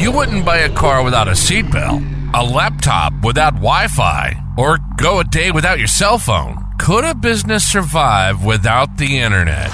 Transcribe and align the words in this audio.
You 0.00 0.10
wouldn't 0.10 0.46
buy 0.46 0.60
a 0.60 0.74
car 0.74 1.04
without 1.04 1.28
a 1.28 1.32
seatbelt, 1.32 2.32
a 2.32 2.42
laptop 2.42 3.12
without 3.22 3.52
Wi 3.56 3.86
Fi, 3.86 4.32
or 4.56 4.78
go 4.96 5.20
a 5.20 5.24
day 5.24 5.50
without 5.50 5.76
your 5.76 5.88
cell 5.88 6.16
phone. 6.16 6.56
Could 6.78 7.04
a 7.04 7.14
business 7.14 7.70
survive 7.70 8.42
without 8.42 8.96
the 8.96 9.18
internet? 9.18 9.70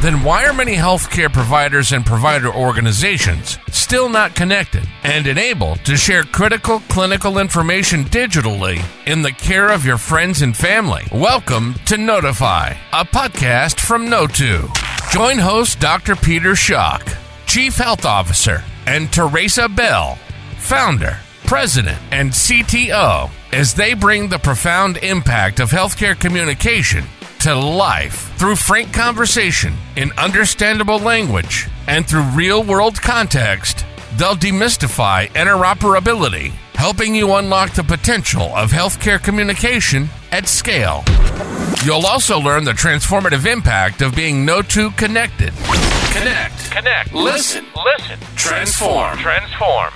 Then 0.00 0.24
why 0.24 0.46
are 0.46 0.52
many 0.52 0.74
healthcare 0.74 1.32
providers 1.32 1.92
and 1.92 2.04
provider 2.04 2.52
organizations 2.52 3.56
still 3.70 4.08
not 4.08 4.34
connected 4.34 4.82
and 5.04 5.28
enabled 5.28 5.84
to 5.84 5.96
share 5.96 6.24
critical 6.24 6.80
clinical 6.88 7.38
information 7.38 8.02
digitally 8.02 8.84
in 9.06 9.22
the 9.22 9.30
care 9.30 9.68
of 9.68 9.84
your 9.84 9.98
friends 9.98 10.42
and 10.42 10.56
family? 10.56 11.04
Welcome 11.12 11.74
to 11.86 11.96
Notify, 11.96 12.74
a 12.92 13.04
podcast 13.04 13.78
from 13.78 14.08
Kno2. 14.08 15.12
Join 15.12 15.38
host 15.38 15.78
Dr. 15.78 16.16
Peter 16.16 16.54
Schoch, 16.54 17.16
Chief 17.46 17.76
Health 17.76 18.04
Officer, 18.04 18.64
and 18.88 19.08
Therasa 19.08 19.68
Bell, 19.68 20.16
Founder, 20.56 21.18
President, 21.44 21.98
and 22.10 22.30
CTO, 22.30 23.30
as 23.52 23.74
they 23.74 23.92
bring 23.92 24.28
the 24.28 24.38
profound 24.38 24.96
impact 24.98 25.60
of 25.60 25.70
healthcare 25.70 26.18
communication 26.18 27.04
to 27.40 27.54
life 27.54 28.34
through 28.38 28.56
frank 28.56 28.92
conversation 28.94 29.74
in 29.96 30.10
understandable 30.12 30.98
language 30.98 31.68
and 31.86 32.06
through 32.06 32.22
real 32.32 32.62
world 32.62 33.00
context. 33.00 33.84
They'll 34.16 34.34
demystify 34.34 35.28
interoperability, 35.32 36.48
helping 36.74 37.14
you 37.14 37.34
unlock 37.34 37.74
the 37.74 37.84
potential 37.84 38.54
of 38.56 38.70
healthcare 38.70 39.22
communication 39.22 40.08
at 40.32 40.48
scale. 40.48 41.04
You'll 41.84 42.06
also 42.06 42.40
learn 42.40 42.64
the 42.64 42.72
transformative 42.72 43.46
impact 43.46 44.02
of 44.02 44.14
being 44.14 44.44
Kno2 44.44 44.96
connected. 44.98 45.52
Connect, 46.12 46.70
connect, 46.72 47.14
listen, 47.14 47.64
listen, 47.76 48.18
transform, 48.34 49.16
transform. 49.18 49.92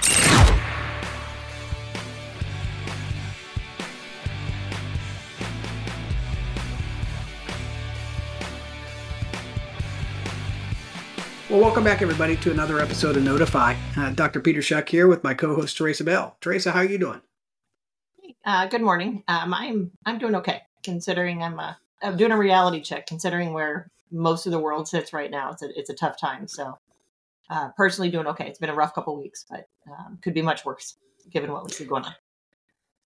Well, 11.50 11.60
welcome 11.60 11.82
back, 11.82 12.00
everybody, 12.00 12.36
to 12.36 12.52
another 12.52 12.78
episode 12.78 13.16
of 13.16 13.24
Notify. 13.24 13.74
Uh, 13.96 14.10
Dr. 14.10 14.40
Peter 14.40 14.60
Schoch 14.60 14.88
here 14.88 15.08
with 15.08 15.24
my 15.24 15.34
co-host 15.34 15.76
Therasa 15.76 16.04
Bell. 16.04 16.36
Therasa, 16.40 16.70
how 16.70 16.78
are 16.78 16.84
you 16.84 16.98
doing? 16.98 17.20
Uh, 18.44 18.66
good 18.66 18.82
morning. 18.82 19.24
Um, 19.26 19.52
I'm 19.52 19.90
I'm 20.06 20.18
doing 20.18 20.36
okay, 20.36 20.62
considering 20.82 21.42
I'm 21.42 21.58
uh, 21.58 21.74
I'm 22.02 22.16
doing 22.16 22.32
a 22.32 22.38
reality 22.38 22.80
check, 22.80 23.06
considering 23.06 23.52
where 23.52 23.90
most 24.10 24.46
of 24.46 24.52
the 24.52 24.58
world 24.58 24.88
sits 24.88 25.12
right 25.12 25.30
now. 25.30 25.50
It's 25.52 25.62
a 25.62 25.78
it's 25.78 25.90
a 25.90 25.94
tough 25.94 26.18
time. 26.18 26.46
So, 26.48 26.78
uh, 27.50 27.68
personally, 27.76 28.10
doing 28.10 28.26
okay. 28.28 28.46
It's 28.46 28.58
been 28.58 28.70
a 28.70 28.74
rough 28.74 28.94
couple 28.94 29.20
weeks, 29.20 29.44
but 29.48 29.68
um, 29.90 30.18
could 30.22 30.34
be 30.34 30.42
much 30.42 30.64
worse 30.64 30.96
given 31.30 31.52
what 31.52 31.64
we 31.64 31.70
see 31.70 31.84
going 31.84 32.04
on. 32.04 32.14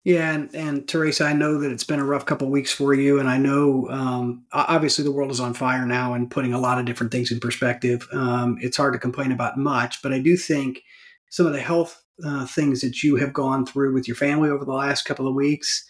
Yeah, 0.04 0.34
and, 0.34 0.54
and 0.54 0.86
Therasa, 0.86 1.26
I 1.26 1.32
know 1.32 1.60
that 1.60 1.72
it's 1.72 1.86
been 1.86 2.02
a 2.02 2.06
rough 2.06 2.26
couple 2.26 2.50
weeks 2.50 2.74
for 2.74 2.94
you, 2.94 3.22
and 3.22 3.30
I 3.30 3.38
know 3.38 3.88
um, 3.90 4.44
obviously 4.52 5.06
the 5.06 5.14
world 5.14 5.32
is 5.32 5.40
on 5.40 5.54
fire 5.54 5.86
now 5.86 6.14
and 6.14 6.30
putting 6.30 6.54
a 6.54 6.60
lot 6.60 6.78
of 6.78 6.84
different 6.84 7.14
things 7.14 7.32
in 7.32 7.40
perspective. 7.40 8.06
Um, 8.12 8.58
it's 8.60 8.76
hard 8.76 8.92
to 8.94 9.00
complain 9.00 9.32
about 9.32 9.58
much, 9.58 10.02
but 10.02 10.12
I 10.12 10.20
do 10.20 10.36
think 10.36 10.82
some 11.30 11.46
of 11.46 11.54
the 11.54 11.62
health 11.62 12.04
uh, 12.24 12.46
things 12.46 12.82
that 12.82 13.02
you 13.02 13.16
have 13.16 13.32
gone 13.32 13.66
through 13.66 13.94
with 13.94 14.08
your 14.08 14.16
family 14.16 14.50
over 14.50 14.66
the 14.66 14.74
last 14.74 15.04
couple 15.04 15.28
of 15.28 15.36
weeks 15.36 15.86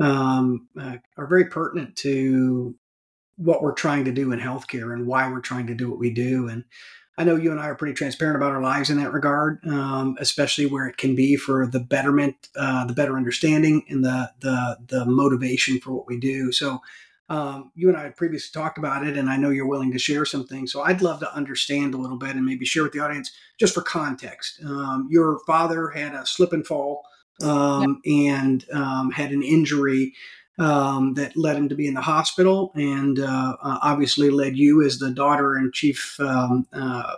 um, 0.00 0.68
uh, 0.80 0.96
are 1.16 1.26
very 1.26 1.46
pertinent 1.46 1.96
to 1.96 2.74
what 3.36 3.62
we're 3.62 3.72
trying 3.72 4.04
to 4.04 4.12
do 4.12 4.32
in 4.32 4.40
healthcare 4.40 4.92
and 4.92 5.06
why 5.06 5.30
we're 5.30 5.40
trying 5.40 5.66
to 5.66 5.74
do 5.74 5.90
what 5.90 5.98
we 5.98 6.10
do. 6.10 6.48
And 6.48 6.64
I 7.18 7.24
know 7.24 7.36
you 7.36 7.50
and 7.50 7.60
I 7.60 7.66
are 7.66 7.74
pretty 7.74 7.94
transparent 7.94 8.36
about 8.36 8.52
our 8.52 8.62
lives 8.62 8.88
in 8.88 8.98
that 8.98 9.12
regard, 9.12 9.60
um, 9.66 10.16
especially 10.18 10.66
where 10.66 10.86
it 10.86 10.96
can 10.96 11.14
be 11.14 11.36
for 11.36 11.66
the 11.66 11.80
betterment, 11.80 12.48
uh, 12.56 12.86
the 12.86 12.94
better 12.94 13.16
understanding, 13.16 13.84
and 13.88 14.04
the 14.04 14.30
the 14.40 14.78
the 14.86 15.04
motivation 15.04 15.78
for 15.78 15.92
what 15.92 16.06
we 16.06 16.18
do. 16.18 16.52
So, 16.52 16.80
um, 17.28 17.70
you 17.74 17.88
and 17.88 17.98
I 17.98 18.04
had 18.04 18.16
previously 18.16 18.58
talked 18.58 18.78
about 18.78 19.06
it, 19.06 19.18
and 19.18 19.28
I 19.28 19.36
know 19.36 19.50
you're 19.50 19.66
willing 19.66 19.92
to 19.92 19.98
share 19.98 20.24
some 20.24 20.46
things. 20.46 20.72
So, 20.72 20.82
I'd 20.82 21.02
love 21.02 21.20
to 21.20 21.34
understand 21.34 21.92
a 21.92 21.98
little 21.98 22.16
bit 22.16 22.34
and 22.34 22.46
maybe 22.46 22.64
share 22.64 22.82
with 22.82 22.92
the 22.92 23.00
audience 23.00 23.30
just 23.60 23.74
for 23.74 23.82
context. 23.82 24.60
Um, 24.64 25.08
your 25.10 25.38
father 25.46 25.90
had 25.90 26.14
a 26.14 26.24
slip 26.24 26.54
and 26.54 26.66
fall 26.66 27.04
um, 27.42 28.00
yep. 28.04 28.34
and 28.34 28.64
um, 28.72 29.10
had 29.10 29.30
an 29.30 29.42
injury 29.42 30.12
um, 30.58 31.14
that 31.14 31.36
led 31.36 31.56
him 31.56 31.68
to 31.68 31.74
be 31.74 31.86
in 31.86 31.94
the 31.94 32.00
hospital, 32.00 32.72
and 32.74 33.18
uh, 33.18 33.56
uh, 33.62 33.78
obviously 33.82 34.30
led 34.30 34.56
you 34.56 34.82
as 34.82 34.98
the 34.98 35.10
daughter 35.10 35.54
and 35.54 35.72
chief. 35.72 36.18
Um, 36.20 36.66
uh, 36.72 37.16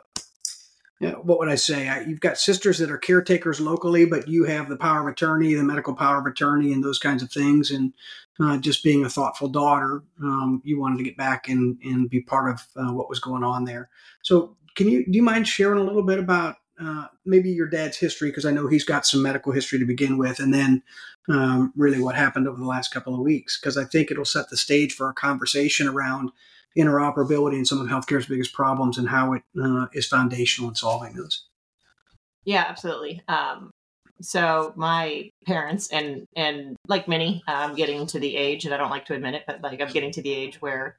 what 1.22 1.38
would 1.38 1.48
I 1.48 1.56
say? 1.56 2.04
You've 2.06 2.20
got 2.20 2.38
sisters 2.38 2.78
that 2.78 2.90
are 2.90 2.98
caretakers 2.98 3.60
locally, 3.60 4.06
but 4.06 4.28
you 4.28 4.44
have 4.44 4.68
the 4.68 4.76
power 4.76 5.00
of 5.00 5.12
attorney, 5.12 5.54
the 5.54 5.62
medical 5.62 5.94
power 5.94 6.18
of 6.18 6.26
attorney, 6.26 6.72
and 6.72 6.82
those 6.82 6.98
kinds 6.98 7.22
of 7.22 7.30
things. 7.30 7.70
And 7.70 7.92
uh, 8.40 8.58
just 8.58 8.82
being 8.82 9.04
a 9.04 9.10
thoughtful 9.10 9.48
daughter, 9.48 10.02
um, 10.22 10.62
you 10.64 10.80
wanted 10.80 10.98
to 10.98 11.04
get 11.04 11.16
back 11.16 11.48
and, 11.48 11.78
and 11.84 12.08
be 12.08 12.22
part 12.22 12.50
of 12.50 12.66
uh, 12.76 12.92
what 12.92 13.08
was 13.08 13.20
going 13.20 13.44
on 13.44 13.64
there. 13.64 13.90
So, 14.22 14.56
can 14.74 14.88
you 14.88 15.04
do 15.04 15.12
you 15.12 15.22
mind 15.22 15.46
sharing 15.46 15.78
a 15.78 15.84
little 15.84 16.02
bit 16.02 16.18
about 16.18 16.56
uh, 16.80 17.06
maybe 17.24 17.50
your 17.50 17.68
dad's 17.68 17.96
history 17.96 18.30
because 18.30 18.44
I 18.44 18.50
know 18.50 18.66
he's 18.66 18.84
got 18.84 19.06
some 19.06 19.22
medical 19.22 19.52
history 19.52 19.78
to 19.78 19.84
begin 19.84 20.18
with, 20.18 20.38
and 20.40 20.52
then 20.52 20.82
um, 21.28 21.72
really 21.76 22.00
what 22.00 22.14
happened 22.14 22.48
over 22.48 22.58
the 22.58 22.66
last 22.66 22.92
couple 22.92 23.14
of 23.14 23.20
weeks 23.20 23.58
because 23.58 23.76
I 23.76 23.84
think 23.84 24.10
it'll 24.10 24.24
set 24.24 24.50
the 24.50 24.56
stage 24.56 24.94
for 24.94 25.08
a 25.08 25.14
conversation 25.14 25.88
around 25.88 26.30
interoperability 26.76 27.54
and 27.54 27.66
some 27.66 27.80
of 27.80 27.86
healthcare's 27.86 28.26
biggest 28.26 28.52
problems 28.52 28.98
and 28.98 29.08
how 29.08 29.32
it 29.34 29.42
uh, 29.62 29.86
is 29.92 30.06
foundational 30.06 30.68
in 30.68 30.74
solving 30.74 31.14
those. 31.14 31.46
Yeah, 32.44 32.64
absolutely. 32.68 33.22
Um, 33.28 33.70
so 34.20 34.72
my 34.76 35.30
parents 35.46 35.90
and 35.90 36.26
and 36.36 36.76
like 36.88 37.08
many, 37.08 37.42
I'm 37.46 37.74
getting 37.74 38.06
to 38.08 38.18
the 38.18 38.36
age, 38.36 38.64
and 38.64 38.74
I 38.74 38.76
don't 38.76 38.90
like 38.90 39.06
to 39.06 39.14
admit 39.14 39.34
it, 39.34 39.44
but 39.46 39.62
like 39.62 39.80
I'm 39.80 39.88
getting 39.88 40.12
to 40.12 40.22
the 40.22 40.32
age 40.32 40.60
where 40.60 40.96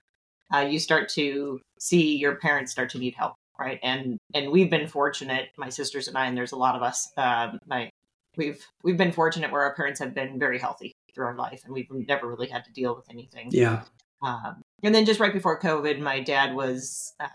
uh, 0.53 0.59
you 0.59 0.79
start 0.79 1.09
to 1.09 1.59
see 1.79 2.17
your 2.17 2.35
parents 2.35 2.71
start 2.71 2.89
to 2.91 2.97
need 2.97 3.15
help 3.15 3.35
right? 3.59 3.79
And 3.83 4.17
and 4.33 4.51
we've 4.51 4.69
been 4.69 4.87
fortunate 4.87 5.49
my 5.57 5.69
sisters 5.69 6.07
and 6.07 6.17
i 6.17 6.25
and 6.25 6.37
there's 6.37 6.51
a 6.51 6.57
lot 6.57 6.75
of 6.75 6.81
us 6.81 7.11
um, 7.17 7.59
my 7.67 7.89
we've 8.37 8.65
we've 8.83 8.97
been 8.97 9.11
fortunate 9.11 9.51
where 9.51 9.61
our 9.61 9.75
parents 9.75 9.99
have 9.99 10.13
been 10.13 10.39
very 10.39 10.59
healthy 10.59 10.93
through 11.13 11.25
our 11.25 11.35
life 11.35 11.61
and 11.63 11.73
we've 11.73 11.89
never 11.91 12.27
really 12.27 12.47
had 12.47 12.65
to 12.65 12.71
deal 12.71 12.95
with 12.95 13.09
anything. 13.09 13.49
Yeah. 13.51 13.83
Um, 14.21 14.61
and 14.83 14.93
then 14.93 15.05
just 15.05 15.19
right 15.19 15.33
before 15.33 15.59
covid 15.59 15.99
my 15.99 16.19
dad 16.19 16.55
was 16.55 17.13
uh, 17.19 17.27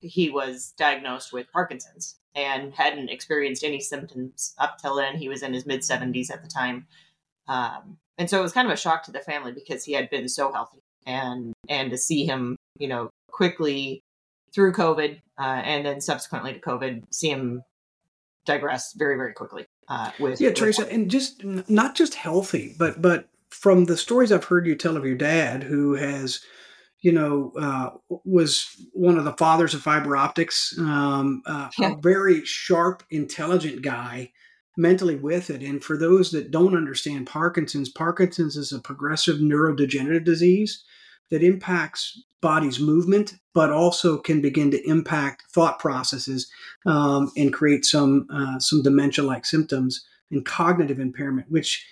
he 0.00 0.30
was 0.30 0.72
diagnosed 0.76 1.32
with 1.32 1.50
parkinson's 1.52 2.16
and 2.34 2.74
hadn't 2.74 3.10
experienced 3.10 3.64
any 3.64 3.80
symptoms 3.80 4.54
up 4.58 4.78
till 4.78 4.96
then. 4.96 5.16
He 5.16 5.28
was 5.28 5.42
in 5.42 5.52
his 5.52 5.66
mid 5.66 5.80
70s 5.80 6.30
at 6.30 6.42
the 6.42 6.48
time. 6.48 6.86
Um, 7.48 7.98
and 8.18 8.30
so 8.30 8.38
it 8.38 8.42
was 8.42 8.52
kind 8.52 8.66
of 8.66 8.72
a 8.72 8.76
shock 8.76 9.04
to 9.04 9.12
the 9.12 9.20
family 9.20 9.52
because 9.52 9.84
he 9.84 9.92
had 9.92 10.08
been 10.10 10.28
so 10.28 10.52
healthy 10.52 10.78
and 11.06 11.52
and 11.68 11.90
to 11.90 11.98
see 11.98 12.24
him 12.24 12.56
you 12.78 12.86
know 12.86 13.10
quickly 13.30 14.00
through 14.54 14.72
COVID 14.72 15.20
uh, 15.38 15.42
and 15.42 15.84
then 15.84 16.00
subsequently 16.00 16.52
to 16.52 16.60
COVID, 16.60 17.04
see 17.10 17.30
him 17.30 17.62
digress 18.44 18.92
very, 18.94 19.16
very 19.16 19.32
quickly. 19.32 19.66
Uh, 19.88 20.10
with 20.18 20.40
yeah, 20.40 20.50
Therasa, 20.50 20.90
and 20.92 21.10
just 21.10 21.44
not 21.44 21.94
just 21.94 22.14
healthy, 22.14 22.74
but 22.78 23.02
but 23.02 23.28
from 23.50 23.84
the 23.84 23.96
stories 23.96 24.32
I've 24.32 24.44
heard 24.44 24.66
you 24.66 24.74
tell 24.74 24.96
of 24.96 25.04
your 25.04 25.16
dad, 25.16 25.62
who 25.62 25.94
has, 25.94 26.40
you 27.00 27.12
know, 27.12 27.52
uh, 27.58 27.90
was 28.24 28.66
one 28.92 29.18
of 29.18 29.24
the 29.24 29.34
fathers 29.34 29.74
of 29.74 29.82
fiber 29.82 30.16
optics, 30.16 30.74
um, 30.78 31.42
uh, 31.46 31.68
yeah. 31.78 31.92
a 31.92 31.96
very 31.96 32.44
sharp, 32.44 33.02
intelligent 33.10 33.82
guy, 33.82 34.32
mentally 34.76 35.16
with 35.16 35.50
it. 35.50 35.62
And 35.62 35.84
for 35.84 35.98
those 35.98 36.30
that 36.30 36.50
don't 36.50 36.76
understand 36.76 37.26
Parkinson's, 37.26 37.90
Parkinson's 37.90 38.56
is 38.56 38.72
a 38.72 38.80
progressive 38.80 39.38
neurodegenerative 39.38 40.24
disease 40.24 40.84
that 41.30 41.42
impacts 41.42 42.22
body's 42.42 42.78
movement, 42.78 43.34
but 43.54 43.70
also 43.70 44.18
can 44.18 44.42
begin 44.42 44.70
to 44.72 44.88
impact 44.88 45.44
thought 45.50 45.78
processes 45.78 46.50
um, 46.84 47.32
and 47.36 47.52
create 47.52 47.86
some 47.86 48.26
uh, 48.30 48.58
some 48.58 48.82
dementia-like 48.82 49.46
symptoms 49.46 50.04
and 50.30 50.44
cognitive 50.44 51.00
impairment, 51.00 51.50
which 51.50 51.86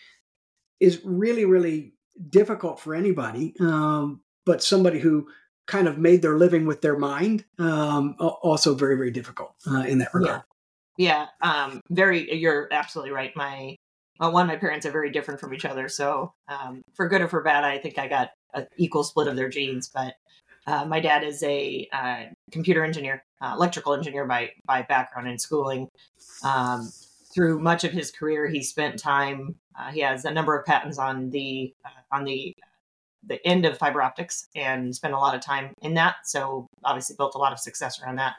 is 0.81 1.01
really 1.05 1.47
really 1.47 1.95
difficult 2.29 2.79
for 2.79 2.95
anybody. 2.95 3.55
Um, 3.61 4.21
but 4.45 4.63
somebody 4.63 4.99
who 4.99 5.29
kind 5.67 5.87
of 5.87 5.97
made 5.97 6.21
their 6.21 6.37
living 6.37 6.67
with 6.67 6.83
their 6.83 6.99
mind 6.99 7.45
um, 7.59 8.17
also 8.19 8.75
very 8.75 8.97
very 8.97 9.11
difficult 9.11 9.55
uh, 9.71 9.85
in 9.87 9.99
that 9.99 10.13
regard. 10.13 10.43
Yeah, 10.99 11.27
yeah. 11.43 11.65
Um, 11.65 11.81
very. 11.89 12.35
You're 12.35 12.69
absolutely 12.73 13.13
right. 13.13 13.35
My 13.37 13.77
well, 14.19 14.33
one, 14.33 14.49
my 14.49 14.57
parents 14.57 14.85
are 14.85 14.91
very 14.91 15.11
different 15.11 15.41
from 15.41 15.55
each 15.55 15.65
other. 15.65 15.89
So, 15.89 16.35
um, 16.49 16.83
for 16.95 17.09
good 17.09 17.23
or 17.23 17.29
for 17.29 17.43
bad, 17.43 17.65
I 17.65 17.79
think 17.79 17.99
I 17.99 18.07
got 18.07 18.31
an 18.53 18.67
equal 18.77 19.05
split 19.05 19.29
of 19.29 19.37
their 19.37 19.49
genes. 19.49 19.89
But 19.89 20.15
uh, 20.71 20.85
my 20.87 21.01
dad 21.01 21.25
is 21.25 21.43
a 21.43 21.89
uh, 21.93 22.25
computer 22.53 22.85
engineer, 22.85 23.25
uh, 23.41 23.53
electrical 23.57 23.95
engineer 23.95 24.25
by 24.27 24.51
by 24.67 24.83
background 24.83 25.29
and 25.29 25.41
schooling. 25.41 25.89
Um, 26.45 26.91
through 27.35 27.61
much 27.61 27.85
of 27.85 27.93
his 27.93 28.11
career, 28.11 28.49
he 28.49 28.63
spent 28.63 28.99
time. 28.99 29.57
Uh, 29.79 29.91
he 29.91 30.01
has 30.01 30.25
a 30.25 30.31
number 30.31 30.57
of 30.59 30.65
patents 30.67 30.99
on 30.99 31.31
the 31.31 31.75
uh, 31.85 32.17
on 32.17 32.25
the 32.25 32.55
the 33.27 33.45
end 33.47 33.67
of 33.67 33.77
fiber 33.79 34.03
optics 34.03 34.47
and 34.55 34.95
spent 34.95 35.15
a 35.15 35.19
lot 35.19 35.35
of 35.35 35.43
time 35.43 35.75
in 35.83 35.95
that. 35.95 36.17
So 36.25 36.67
obviously 36.85 37.17
built 37.19 37.35
a 37.35 37.39
lot 37.39 37.53
of 37.53 37.59
success 37.59 38.01
around 38.01 38.17
that. 38.17 38.37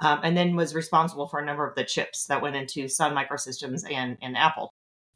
um, 0.00 0.20
and 0.22 0.36
then 0.36 0.56
was 0.56 0.74
responsible 0.74 1.28
for 1.28 1.40
a 1.40 1.44
number 1.44 1.66
of 1.66 1.74
the 1.74 1.84
chips 1.84 2.26
that 2.26 2.42
went 2.42 2.56
into 2.56 2.88
Sun 2.88 3.14
Microsystems 3.14 3.90
and 3.90 4.16
and 4.22 4.36
Apple. 4.36 4.72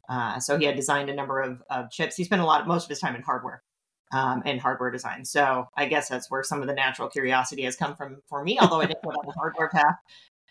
Uh, 0.09 0.39
so 0.39 0.57
he 0.57 0.65
had 0.65 0.75
designed 0.75 1.09
a 1.09 1.15
number 1.15 1.41
of, 1.41 1.61
of 1.69 1.89
chips. 1.91 2.15
He 2.15 2.23
spent 2.23 2.41
a 2.41 2.45
lot, 2.45 2.61
of 2.61 2.67
most 2.67 2.83
of 2.83 2.89
his 2.89 2.99
time 2.99 3.15
in 3.15 3.23
hardware 3.23 3.63
um, 4.11 4.43
and 4.45 4.59
hardware 4.59 4.91
design. 4.91 5.25
So 5.25 5.67
I 5.75 5.85
guess 5.87 6.09
that's 6.09 6.29
where 6.29 6.43
some 6.43 6.61
of 6.61 6.67
the 6.67 6.73
natural 6.73 7.09
curiosity 7.09 7.63
has 7.63 7.75
come 7.75 7.95
from 7.95 8.21
for 8.27 8.43
me. 8.43 8.57
Although 8.59 8.81
I 8.81 8.85
didn't 8.85 9.03
go 9.03 9.11
down 9.11 9.25
the 9.25 9.33
hardware 9.33 9.69
path. 9.69 9.95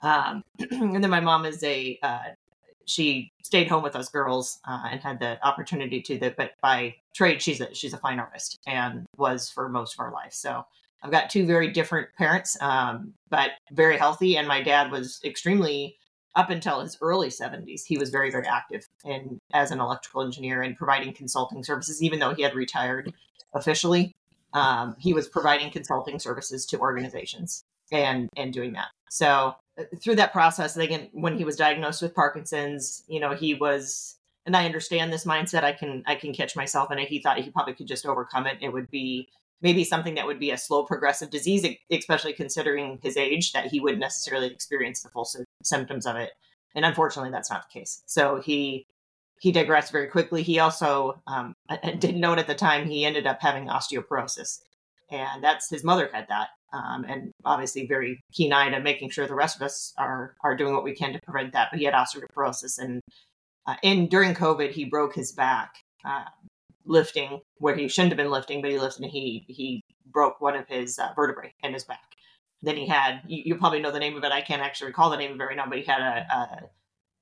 Um, 0.03 0.45
and 0.71 1.03
then 1.03 1.11
my 1.11 1.21
mom 1.21 1.47
is 1.47 1.62
a 1.62 1.99
uh, 2.03 2.19
she 2.87 3.33
stayed 3.43 3.69
home 3.69 3.83
with 3.83 3.97
us 3.97 4.09
girls 4.09 4.59
uh, 4.67 4.85
and 4.91 5.01
had 5.01 5.19
the 5.19 5.39
opportunity 5.47 6.01
to 6.03 6.19
that 6.19 6.37
but 6.37 6.53
by 6.62 6.95
trade 7.15 7.41
she's 7.41 7.61
a 7.61 7.75
she's 7.75 7.95
a 7.95 7.99
fine 7.99 8.19
artist 8.19 8.59
and 8.67 9.06
was 9.17 9.51
for 9.51 9.69
most 9.69 9.95
of 9.95 10.01
our 10.01 10.12
life 10.12 10.33
so 10.33 10.65
i've 11.03 11.11
got 11.11 11.31
two 11.31 11.47
very 11.47 11.71
different 11.71 12.09
parents 12.17 12.56
um, 12.61 13.12
but 13.31 13.53
very 13.73 13.97
healthy 13.97 14.37
and 14.37 14.47
my 14.47 14.62
dad 14.62 14.91
was 14.91 15.21
extremely 15.25 15.97
up 16.36 16.50
until 16.50 16.81
his 16.81 16.98
early 17.00 17.28
70s 17.28 17.84
he 17.84 17.98
was 17.98 18.10
very 18.10 18.31
very 18.31 18.46
active 18.46 18.88
in 19.04 19.40
as 19.52 19.70
an 19.70 19.81
electrical 19.81 20.22
engineer 20.22 20.62
and 20.62 20.76
providing 20.76 21.12
consulting 21.12 21.62
services 21.62 22.02
even 22.02 22.19
though 22.19 22.34
he 22.34 22.42
had 22.42 22.54
retired 22.54 23.12
officially 23.54 24.14
um, 24.52 24.94
he 24.98 25.12
was 25.12 25.28
providing 25.28 25.70
consulting 25.70 26.19
services 26.19 26.66
to 26.66 26.78
organizations 26.78 27.64
and 27.92 28.28
and 28.36 28.52
doing 28.52 28.72
that 28.72 28.88
so 29.10 29.54
through 30.02 30.16
that 30.16 30.32
process, 30.32 30.76
again, 30.76 31.08
when 31.12 31.36
he 31.36 31.44
was 31.44 31.56
diagnosed 31.56 32.02
with 32.02 32.14
Parkinson's, 32.14 33.02
you 33.08 33.20
know, 33.20 33.34
he 33.34 33.54
was, 33.54 34.16
and 34.46 34.56
I 34.56 34.66
understand 34.66 35.12
this 35.12 35.25
mindset. 35.25 35.64
I 35.64 35.72
can, 35.72 36.02
I 36.06 36.14
can 36.14 36.32
catch 36.32 36.54
myself 36.54 36.90
in 36.90 36.98
it. 36.98 37.08
He 37.08 37.20
thought 37.20 37.38
he 37.38 37.50
probably 37.50 37.75
could 37.75 37.88
just 37.88 38.06
overcome 38.06 38.46
it. 38.46 38.58
It 38.60 38.72
would 38.72 38.90
be 38.90 39.28
maybe 39.62 39.82
something 39.82 40.14
that 40.14 40.26
would 40.26 40.38
be 40.38 40.50
a 40.50 40.58
slow 40.58 40.84
progressive 40.84 41.31
disease, 41.31 41.66
especially 41.90 42.34
considering 42.34 42.98
his 43.02 43.16
age, 43.16 43.52
that 43.52 43.66
he 43.66 43.81
wouldn't 43.81 44.00
necessarily 44.00 44.48
experience 44.48 45.02
the 45.02 45.08
full 45.08 45.25
symptoms 45.64 46.06
of 46.06 46.16
it. 46.16 46.31
And 46.75 46.84
unfortunately, 46.84 47.31
that's 47.31 47.50
not 47.50 47.66
the 47.69 47.81
case. 47.81 48.02
So 48.06 48.40
he, 48.40 48.87
he 49.40 49.52
digressed 49.52 49.93
very 49.93 50.08
quickly. 50.08 50.43
He 50.43 50.58
also 50.58 51.20
um, 51.26 51.55
didn't 51.99 52.20
note 52.20 52.38
at 52.38 52.46
the 52.46 52.55
time 52.55 52.87
he 52.87 53.05
ended 53.05 53.26
up 53.26 53.38
having 53.40 53.66
osteoporosis, 53.66 54.61
and 55.11 55.43
that's 55.43 55.69
his 55.69 55.84
mother 55.84 56.08
had 56.12 56.26
that, 56.28 56.49
um, 56.72 57.05
and 57.08 57.31
obviously 57.44 57.87
very 57.87 58.20
keen 58.32 58.52
eye 58.52 58.70
to 58.70 58.81
making 58.81 59.11
sure 59.11 59.26
the 59.26 59.34
rest 59.34 59.56
of 59.56 59.62
us 59.62 59.93
are 59.99 60.34
are 60.43 60.56
doing 60.56 60.72
what 60.72 60.84
we 60.84 60.94
can 60.94 61.12
to 61.12 61.20
prevent 61.25 61.52
that. 61.52 61.69
But 61.70 61.78
he 61.78 61.84
had 61.84 61.94
osteoporosis, 61.94 62.78
and 62.78 63.00
uh, 63.67 63.76
in 63.82 64.08
during 64.08 64.34
COVID, 64.34 64.70
he 64.70 64.84
broke 64.84 65.14
his 65.14 65.32
back 65.32 65.75
uh, 66.05 66.25
lifting 66.84 67.40
where 67.58 67.76
he 67.76 67.88
shouldn't 67.88 68.12
have 68.12 68.19
been 68.19 68.31
lifting, 68.31 68.62
but 68.62 68.70
he 68.70 68.78
lifted 68.78 69.02
and 69.02 69.12
he 69.12 69.44
he 69.49 69.82
broke 70.06 70.40
one 70.40 70.56
of 70.56 70.67
his 70.69 70.99
uh, 70.99 71.12
vertebrae 71.14 71.52
in 71.62 71.72
his 71.72 71.84
back. 71.84 72.13
Then 72.64 72.76
he 72.76 72.87
had 72.87 73.20
you, 73.26 73.43
you, 73.46 73.55
probably 73.56 73.81
know 73.81 73.90
the 73.90 73.99
name 73.99 74.16
of 74.16 74.25
it. 74.25 74.32
I 74.32 74.40
can't 74.40 74.62
actually 74.62 74.88
recall 74.88 75.11
the 75.11 75.16
name 75.16 75.32
of 75.32 75.40
it 75.40 75.44
right 75.44 75.56
now, 75.56 75.66
but 75.69 75.78
he 75.78 75.84
had 75.84 76.00
a, 76.00 76.70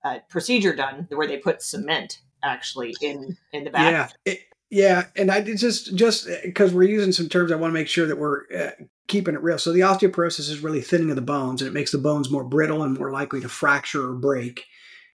a, 0.05 0.09
a 0.09 0.23
procedure 0.29 0.75
done 0.75 1.07
where 1.11 1.27
they 1.27 1.39
put 1.39 1.63
cement 1.63 2.21
actually 2.43 2.95
in 3.01 3.37
in 3.53 3.65
the 3.65 3.71
back. 3.71 3.93
Yeah. 3.93 4.33
It- 4.33 4.41
yeah, 4.73 5.09
and 5.17 5.31
I 5.31 5.43
just 5.43 5.95
just 5.95 6.27
because 6.43 6.73
we're 6.73 6.89
using 6.89 7.13
some 7.13 7.29
terms, 7.29 7.53
I 7.53 7.57
want 7.57 7.73
to 7.73 7.79
make 7.79 7.89
sure 7.89 8.07
that 8.07 8.17
we're 8.17 8.45
uh, 8.59 8.71
keeping 9.07 9.35
it 9.35 9.43
real. 9.43 9.59
So 9.59 9.71
the 9.71 9.81
osteoporosis 9.81 10.49
is 10.49 10.61
really 10.61 10.81
thinning 10.81 11.11
of 11.11 11.17
the 11.17 11.21
bones, 11.21 11.61
and 11.61 11.69
it 11.69 11.75
makes 11.75 11.93
the 11.93 11.99
bones 11.99 12.31
more 12.31 12.43
brittle 12.43 12.83
and 12.83 12.99
more 12.99 13.13
likely 13.13 13.43
to 13.43 13.51
fracture 13.51 14.09
or 14.09 14.15
break. 14.15 14.65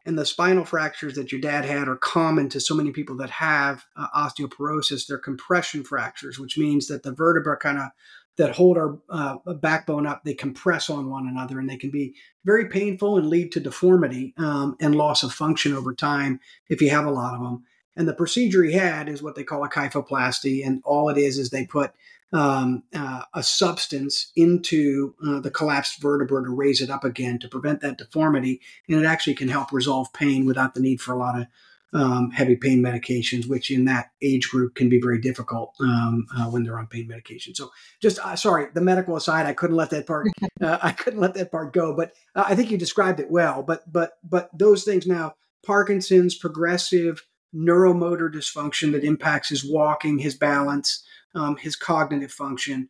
And 0.05 0.19
the 0.19 0.27
spinal 0.27 0.67
fractures 0.67 1.15
that 1.15 1.33
your 1.33 1.41
dad 1.41 1.65
had 1.65 1.89
are 1.89 1.97
common 1.97 2.51
to 2.51 2.61
so 2.61 2.75
many 2.75 2.91
people 2.91 3.17
that 3.17 3.31
have 3.31 3.87
uh, 3.97 4.09
osteoporosis. 4.15 5.07
They're 5.07 5.17
compression 5.17 5.85
fractures, 5.85 6.39
which 6.39 6.59
means 6.59 6.89
that 6.89 7.03
the 7.03 7.13
vertebra 7.13 7.57
kind 7.57 7.79
of 7.79 7.89
that 8.37 8.55
hold 8.55 8.77
our 8.77 8.99
uh, 9.09 9.37
backbone 9.55 10.07
up, 10.07 10.25
they 10.25 10.35
compress 10.35 10.91
on 10.91 11.11
one 11.11 11.27
another, 11.27 11.59
and 11.59 11.69
they 11.69 11.77
can 11.77 11.91
be 11.91 12.15
very 12.45 12.67
painful 12.67 13.17
and 13.17 13.29
lead 13.29 13.51
to 13.53 13.61
deformity 13.61 14.35
um, 14.37 14.77
and 14.81 14.95
loss 14.95 15.23
of 15.23 15.33
function 15.33 15.75
over 15.75 15.95
time 15.95 16.39
if 16.69 16.81
you 16.81 16.91
have 16.91 17.07
a 17.07 17.11
lot 17.11 17.35
of 17.35 17.41
them. 17.41 17.65
And 17.97 18.07
the 18.07 18.15
procedure 18.15 18.63
he 18.63 18.73
had 18.73 19.09
is 19.09 19.23
what 19.23 19.35
they 19.35 19.43
call 19.43 19.65
a 19.65 19.71
kyphoplasty. 19.71 20.65
And 20.65 20.83
all 20.85 21.09
it 21.09 21.17
is 21.17 21.39
is 21.39 21.49
they 21.49 21.65
put 21.65 21.93
um, 22.33 22.83
uh, 22.95 23.23
a 23.33 23.43
substance 23.43 24.33
into 24.37 25.15
uh, 25.27 25.41
the 25.41 25.51
collapsed 25.51 26.03
vertebra 26.03 26.45
to 26.45 26.51
raise 26.51 26.83
it 26.83 26.91
up 26.91 27.05
again 27.05 27.39
to 27.39 27.49
prevent 27.49 27.81
that 27.81 27.99
deformity. 27.99 28.61
And 28.89 29.01
it 29.01 29.07
actually 29.07 29.35
can 29.35 29.49
help 29.49 29.73
resolve 29.73 30.13
pain 30.13 30.45
without 30.45 30.75
the 30.75 30.81
need 30.81 31.01
for 31.01 31.15
a 31.15 31.19
lot 31.19 31.41
of 31.41 31.47
um, 31.93 32.31
heavy 32.31 32.57
pain 32.57 32.83
medications, 32.83 33.49
which 33.49 33.71
in 33.71 33.85
that 33.87 34.11
age 34.23 34.49
group 34.49 34.75
can 34.75 34.89
be 34.89 35.01
very 35.01 35.21
difficult 35.21 35.75
um, 35.81 36.27
uh, 36.37 36.47
when 36.47 36.63
they're 36.63 36.79
on 36.79 36.87
pain 36.87 37.07
medication. 37.07 37.55
So, 37.55 37.71
just 38.01 38.19
uh, 38.19 38.37
sorry, 38.37 38.69
the 38.75 38.81
medical 38.81 39.17
aside, 39.17 39.47
I 39.47 39.53
couldn't 39.53 39.77
let 39.77 39.91
that 39.91 40.07
part, 40.07 40.27
uh, 40.61 40.79
I 40.83 40.93
couldn't 40.93 41.21
let 41.21 41.35
that 41.35 41.51
part 41.51 41.73
go. 41.73 41.95
But 41.95 42.13
uh, 42.35 42.45
I 42.47 42.55
think 42.55 42.71
you 42.71 42.79
described 42.79 43.21
it 43.21 43.31
well. 43.31 43.63
But 43.63 43.91
but 43.91 44.19
but 44.25 44.51
those 44.57 44.85
things 44.85 45.07
now, 45.07 45.35
Parkinson's, 45.65 46.35
progressive 46.35 47.23
neuromotor 47.55 48.33
dysfunction 48.33 48.93
that 48.93 49.05
impacts 49.05 49.49
his 49.49 49.65
walking, 49.65 50.19
his 50.19 50.35
balance, 50.35 51.05
um, 51.35 51.57
his 51.57 51.77
cognitive 51.77 52.33
function, 52.33 52.89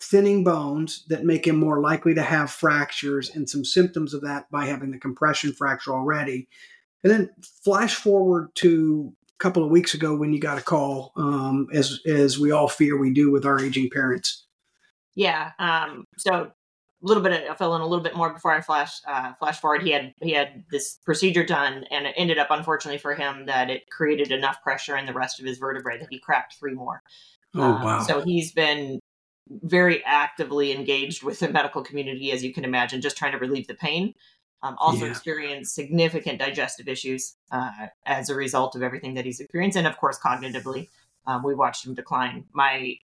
thinning 0.00 0.44
bones 0.44 1.04
that 1.08 1.24
make 1.24 1.46
him 1.46 1.56
more 1.56 1.80
likely 1.80 2.14
to 2.14 2.22
have 2.22 2.50
fractures, 2.50 3.30
and 3.30 3.48
some 3.48 3.64
symptoms 3.64 4.14
of 4.14 4.22
that 4.22 4.50
by 4.50 4.64
having 4.66 4.90
the 4.90 4.98
compression 4.98 5.52
fracture 5.52 5.92
already. 5.92 6.48
And 7.04 7.12
then 7.12 7.30
flash 7.64 7.94
forward 7.94 8.54
to 8.56 9.12
a 9.28 9.38
couple 9.38 9.62
of 9.62 9.70
weeks 9.70 9.94
ago 9.94 10.16
when 10.16 10.32
you 10.32 10.40
got 10.40 10.58
a 10.58 10.62
call, 10.62 11.12
um, 11.16 11.68
as 11.72 12.00
as 12.06 12.38
we 12.38 12.50
all 12.50 12.68
fear 12.68 12.98
we 12.98 13.12
do 13.12 13.30
with 13.30 13.44
our 13.44 13.60
aging 13.60 13.90
parents. 13.90 14.46
Yeah. 15.14 15.52
Um, 15.58 16.04
so 16.16 16.52
a 17.02 17.06
little 17.06 17.22
bit 17.22 17.32
of, 17.32 17.50
I 17.50 17.54
fell 17.54 17.74
in 17.74 17.82
a 17.82 17.86
little 17.86 18.02
bit 18.02 18.16
more 18.16 18.32
before 18.32 18.52
I 18.52 18.60
flash 18.60 19.00
uh, 19.06 19.34
flash 19.38 19.60
forward. 19.60 19.82
He 19.82 19.90
had 19.90 20.12
he 20.22 20.32
had 20.32 20.64
this 20.70 20.98
procedure 21.04 21.44
done, 21.44 21.84
and 21.90 22.06
it 22.06 22.14
ended 22.16 22.38
up, 22.38 22.48
unfortunately 22.50 22.98
for 22.98 23.14
him, 23.14 23.46
that 23.46 23.70
it 23.70 23.82
created 23.90 24.32
enough 24.32 24.62
pressure 24.62 24.96
in 24.96 25.06
the 25.06 25.12
rest 25.12 25.38
of 25.38 25.46
his 25.46 25.58
vertebrae 25.58 25.98
that 25.98 26.08
he 26.10 26.18
cracked 26.18 26.56
three 26.58 26.74
more. 26.74 27.02
Oh 27.54 27.62
um, 27.62 27.82
wow! 27.82 28.02
So 28.02 28.22
he's 28.22 28.52
been 28.52 29.00
very 29.48 30.04
actively 30.04 30.72
engaged 30.72 31.22
with 31.22 31.38
the 31.38 31.48
medical 31.48 31.82
community, 31.82 32.32
as 32.32 32.42
you 32.42 32.52
can 32.52 32.64
imagine, 32.64 33.00
just 33.00 33.16
trying 33.16 33.32
to 33.32 33.38
relieve 33.38 33.66
the 33.66 33.74
pain. 33.74 34.12
Um, 34.62 34.74
also 34.78 35.04
yeah. 35.04 35.10
experienced 35.10 35.74
significant 35.74 36.38
digestive 36.38 36.88
issues 36.88 37.36
uh, 37.52 37.88
as 38.06 38.30
a 38.30 38.34
result 38.34 38.74
of 38.74 38.82
everything 38.82 39.14
that 39.14 39.24
he's 39.24 39.38
experienced, 39.38 39.76
and 39.76 39.86
of 39.86 39.96
course, 39.98 40.18
cognitively, 40.18 40.88
um, 41.26 41.42
we 41.44 41.54
watched 41.54 41.86
him 41.86 41.94
decline. 41.94 42.44
My 42.52 42.96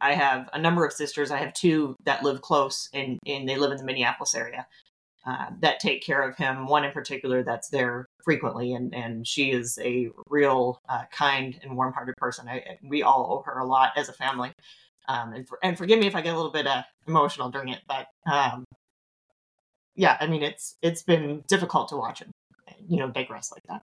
I 0.00 0.14
have 0.14 0.48
a 0.52 0.58
number 0.58 0.84
of 0.84 0.92
sisters. 0.92 1.30
I 1.30 1.38
have 1.38 1.52
two 1.52 1.96
that 2.04 2.22
live 2.22 2.40
close 2.40 2.88
and, 2.92 3.18
and 3.26 3.48
they 3.48 3.56
live 3.56 3.72
in 3.72 3.76
the 3.76 3.84
Minneapolis 3.84 4.34
area 4.34 4.66
uh, 5.26 5.46
that 5.60 5.80
take 5.80 6.02
care 6.02 6.22
of 6.22 6.36
him. 6.36 6.66
One 6.66 6.84
in 6.84 6.92
particular 6.92 7.42
that's 7.42 7.68
there 7.68 8.06
frequently, 8.22 8.72
and, 8.72 8.94
and 8.94 9.26
she 9.26 9.50
is 9.50 9.78
a 9.82 10.08
real 10.28 10.80
uh, 10.88 11.02
kind 11.12 11.58
and 11.62 11.76
warm 11.76 11.92
hearted 11.92 12.14
person. 12.16 12.48
I, 12.48 12.78
we 12.82 13.02
all 13.02 13.26
owe 13.32 13.42
her 13.50 13.58
a 13.58 13.66
lot 13.66 13.90
as 13.96 14.08
a 14.08 14.12
family. 14.12 14.52
Um, 15.08 15.32
and, 15.34 15.48
for, 15.48 15.58
and 15.62 15.76
forgive 15.78 15.98
me 15.98 16.06
if 16.06 16.16
I 16.16 16.20
get 16.20 16.34
a 16.34 16.36
little 16.36 16.52
bit 16.52 16.66
uh, 16.66 16.82
emotional 17.06 17.50
during 17.50 17.68
it, 17.68 17.80
but 17.86 18.06
um, 18.30 18.64
yeah, 19.96 20.16
I 20.20 20.26
mean, 20.26 20.42
it's 20.42 20.76
it's 20.82 21.02
been 21.02 21.42
difficult 21.48 21.88
to 21.88 21.96
watch 21.96 22.20
him, 22.20 22.30
you 22.88 22.98
know, 22.98 23.10
digress 23.10 23.52
like 23.52 23.64
that. 23.68 23.82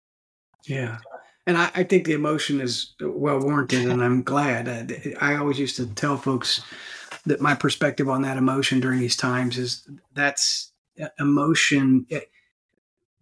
Yeah 0.67 0.99
and 1.47 1.59
I, 1.59 1.71
I, 1.75 1.83
think 1.85 2.07
the 2.07 2.13
emotion 2.13 2.61
is 2.61 2.95
well 3.01 3.41
warranted, 3.41 3.87
and 3.87 4.03
I'm 4.03 4.23
glad. 4.23 4.69
I, 4.69 5.33
I 5.33 5.37
always 5.37 5.59
used 5.59 5.77
to 5.77 5.87
tell 5.87 6.17
folks 6.17 6.63
that 7.27 7.41
my 7.41 7.55
perspective 7.55 8.09
on 8.09 8.23
that 8.23 8.37
emotion 8.37 8.81
during 8.81 9.01
these 9.01 9.17
times 9.17 9.59
is 9.59 9.87
that's 10.15 10.73
uh, 11.03 11.09
emotion 11.19 12.07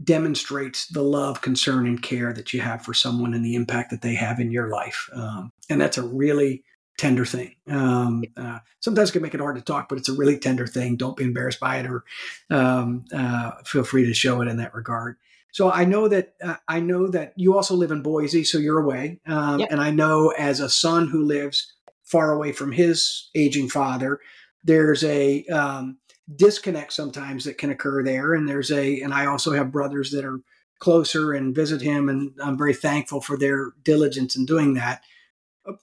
demonstrates 0.03 0.87
the 0.87 1.03
love, 1.03 1.41
concern, 1.41 1.87
and 1.87 2.03
care 2.03 2.33
that 2.33 2.53
you 2.53 2.61
have 2.61 2.83
for 2.83 2.95
someone 2.95 3.35
and 3.35 3.45
the 3.45 3.55
impact 3.55 3.91
that 3.91 4.03
they 4.03 4.15
have 4.15 4.39
in 4.39 4.51
your 4.51 4.69
life, 4.69 5.09
um, 5.15 5.53
and 5.69 5.81
that's 5.81 5.99
a 5.99 6.03
really 6.03 6.63
tender 7.03 7.25
thing. 7.25 7.57
Um, 7.69 8.23
uh, 8.37 8.61
sometimes 8.79 9.09
it 9.09 9.15
can 9.15 9.23
make 9.23 9.35
it 9.35 9.41
hard 9.41 9.57
to 9.57 9.61
talk, 9.61 9.89
but 9.89 9.99
it's 9.99 10.09
a 10.09 10.13
really 10.13 10.39
tender 10.39 10.69
thing. 10.69 10.97
Don't 10.97 11.17
be 11.17 11.25
embarrassed 11.25 11.59
by 11.59 11.79
it, 11.79 11.87
or 11.87 12.05
um, 12.49 13.05
uh, 13.13 13.51
feel 13.65 13.83
free 13.83 14.07
to 14.07 14.15
show 14.15 14.41
it 14.41 14.47
in 14.47 14.59
that 14.59 14.73
regard. 14.73 15.17
So 15.51 15.69
I 15.69 15.85
know 15.85 16.07
that 16.07 16.35
uh, 16.41 16.59
I 16.69 16.79
know 16.79 17.09
that 17.09 17.33
you 17.35 17.57
also 17.57 17.75
live 17.75 17.91
in 17.91 18.03
Boise, 18.03 18.45
so 18.45 18.57
you're 18.57 18.79
away. 18.79 19.19
Um, 19.27 19.59
yep. 19.59 19.73
And 19.73 19.81
I 19.81 19.91
know 19.91 20.29
as 20.39 20.61
a 20.61 20.71
son 20.71 21.09
who 21.09 21.25
lives 21.25 21.73
far 22.05 22.31
away 22.31 22.53
from 22.53 22.71
his 22.71 23.31
aging 23.35 23.69
father, 23.69 24.21
there's 24.63 25.03
a 25.03 25.45
um, 25.47 25.99
disconnect 26.37 26.93
sometimes 26.93 27.45
that 27.47 27.59
can 27.59 27.71
occur 27.71 28.05
there. 28.05 28.33
And 28.33 28.49
there's 28.49 28.71
a, 28.71 29.01
and 29.01 29.13
I 29.13 29.27
also 29.27 29.53
have 29.53 29.73
brothers 29.73 30.13
that 30.13 30.25
are 30.25 30.41
closer 30.79 31.33
and 31.33 31.53
visit 31.53 31.81
him, 31.81 32.09
and 32.09 32.31
I'm 32.41 32.57
very 32.57 32.75
thankful 32.75 33.21
for 33.21 33.37
their 33.37 33.73
diligence 33.83 34.37
in 34.37 34.47
doing 34.47 34.75
that. 34.75 35.03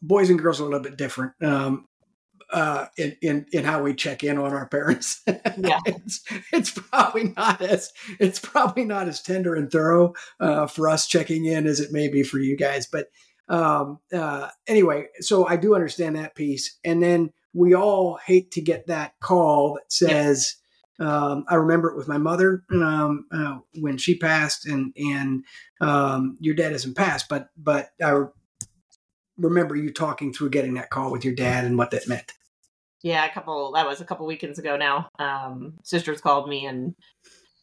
Boys 0.01 0.29
and 0.29 0.39
girls 0.39 0.59
are 0.59 0.63
a 0.63 0.67
little 0.67 0.81
bit 0.81 0.97
different. 0.97 1.33
Um, 1.41 1.87
uh, 2.51 2.87
in, 2.97 3.15
in 3.21 3.45
in 3.51 3.63
how 3.63 3.81
we 3.81 3.93
check 3.93 4.23
in 4.23 4.37
on 4.37 4.53
our 4.53 4.67
parents. 4.67 5.21
Yeah, 5.57 5.79
it's, 5.85 6.23
it's 6.53 6.71
probably 6.71 7.33
not 7.35 7.61
as 7.61 7.91
it's 8.17 8.39
probably 8.39 8.85
not 8.85 9.09
as 9.09 9.21
tender 9.21 9.55
and 9.55 9.69
thorough 9.69 10.13
uh, 10.39 10.67
for 10.67 10.87
us 10.87 11.05
checking 11.05 11.45
in 11.45 11.67
as 11.67 11.81
it 11.81 11.91
may 11.91 12.07
be 12.07 12.23
for 12.23 12.39
you 12.39 12.55
guys. 12.55 12.87
But 12.87 13.07
um, 13.49 13.99
uh, 14.13 14.49
anyway, 14.67 15.07
so 15.19 15.45
I 15.45 15.57
do 15.57 15.75
understand 15.75 16.15
that 16.15 16.35
piece, 16.35 16.77
and 16.85 17.03
then 17.03 17.31
we 17.53 17.73
all 17.73 18.19
hate 18.25 18.51
to 18.51 18.61
get 18.61 18.87
that 18.87 19.13
call 19.19 19.75
that 19.75 19.91
says. 19.91 20.55
Um, 21.01 21.45
I 21.47 21.55
remember 21.55 21.89
it 21.89 21.95
with 21.95 22.09
my 22.09 22.17
mother 22.17 22.63
um, 22.73 23.25
uh, 23.31 23.59
when 23.75 23.97
she 23.97 24.17
passed, 24.17 24.65
and 24.65 24.93
and 24.97 25.45
um, 25.79 26.37
your 26.41 26.55
dad 26.55 26.73
hasn't 26.73 26.97
passed, 26.97 27.29
but 27.29 27.49
but 27.57 27.91
I 28.03 28.25
remember 29.39 29.75
you 29.75 29.91
talking 29.91 30.33
through 30.33 30.49
getting 30.49 30.75
that 30.75 30.89
call 30.89 31.11
with 31.11 31.25
your 31.25 31.35
dad 31.35 31.65
and 31.65 31.77
what 31.77 31.91
that 31.91 32.07
meant. 32.07 32.33
Yeah, 33.01 33.25
a 33.25 33.33
couple 33.33 33.71
that 33.73 33.87
was 33.87 34.01
a 34.01 34.05
couple 34.05 34.25
weekends 34.25 34.59
ago 34.59 34.75
now. 34.75 35.09
Um, 35.19 35.75
sisters 35.83 36.21
called 36.21 36.49
me 36.49 36.65
and 36.65 36.95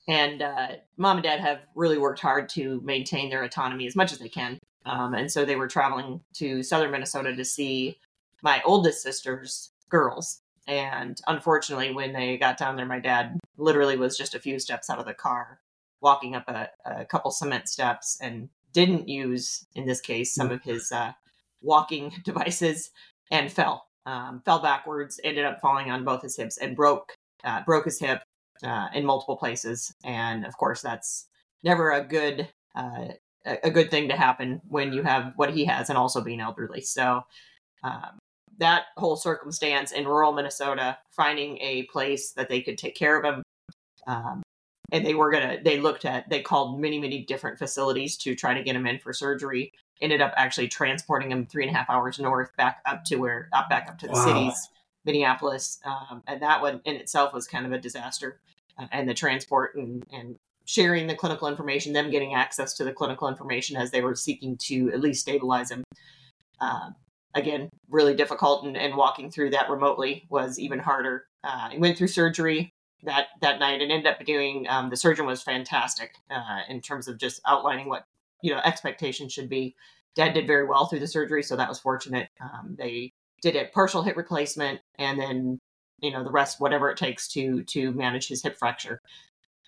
and 0.09 0.43
uh, 0.43 0.69
mom 0.97 1.17
and 1.17 1.25
dad 1.25 1.41
have 1.41 1.61
really 1.75 1.99
worked 1.99 2.21
hard 2.21 2.49
to 2.51 2.81
maintain 2.85 3.29
their 3.29 3.43
autonomy 3.43 3.87
as 3.87 3.97
much 3.97 4.13
as 4.13 4.19
they 4.19 4.29
can. 4.29 4.59
Um, 4.85 5.15
and 5.15 5.31
so 5.31 5.45
they 5.45 5.57
were 5.57 5.67
traveling 5.67 6.21
to 6.35 6.63
southern 6.63 6.93
Minnesota 6.93 7.35
to 7.35 7.45
see 7.45 7.99
my 8.43 8.63
oldest 8.65 9.03
sister's 9.03 9.73
girls. 9.89 10.41
And 10.69 11.21
unfortunately, 11.27 11.93
when 11.93 12.13
they 12.13 12.39
got 12.39 12.57
down 12.57 12.77
there, 12.77 12.87
my 12.87 13.01
dad 13.01 13.39
literally 13.57 13.97
was 13.97 14.17
just 14.17 14.35
a 14.35 14.41
few 14.41 14.59
steps 14.59 14.89
out 14.89 14.99
of 14.99 15.07
the 15.07 15.15
car, 15.15 15.61
walking 16.01 16.35
up 16.35 16.49
a, 16.49 16.69
a 16.85 17.05
couple 17.05 17.31
cement 17.31 17.69
steps, 17.69 18.19
and 18.21 18.49
didn't 18.73 19.09
use, 19.09 19.67
in 19.75 19.87
this 19.87 20.01
case, 20.01 20.35
some 20.35 20.51
of 20.51 20.63
his 20.63 20.93
uh, 20.93 21.13
walking 21.63 22.13
devices 22.25 22.91
and 23.31 23.51
fell. 23.51 23.87
Um, 24.05 24.41
fell 24.45 24.61
backwards, 24.61 25.19
ended 25.25 25.45
up 25.45 25.61
falling 25.61 25.91
on 25.91 26.05
both 26.05 26.23
his 26.23 26.37
hips, 26.37 26.59
and 26.59 26.77
broke 26.77 27.13
uh, 27.43 27.63
broke 27.65 27.87
his 27.87 27.99
hip 27.99 28.23
uh, 28.63 28.87
in 28.95 29.05
multiple 29.05 29.37
places. 29.37 29.93
And 30.05 30.47
of 30.47 30.57
course, 30.57 30.81
that's 30.81 31.29
never 31.65 31.91
a 31.91 32.05
good 32.05 32.49
uh, 32.77 33.09
a 33.45 33.71
good 33.71 33.91
thing 33.91 34.09
to 34.09 34.17
happen 34.17 34.61
when 34.69 34.93
you 34.93 35.03
have 35.03 35.33
what 35.37 35.55
he 35.55 35.65
has 35.65 35.89
and 35.89 35.99
also 35.99 36.21
being 36.21 36.41
elderly. 36.41 36.83
So 36.83 37.23
um, 37.83 38.19
that 38.59 38.85
whole 38.97 39.17
circumstance 39.17 39.93
in 39.93 40.07
rural 40.07 40.33
Minnesota, 40.33 40.99
finding 41.11 41.59
a 41.61 41.85
place 41.85 42.33
that 42.33 42.49
they 42.49 42.61
could 42.61 42.79
take 42.79 42.97
care 42.97 43.19
of 43.19 43.25
him. 43.25 43.43
Um, 44.07 44.43
and 44.93 45.05
they 45.05 45.15
were 45.15 45.31
gonna 45.31 45.59
they 45.63 45.79
looked 45.79 46.05
at 46.05 46.29
they 46.29 46.41
called 46.41 46.81
many 46.81 46.99
many 46.99 47.25
different 47.25 47.59
facilities 47.59 48.17
to 48.17 48.35
try 48.35 48.55
to 48.55 48.63
get 48.63 48.77
him 48.77 48.87
in 48.87 48.99
for 48.99 49.13
surgery 49.13 49.73
ended 50.01 50.21
up 50.21 50.33
actually 50.37 50.69
transporting 50.69 51.31
him 51.31 51.47
three 51.47 51.67
and 51.67 51.75
a 51.75 51.77
half 51.77 51.89
hours 51.89 52.19
north 52.19 52.55
back 52.57 52.81
up 52.87 53.05
to 53.05 53.17
where 53.17 53.49
up 53.53 53.69
back 53.69 53.89
up 53.89 53.99
to 53.99 54.07
the 54.07 54.13
wow. 54.13 54.25
cities 54.25 54.69
minneapolis 55.05 55.79
um, 55.85 56.23
and 56.27 56.43
that 56.43 56.61
one 56.61 56.81
in 56.85 56.97
itself 56.97 57.33
was 57.33 57.47
kind 57.47 57.67
of 57.67 57.73
a 57.73 57.79
disaster 57.79 58.41
uh, 58.79 58.87
and 58.93 59.09
the 59.09 59.15
transport 59.15 59.75
and, 59.77 60.05
and 60.13 60.37
sharing 60.65 61.07
the 61.07 61.15
clinical 61.15 61.49
information 61.49 61.93
them 61.93 62.11
getting 62.11 62.35
access 62.35 62.75
to 62.75 62.85
the 62.85 62.93
clinical 62.93 63.29
information 63.29 63.77
as 63.77 63.91
they 63.91 64.03
were 64.03 64.15
seeking 64.15 64.57
to 64.57 64.91
at 64.93 65.01
least 65.01 65.21
stabilize 65.21 65.71
him 65.71 65.85
uh, 66.61 66.91
again 67.35 67.69
really 67.89 68.15
difficult 68.15 68.65
and, 68.65 68.77
and, 68.77 68.97
walking 68.97 69.31
through 69.31 69.51
that 69.51 69.71
remotely 69.71 70.27
was 70.29 70.59
even 70.59 70.79
harder 70.79 71.27
uh, 71.45 71.69
i 71.73 71.77
went 71.79 71.97
through 71.97 72.09
surgery 72.09 72.73
that 73.03 73.29
that 73.41 73.61
night 73.61 73.83
and 73.83 73.93
ended 73.93 74.07
up 74.07 74.25
doing 74.25 74.67
um, 74.69 74.91
the 74.91 74.97
surgeon 74.97 75.27
was 75.27 75.43
fantastic 75.43 76.15
uh, 76.31 76.61
in 76.69 76.81
terms 76.81 77.09
of 77.09 77.19
just 77.19 77.41
outlining 77.47 77.89
what 77.89 78.05
you 78.43 78.53
know 78.53 78.61
expectations 78.65 79.33
should 79.33 79.49
be. 79.49 79.75
Dad 80.15 80.33
did 80.33 80.47
very 80.47 80.67
well 80.67 80.87
through 80.87 81.01
the 81.01 81.07
surgery, 81.07 81.43
so 81.43 81.57
that 81.57 81.69
was 81.69 81.79
fortunate. 81.79 82.29
Um, 82.41 82.75
they 82.79 83.13
did 83.43 83.55
a 83.55 83.67
partial 83.67 84.03
hip 84.03 84.17
replacement, 84.17 84.81
and 84.99 85.21
then 85.21 85.59
you 86.01 86.11
know 86.11 86.25
the 86.25 86.31
rest, 86.31 86.61
whatever 86.61 86.91
it 86.91 86.97
takes 86.97 87.29
to 87.29 87.63
to 87.65 87.93
manage 87.93 88.29
his 88.29 88.43
hip 88.43 88.57
fracture. 88.57 89.01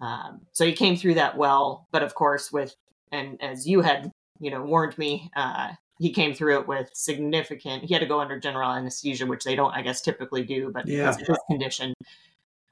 Um, 0.01 0.43
so 0.53 0.65
he 0.65 0.73
came 0.73 0.97
through 0.97 1.15
that 1.15 1.37
well, 1.37 1.87
but 1.91 2.03
of 2.03 2.15
course, 2.15 2.53
with 2.53 2.75
and 3.13 3.41
as 3.43 3.67
you 3.67 3.81
had 3.83 4.11
you 4.41 4.51
know 4.51 4.63
warned 4.63 4.97
me, 4.97 5.31
uh, 5.37 5.73
he 5.99 6.13
came 6.13 6.33
through 6.35 6.61
it 6.61 6.69
with 6.69 6.91
significant. 6.95 7.85
He 7.85 7.93
had 7.93 8.01
to 8.01 8.07
go 8.07 8.21
under 8.21 8.39
general 8.39 8.71
anesthesia, 8.71 9.27
which 9.27 9.45
they 9.45 9.57
don't, 9.57 9.73
I 9.73 9.83
guess, 9.83 10.01
typically 10.01 10.45
do, 10.45 10.71
but 10.73 10.87
yeah. 10.87 11.11
because 11.11 11.21
of 11.21 11.27
his 11.27 11.39
condition, 11.51 11.95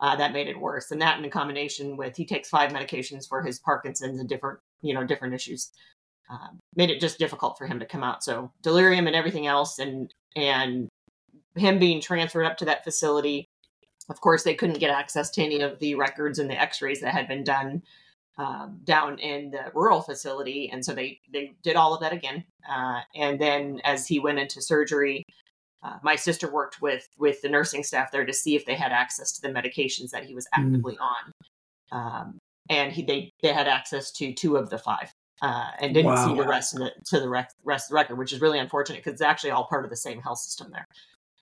uh, 0.00 0.16
that 0.16 0.32
made 0.32 0.48
it 0.48 0.60
worse. 0.60 0.90
And 0.90 1.00
that 1.00 1.22
in 1.22 1.30
combination 1.30 1.96
with 1.96 2.16
he 2.16 2.26
takes 2.26 2.48
five 2.48 2.72
medications 2.72 3.28
for 3.28 3.42
his 3.42 3.58
Parkinson's 3.58 4.20
and 4.20 4.28
different, 4.28 4.58
you 4.82 4.94
know, 4.94 5.04
different 5.04 5.34
issues, 5.34 5.70
uh, 6.30 6.48
made 6.74 6.90
it 6.90 7.00
just 7.00 7.18
difficult 7.18 7.56
for 7.56 7.66
him 7.66 7.80
to 7.80 7.86
come 7.86 8.02
out. 8.02 8.22
So 8.22 8.52
delirium 8.62 9.06
and 9.06 9.16
everything 9.16 9.46
else, 9.46 9.78
and 9.78 10.12
and 10.34 10.88
him 11.54 11.78
being 11.78 12.00
transferred 12.00 12.44
up 12.44 12.58
to 12.58 12.66
that 12.66 12.84
facility. 12.84 13.46
Of 14.08 14.20
course, 14.20 14.44
they 14.44 14.54
couldn't 14.54 14.78
get 14.78 14.90
access 14.90 15.30
to 15.30 15.42
any 15.42 15.60
of 15.62 15.78
the 15.80 15.94
records 15.96 16.38
and 16.38 16.48
the 16.48 16.60
X-rays 16.60 17.00
that 17.00 17.12
had 17.12 17.26
been 17.26 17.42
done 17.42 17.82
um, 18.38 18.80
down 18.84 19.18
in 19.18 19.50
the 19.50 19.72
rural 19.74 20.02
facility, 20.02 20.70
and 20.70 20.84
so 20.84 20.94
they 20.94 21.20
they 21.32 21.54
did 21.62 21.76
all 21.76 21.94
of 21.94 22.00
that 22.00 22.12
again. 22.12 22.44
Uh, 22.68 23.00
and 23.14 23.40
then 23.40 23.80
as 23.84 24.06
he 24.06 24.20
went 24.20 24.38
into 24.38 24.60
surgery, 24.60 25.24
uh, 25.83 25.99
my 26.02 26.16
sister 26.16 26.50
worked 26.50 26.80
with 26.80 27.09
with 27.18 27.40
the 27.42 27.49
nursing 27.49 27.83
staff 27.83 28.11
there 28.11 28.25
to 28.25 28.33
see 28.33 28.56
if 28.56 28.64
they 28.64 28.75
had 28.75 28.92
access 28.92 29.33
to 29.33 29.42
the 29.42 29.49
medications 29.49 30.11
that 30.11 30.25
he 30.25 30.35
was 30.35 30.47
mm. 30.47 30.64
actively 30.64 30.97
mm. 30.97 31.00
on, 31.02 31.33
um, 31.92 32.38
and 32.68 32.92
he 32.92 33.02
they 33.02 33.33
they 33.42 33.52
had 33.52 33.68
access 33.68 34.11
to 34.12 34.33
two 34.33 34.56
of 34.56 34.71
the 34.71 34.78
five, 34.78 35.12
uh, 35.42 35.71
and 35.80 35.95
didn't 35.95 36.12
wow. 36.12 36.26
see 36.26 36.35
the 36.35 36.47
rest 36.47 36.75
of 36.75 36.80
the 36.80 36.90
to 37.06 37.21
the 37.21 37.28
rec- 37.28 37.52
rest 37.64 37.87
of 37.87 37.90
the 37.90 37.95
record, 37.97 38.16
which 38.16 38.33
is 38.33 38.40
really 38.40 38.59
unfortunate 38.59 38.99
because 38.99 39.12
it's 39.12 39.23
actually 39.23 39.50
all 39.50 39.66
part 39.66 39.85
of 39.85 39.90
the 39.90 39.97
same 39.97 40.21
health 40.21 40.38
system 40.38 40.71
there, 40.73 40.87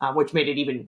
uh, 0.01 0.13
which 0.13 0.35
made 0.35 0.49
it 0.49 0.59
even 0.59 0.89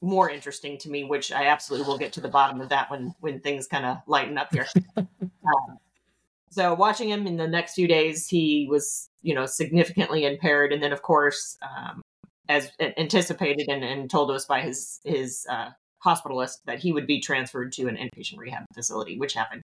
more 0.00 0.30
interesting 0.30 0.78
to 0.78 0.88
me. 0.88 1.04
Which 1.04 1.32
I 1.32 1.46
absolutely 1.46 1.88
will 1.88 1.98
get 1.98 2.12
to 2.14 2.20
the 2.20 2.28
bottom 2.28 2.60
of 2.60 2.68
that 2.68 2.90
when 2.90 3.14
when 3.20 3.40
things 3.40 3.66
kind 3.66 3.84
of 3.84 3.98
lighten 4.06 4.38
up 4.38 4.48
here. 4.52 4.66
um, 4.96 5.78
so 6.50 6.74
watching 6.74 7.10
him 7.10 7.26
in 7.26 7.36
the 7.36 7.48
next 7.48 7.74
few 7.74 7.88
days, 7.88 8.28
he 8.28 8.66
was 8.70 9.10
you 9.22 9.34
know 9.34 9.46
significantly 9.46 10.24
impaired, 10.24 10.72
and 10.72 10.82
then 10.82 10.92
of 10.92 11.02
course 11.02 11.58
um, 11.62 12.02
as 12.48 12.70
anticipated 12.80 13.68
and, 13.68 13.84
and 13.84 14.10
told 14.10 14.30
us 14.30 14.44
by 14.46 14.60
his 14.60 15.00
his 15.04 15.46
uh, 15.50 15.70
hospitalist 16.04 16.58
that 16.66 16.78
he 16.78 16.92
would 16.92 17.06
be 17.06 17.20
transferred 17.20 17.72
to 17.72 17.88
an 17.88 17.96
inpatient 17.96 18.38
rehab 18.38 18.64
facility, 18.74 19.18
which 19.18 19.34
happened. 19.34 19.62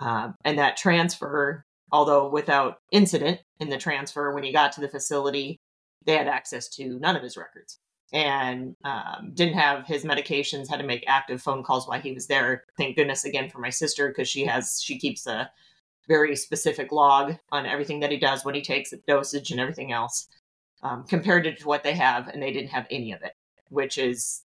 Uh, 0.00 0.30
and 0.44 0.58
that 0.58 0.76
transfer, 0.76 1.64
although 1.92 2.28
without 2.28 2.78
incident 2.92 3.40
in 3.60 3.68
the 3.68 3.78
transfer, 3.78 4.32
when 4.32 4.44
he 4.44 4.52
got 4.52 4.72
to 4.72 4.80
the 4.80 4.88
facility, 4.88 5.58
they 6.06 6.16
had 6.16 6.28
access 6.28 6.68
to 6.68 6.98
none 7.00 7.16
of 7.16 7.22
his 7.22 7.36
records 7.36 7.78
and 8.12 8.74
um, 8.84 9.32
didn't 9.34 9.58
have 9.58 9.86
his 9.86 10.04
medications. 10.04 10.68
Had 10.68 10.78
to 10.78 10.86
make 10.86 11.04
active 11.06 11.42
phone 11.42 11.62
calls 11.62 11.86
while 11.86 12.00
he 12.00 12.12
was 12.12 12.26
there. 12.26 12.64
Thank 12.78 12.96
goodness 12.96 13.24
again 13.24 13.50
for 13.50 13.58
my 13.58 13.70
sister 13.70 14.08
because 14.08 14.28
she 14.28 14.46
has 14.46 14.80
she 14.82 14.98
keeps 14.98 15.26
a 15.26 15.50
very 16.08 16.34
specific 16.34 16.90
log 16.90 17.36
on 17.52 17.66
everything 17.66 18.00
that 18.00 18.10
he 18.10 18.16
does, 18.16 18.42
when 18.42 18.54
he 18.54 18.62
takes, 18.62 18.94
dosage, 19.06 19.50
and 19.50 19.60
everything 19.60 19.92
else 19.92 20.26
um, 20.82 21.04
compared 21.04 21.44
to 21.44 21.66
what 21.66 21.82
they 21.82 21.94
have, 21.94 22.28
and 22.28 22.42
they 22.42 22.52
didn't 22.52 22.70
have 22.70 22.86
any 22.90 23.12
of 23.12 23.22
it, 23.22 23.32
which 23.68 23.98
is, 23.98 24.42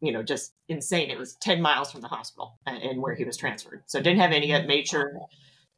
you 0.00 0.12
know, 0.12 0.22
just 0.22 0.54
insane. 0.68 1.10
It 1.10 1.18
was 1.18 1.34
10 1.36 1.60
miles 1.60 1.92
from 1.92 2.00
the 2.00 2.08
hospital 2.08 2.58
and 2.66 3.00
where 3.00 3.14
he 3.14 3.24
was 3.24 3.36
transferred. 3.36 3.82
So 3.86 4.00
didn't 4.00 4.20
have 4.20 4.32
any 4.32 4.48
yet, 4.48 4.66
made 4.66 4.88
sure 4.88 5.12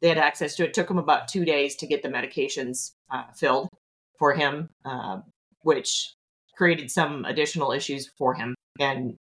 they 0.01 0.09
had 0.09 0.17
access 0.17 0.55
to 0.55 0.63
it. 0.63 0.67
it 0.67 0.73
took 0.73 0.87
them 0.87 0.97
about 0.97 1.27
two 1.27 1.45
days 1.45 1.75
to 1.77 1.87
get 1.87 2.03
the 2.03 2.09
medications 2.09 2.91
uh, 3.11 3.25
filled 3.35 3.69
for 4.17 4.33
him, 4.33 4.69
uh, 4.83 5.19
which 5.61 6.13
created 6.55 6.89
some 6.89 7.25
additional 7.25 7.71
issues 7.71 8.09
for 8.17 8.33
him. 8.33 8.55
And, 8.79 9.17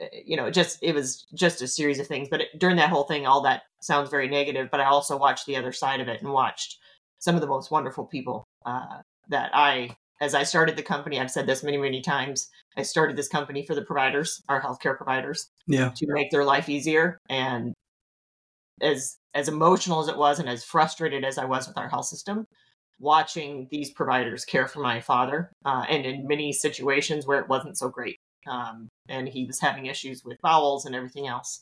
uh, 0.00 0.06
you 0.24 0.36
know, 0.36 0.50
just, 0.50 0.78
it 0.82 0.94
was 0.94 1.26
just 1.34 1.62
a 1.62 1.68
series 1.68 1.98
of 1.98 2.06
things. 2.06 2.28
But 2.30 2.42
it, 2.42 2.58
during 2.58 2.76
that 2.76 2.90
whole 2.90 3.04
thing, 3.04 3.26
all 3.26 3.42
that 3.42 3.62
sounds 3.80 4.10
very 4.10 4.28
negative, 4.28 4.68
but 4.70 4.80
I 4.80 4.86
also 4.86 5.16
watched 5.16 5.46
the 5.46 5.56
other 5.56 5.72
side 5.72 6.00
of 6.00 6.08
it 6.08 6.22
and 6.22 6.32
watched 6.32 6.78
some 7.18 7.34
of 7.34 7.40
the 7.40 7.46
most 7.46 7.70
wonderful 7.70 8.06
people 8.06 8.44
uh, 8.64 9.02
that 9.28 9.50
I, 9.54 9.96
as 10.20 10.34
I 10.34 10.42
started 10.42 10.76
the 10.76 10.82
company, 10.82 11.20
I've 11.20 11.30
said 11.30 11.46
this 11.46 11.62
many, 11.62 11.76
many 11.76 12.00
times. 12.00 12.48
I 12.76 12.82
started 12.82 13.16
this 13.16 13.28
company 13.28 13.64
for 13.66 13.74
the 13.74 13.82
providers, 13.82 14.42
our 14.48 14.60
healthcare 14.60 14.96
providers, 14.96 15.48
yeah, 15.66 15.92
to 15.96 16.06
make 16.08 16.30
their 16.30 16.44
life 16.44 16.68
easier. 16.68 17.18
And 17.28 17.74
as 18.80 19.16
as 19.34 19.48
emotional 19.48 20.00
as 20.00 20.08
it 20.08 20.16
was, 20.16 20.38
and 20.38 20.48
as 20.48 20.64
frustrated 20.64 21.24
as 21.24 21.38
I 21.38 21.44
was 21.44 21.68
with 21.68 21.78
our 21.78 21.88
health 21.88 22.06
system, 22.06 22.46
watching 22.98 23.68
these 23.70 23.90
providers 23.90 24.44
care 24.44 24.66
for 24.66 24.80
my 24.80 25.00
father, 25.00 25.52
uh, 25.64 25.84
and 25.88 26.04
in 26.06 26.26
many 26.26 26.52
situations 26.52 27.26
where 27.26 27.40
it 27.40 27.48
wasn't 27.48 27.78
so 27.78 27.88
great, 27.88 28.18
um, 28.46 28.88
and 29.08 29.28
he 29.28 29.44
was 29.44 29.60
having 29.60 29.86
issues 29.86 30.22
with 30.24 30.40
bowels 30.42 30.86
and 30.86 30.94
everything 30.94 31.26
else, 31.26 31.60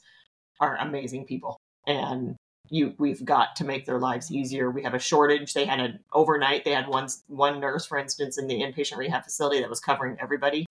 are 0.60 0.76
amazing 0.76 1.26
people. 1.26 1.58
And 1.86 2.35
you 2.70 2.94
we've 2.98 3.24
got 3.24 3.56
to 3.56 3.64
make 3.64 3.86
their 3.86 3.98
lives 3.98 4.30
easier. 4.30 4.70
We 4.70 4.82
have 4.82 4.94
a 4.94 4.98
shortage. 4.98 5.54
They 5.54 5.64
had 5.64 5.80
an 5.80 6.00
overnight. 6.12 6.64
They 6.64 6.72
had 6.72 6.88
one 6.88 7.08
one 7.28 7.60
nurse, 7.60 7.86
for 7.86 7.98
instance, 7.98 8.38
in 8.38 8.46
the 8.46 8.60
inpatient 8.60 8.96
rehab 8.96 9.24
facility 9.24 9.60
that 9.60 9.70
was 9.70 9.80
covering 9.80 10.16
everybody 10.20 10.66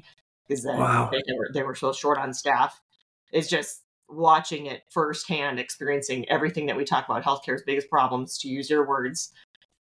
because 0.47 0.65
wow. 0.65 1.09
they, 1.11 1.21
they, 1.27 1.33
were 1.37 1.49
they 1.53 1.63
were 1.63 1.75
so 1.75 1.93
short 1.93 2.17
on 2.17 2.33
staff. 2.33 2.81
It's 3.31 3.49
just 3.49 3.81
watching 4.07 4.67
it 4.67 4.83
firsthand, 4.89 5.59
experiencing 5.59 6.27
everything 6.29 6.67
that 6.67 6.77
we 6.77 6.83
talk 6.83 7.05
about 7.09 7.23
healthcare's 7.23 7.63
biggest 7.63 7.89
problems. 7.89 8.37
To 8.39 8.47
use 8.47 8.69
your 8.69 8.87
words, 8.87 9.31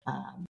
um, 0.06 0.44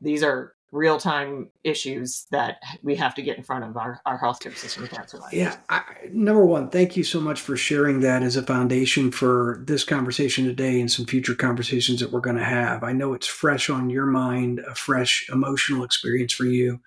these 0.00 0.22
are 0.22 0.54
real 0.70 0.98
time 0.98 1.48
issues 1.64 2.26
that 2.30 2.56
we 2.82 2.94
have 2.94 3.14
to 3.14 3.22
get 3.22 3.38
in 3.38 3.42
front 3.42 3.64
of 3.64 3.76
our, 3.76 4.00
our 4.04 4.18
healthcare 4.18 4.54
system 4.54 4.86
can't 4.86 5.08
survive. 5.08 5.32
Yeah. 5.32 5.56
I, 5.70 5.82
number 6.12 6.44
one, 6.44 6.68
thank 6.68 6.96
you 6.96 7.04
so 7.04 7.20
much 7.20 7.40
for 7.40 7.56
sharing 7.56 8.00
that 8.00 8.22
as 8.22 8.36
a 8.36 8.42
foundation 8.42 9.10
for 9.10 9.62
this 9.66 9.82
conversation 9.82 10.44
today 10.44 10.78
and 10.78 10.92
some 10.92 11.06
future 11.06 11.34
conversations 11.34 12.00
that 12.00 12.12
we're 12.12 12.20
going 12.20 12.36
to 12.36 12.44
have. 12.44 12.84
I 12.84 12.92
know 12.92 13.14
it's 13.14 13.26
fresh 13.26 13.70
on 13.70 13.88
your 13.88 14.04
mind, 14.04 14.60
a 14.60 14.74
fresh 14.74 15.26
emotional 15.32 15.84
experience 15.84 16.34
for 16.34 16.44
you. 16.44 16.80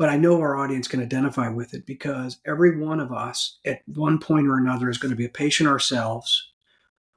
but 0.00 0.08
I 0.08 0.16
know 0.16 0.40
our 0.40 0.56
audience 0.56 0.88
can 0.88 1.02
identify 1.02 1.50
with 1.50 1.74
it 1.74 1.84
because 1.84 2.38
every 2.46 2.78
one 2.78 3.00
of 3.00 3.12
us 3.12 3.58
at 3.66 3.82
one 3.86 4.18
point 4.18 4.48
or 4.48 4.56
another 4.56 4.88
is 4.88 4.96
going 4.96 5.10
to 5.10 5.16
be 5.16 5.26
a 5.26 5.28
patient 5.28 5.68
ourselves 5.68 6.49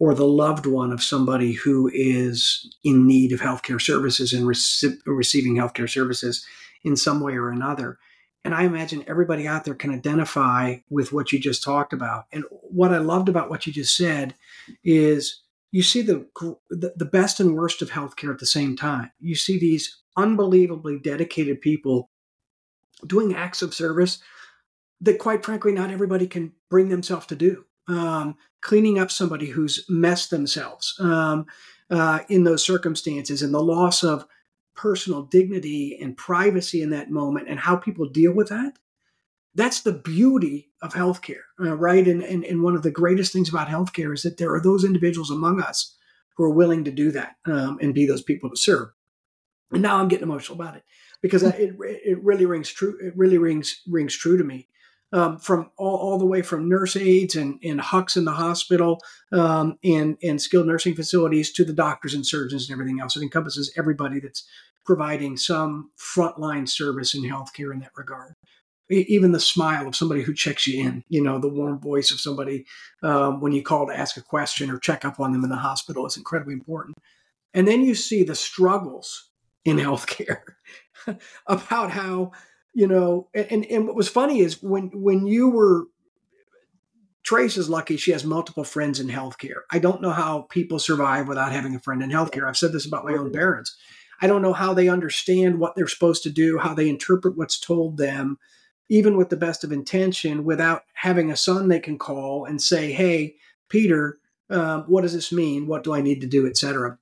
or 0.04 0.14
the 0.14 0.28
loved 0.28 0.66
one 0.66 0.92
of 0.92 1.02
somebody 1.02 1.54
who 1.54 1.90
is 1.94 2.76
in 2.84 3.08
need 3.08 3.32
of 3.32 3.40
healthcare 3.40 3.80
services 3.80 4.34
and 4.34 4.46
rece- 4.46 5.00
receiving 5.06 5.56
healthcare 5.56 5.90
services 5.90 6.46
in 6.84 6.98
some 6.98 7.22
way 7.22 7.36
or 7.36 7.48
another. 7.50 7.98
And 8.44 8.54
I 8.54 8.64
imagine 8.64 9.06
everybody 9.08 9.48
out 9.48 9.64
there 9.64 9.74
can 9.74 9.94
identify 9.94 10.80
with 10.90 11.14
what 11.14 11.32
you 11.32 11.40
just 11.40 11.64
talked 11.64 11.94
about. 11.94 12.26
And 12.34 12.44
what 12.52 12.94
I 12.94 12.98
loved 12.98 13.30
about 13.30 13.50
what 13.50 13.66
you 13.66 13.72
just 13.72 13.96
said 13.96 14.36
is 14.84 15.42
you 15.72 15.82
see 15.82 16.02
the, 16.02 16.28
the, 16.70 17.10
best 17.10 17.40
and 17.40 17.56
worst 17.56 17.82
of 17.82 17.92
healthcare 17.92 18.34
at 18.34 18.40
the 18.40 18.46
same 18.46 18.76
time. 18.76 19.10
You 19.22 19.36
see 19.36 19.58
these 19.58 20.02
unbelievably 20.18 21.00
dedicated 21.00 21.62
people 21.62 22.10
doing 23.08 23.34
acts 23.34 23.62
of 23.62 23.74
service 23.74 24.22
that, 25.00 25.18
quite 25.18 25.46
frankly, 25.46 25.72
not 25.72 25.92
everybody 25.92 26.28
can 26.28 26.52
bring 26.70 26.90
themselves 26.90 27.28
to 27.28 27.38
do. 27.38 27.64
Um, 27.88 28.36
cleaning 28.64 28.98
up 29.00 29.12
somebody 29.12 29.48
who's 29.48 29.86
messed 29.90 30.30
themselves 30.30 30.96
um, 31.00 31.46
uh, 31.90 32.20
in 32.30 32.44
those 32.44 32.64
circumstances 32.64 33.42
and 33.42 33.54
the 33.54 33.62
loss 33.62 34.04
of 34.04 34.26
personal 34.76 35.24
dignity 35.24 35.98
and 36.02 36.18
privacy 36.18 36.82
in 36.82 36.90
that 36.90 37.12
moment 37.12 37.48
and 37.48 37.60
how 37.60 37.76
people 37.76 38.08
deal 38.10 38.34
with 38.34 38.50
that 38.50 38.74
that's 39.56 39.82
the 39.82 39.94
beauty 39.94 40.70
of 40.82 40.94
healthcare 40.94 41.44
uh, 41.60 41.76
right? 41.76 42.08
And, 42.08 42.24
and, 42.24 42.44
and 42.46 42.64
one 42.64 42.76
of 42.76 42.84
the 42.84 42.92
greatest 42.92 43.32
things 43.32 43.50
about 43.50 43.68
healthcare 43.68 44.14
is 44.14 44.24
that 44.24 44.38
there 44.38 44.54
are 44.54 44.62
those 44.62 44.84
individuals 44.84 45.30
among 45.30 45.62
us 45.62 45.96
who 46.36 46.44
are 46.44 46.50
willing 46.50 46.84
to 46.86 46.92
do 46.92 47.12
that 47.12 47.36
um, 47.46 47.78
and 47.82 47.94
be 47.94 48.06
those 48.06 48.24
people 48.24 48.50
to 48.50 48.56
serve. 48.56 48.90
And 49.72 49.82
now 49.82 49.98
i'm 49.98 50.08
getting 50.08 50.28
emotional 50.28 50.60
about 50.62 50.76
it 50.76 50.84
because 51.22 51.42
it, 51.42 51.76
it 51.80 52.24
really 52.24 52.46
rings 52.46 52.70
true 52.70 52.96
it 53.02 53.18
really 53.18 53.40
rings 53.40 53.82
rings 53.88 54.16
true 54.16 54.38
to 54.38 54.44
me 54.44 54.68
um, 55.14 55.38
from 55.38 55.70
all, 55.78 55.96
all, 55.98 56.18
the 56.18 56.26
way 56.26 56.42
from 56.42 56.68
nurse 56.68 56.96
aides 56.96 57.36
and, 57.36 57.60
and 57.64 57.80
hucks 57.80 58.18
in 58.18 58.26
the 58.26 58.32
hospital 58.32 59.00
um, 59.32 59.78
and, 59.84 60.18
and 60.24 60.42
skilled 60.42 60.66
nursing 60.66 60.96
facilities 60.96 61.54
to 61.54 61.64
the 61.64 61.72
doctors 61.72 62.16
and 62.16 62.26
surgeons 62.26 62.68
and 62.68 62.74
everything 62.74 63.00
else. 63.00 63.16
It 63.16 63.22
encompasses 63.22 63.72
everybody 63.78 64.20
that's 64.20 64.44
providing 64.84 65.38
some 65.38 65.92
frontline 65.98 66.68
service 66.68 67.14
in 67.14 67.22
healthcare 67.22 67.72
in 67.72 67.80
that 67.80 67.92
regard. 67.96 68.34
Even 68.90 69.32
the 69.32 69.40
smile 69.40 69.88
of 69.88 69.96
somebody 69.96 70.24
who 70.24 70.34
checks 70.34 70.68
you 70.68 70.84
in, 70.84 71.04
you 71.08 71.24
know, 71.24 71.40
the 71.40 71.48
warm 71.48 71.80
voice 71.80 72.12
of 72.12 72.20
somebody 72.20 72.66
um, 73.02 73.40
when 73.40 73.54
you 73.54 73.64
call 73.64 73.88
to 73.88 73.98
ask 73.98 74.18
a 74.18 74.22
question 74.22 74.70
or 74.70 74.78
check 74.78 75.06
up 75.06 75.20
on 75.20 75.32
them 75.32 75.44
in 75.44 75.50
the 75.50 75.56
hospital 75.56 76.06
is 76.06 76.18
incredibly 76.18 76.54
important. 76.54 76.98
And 77.54 77.68
then 77.68 77.82
you 77.82 77.96
see 77.96 78.24
the 78.24 78.36
struggles 78.36 79.30
in 79.64 79.78
healthcare 79.78 80.42
about 81.48 81.92
how 81.92 82.32
you 82.74 82.88
know, 82.88 83.30
and, 83.34 83.66
and 83.66 83.88
what 83.88 83.96
was 83.96 84.10
funny 84.10 84.40
is 84.40 84.62
when 84.62 84.90
when 84.94 85.28
you 85.28 85.50
were 85.50 85.86
Trace 87.24 87.56
is 87.56 87.70
lucky 87.70 87.96
she 87.96 88.12
has 88.12 88.26
multiple 88.26 88.64
friends 88.64 89.00
in 89.00 89.08
healthcare. 89.08 89.62
I 89.72 89.80
don't 89.80 90.02
know 90.02 90.12
how 90.12 90.42
people 90.50 90.80
survive 90.80 91.28
without 91.28 91.52
having 91.52 91.76
a 91.76 91.80
friend 91.80 92.04
in 92.04 92.10
healthcare. 92.10 92.48
I've 92.48 92.58
said 92.58 92.74
this 92.74 92.86
about 92.86 93.06
my 93.06 93.14
own 93.14 93.32
parents. 93.32 93.78
I 94.22 94.28
don't 94.28 94.42
know 94.42 94.54
how 94.54 94.74
they 94.74 94.90
understand 94.90 95.60
what 95.60 95.76
they're 95.76 95.88
supposed 95.88 96.24
to 96.24 96.30
do, 96.30 96.58
how 96.58 96.74
they 96.74 96.90
interpret 96.90 97.38
what's 97.38 97.60
told 97.60 97.98
them, 97.98 98.38
even 98.90 99.18
with 99.18 99.30
the 99.30 99.38
best 99.38 99.64
of 99.64 99.72
intention, 99.72 100.44
without 100.44 100.84
having 100.94 101.32
a 101.32 101.38
son 101.38 101.68
they 101.68 101.80
can 101.80 101.98
call 101.98 102.46
and 102.46 102.62
say, 102.62 102.92
"Hey, 102.92 103.36
Peter, 103.70 104.20
um, 104.50 104.84
what 104.84 105.02
does 105.02 105.14
this 105.14 105.32
mean? 105.32 105.68
What 105.68 105.84
do 105.84 105.94
I 105.94 106.02
need 106.02 106.22
to 106.22 106.28
do, 106.28 106.48
etc." 106.48 106.98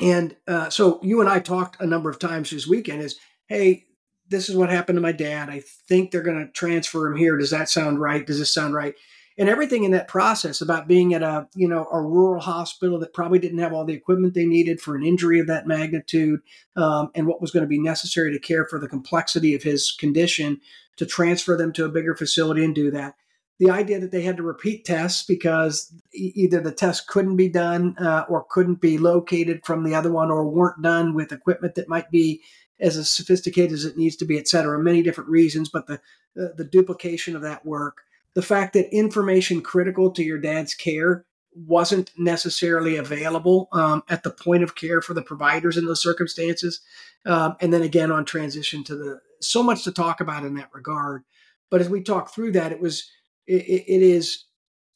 And 0.00 0.36
uh, 0.46 0.70
so 0.70 1.00
you 1.02 1.20
and 1.20 1.28
I 1.28 1.40
talked 1.40 1.80
a 1.80 1.86
number 1.86 2.10
of 2.10 2.18
times 2.18 2.50
this 2.50 2.66
weekend. 2.66 3.02
Is 3.02 3.18
hey, 3.46 3.86
this 4.28 4.48
is 4.48 4.56
what 4.56 4.70
happened 4.70 4.96
to 4.96 5.02
my 5.02 5.12
dad. 5.12 5.48
I 5.48 5.62
think 5.88 6.10
they're 6.10 6.22
going 6.22 6.44
to 6.44 6.52
transfer 6.52 7.06
him 7.06 7.16
here. 7.16 7.36
Does 7.36 7.50
that 7.50 7.68
sound 7.68 8.00
right? 8.00 8.26
Does 8.26 8.38
this 8.38 8.52
sound 8.52 8.74
right? 8.74 8.94
And 9.38 9.48
everything 9.48 9.84
in 9.84 9.92
that 9.92 10.08
process 10.08 10.60
about 10.60 10.88
being 10.88 11.14
at 11.14 11.22
a, 11.22 11.46
you 11.54 11.68
know, 11.68 11.86
a 11.92 12.00
rural 12.00 12.40
hospital 12.40 12.98
that 12.98 13.14
probably 13.14 13.38
didn't 13.38 13.60
have 13.60 13.72
all 13.72 13.84
the 13.84 13.94
equipment 13.94 14.34
they 14.34 14.46
needed 14.46 14.80
for 14.80 14.96
an 14.96 15.04
injury 15.04 15.38
of 15.38 15.46
that 15.46 15.66
magnitude, 15.66 16.40
um, 16.74 17.10
and 17.14 17.28
what 17.28 17.40
was 17.40 17.52
going 17.52 17.62
to 17.62 17.68
be 17.68 17.78
necessary 17.78 18.32
to 18.32 18.40
care 18.40 18.66
for 18.66 18.80
the 18.80 18.88
complexity 18.88 19.54
of 19.54 19.62
his 19.62 19.92
condition 19.92 20.60
to 20.96 21.06
transfer 21.06 21.56
them 21.56 21.72
to 21.74 21.84
a 21.84 21.88
bigger 21.88 22.16
facility 22.16 22.64
and 22.64 22.74
do 22.74 22.90
that. 22.90 23.14
The 23.60 23.70
idea 23.70 24.00
that 24.00 24.10
they 24.10 24.22
had 24.22 24.36
to 24.36 24.42
repeat 24.42 24.84
tests 24.84 25.24
because 25.24 25.92
either 26.12 26.60
the 26.60 26.72
test 26.72 27.06
couldn't 27.06 27.36
be 27.36 27.48
done 27.48 27.96
uh, 27.98 28.24
or 28.28 28.46
couldn't 28.50 28.80
be 28.80 28.98
located 28.98 29.64
from 29.64 29.84
the 29.84 29.94
other 29.94 30.12
one 30.12 30.30
or 30.30 30.48
weren't 30.48 30.82
done 30.82 31.14
with 31.14 31.32
equipment 31.32 31.76
that 31.76 31.88
might 31.88 32.10
be 32.10 32.42
as 32.80 33.08
sophisticated 33.10 33.72
as 33.72 33.84
it 33.84 33.96
needs 33.96 34.16
to 34.16 34.24
be, 34.24 34.38
et 34.38 34.48
cetera. 34.48 34.78
Many 34.78 35.02
different 35.02 35.30
reasons, 35.30 35.68
but 35.68 35.86
the 35.86 36.00
uh, 36.40 36.48
the 36.56 36.64
duplication 36.64 37.34
of 37.34 37.42
that 37.42 37.66
work, 37.66 38.02
the 38.34 38.42
fact 38.42 38.72
that 38.74 38.94
information 38.94 39.60
critical 39.60 40.10
to 40.12 40.22
your 40.22 40.38
dad's 40.38 40.74
care 40.74 41.24
wasn't 41.54 42.12
necessarily 42.16 42.96
available 42.96 43.68
um, 43.72 44.02
at 44.08 44.22
the 44.22 44.30
point 44.30 44.62
of 44.62 44.76
care 44.76 45.02
for 45.02 45.14
the 45.14 45.22
providers 45.22 45.76
in 45.76 45.86
those 45.86 46.02
circumstances, 46.02 46.80
um, 47.26 47.56
and 47.60 47.72
then 47.72 47.82
again 47.82 48.12
on 48.12 48.24
transition 48.24 48.84
to 48.84 48.96
the 48.96 49.20
so 49.40 49.62
much 49.62 49.84
to 49.84 49.92
talk 49.92 50.20
about 50.20 50.44
in 50.44 50.54
that 50.54 50.70
regard. 50.72 51.24
But 51.70 51.80
as 51.80 51.88
we 51.88 52.02
talk 52.02 52.32
through 52.32 52.52
that, 52.52 52.72
it 52.72 52.80
was 52.80 53.10
it, 53.46 53.64
it 53.86 54.02
is 54.02 54.44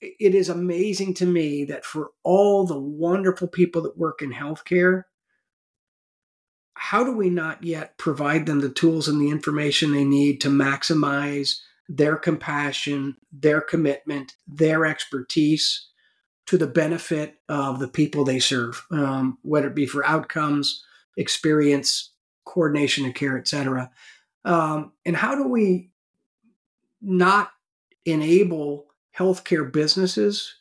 it 0.01 0.35
is 0.35 0.49
amazing 0.49 1.15
to 1.15 1.27
me 1.27 1.65
that 1.65 1.85
for 1.85 2.11
all 2.23 2.67
the 2.67 2.79
wonderful 2.79 3.49
people 3.49 3.83
that 3.83 3.99
work 3.99 4.21
in 4.21 4.33
healthcare 4.33 5.05
how 6.75 7.05
do 7.05 7.13
we 7.13 7.31
not 7.31 7.63
yet 7.63 7.99
provide 7.99 8.47
them 8.47 8.61
the 8.61 8.71
tools 8.71 9.09
and 9.09 9.21
the 9.21 9.31
information 9.31 9.93
they 9.93 10.05
need 10.05 10.41
to 10.41 10.49
maximize 10.49 11.61
their 11.89 12.17
compassion, 12.17 13.17
their 13.33 13.61
commitment, 13.61 14.35
their 14.47 14.87
expertise 14.87 15.89
to 16.47 16.57
the 16.57 16.67
benefit 16.67 17.37
of 17.49 17.79
the 17.79 17.89
people 17.89 18.25
they 18.25 18.39
serve, 18.39 18.85
um, 18.91 19.39
whether 19.43 19.69
it 19.69 19.75
be 19.75 19.87
for 19.87 20.05
outcomes, 20.05 20.83
experience, 21.17 22.11
coordination 22.45 23.07
of 23.07 23.15
care, 23.15 23.39
et 23.39 23.47
cetera. 23.47 23.91
Um, 24.45 24.93
and 25.05 25.17
how 25.17 25.35
do 25.35 25.47
we 25.47 25.91
not 27.01 27.53
enable 28.05 28.87
healthcare 29.17 29.71
businesses 29.71 30.55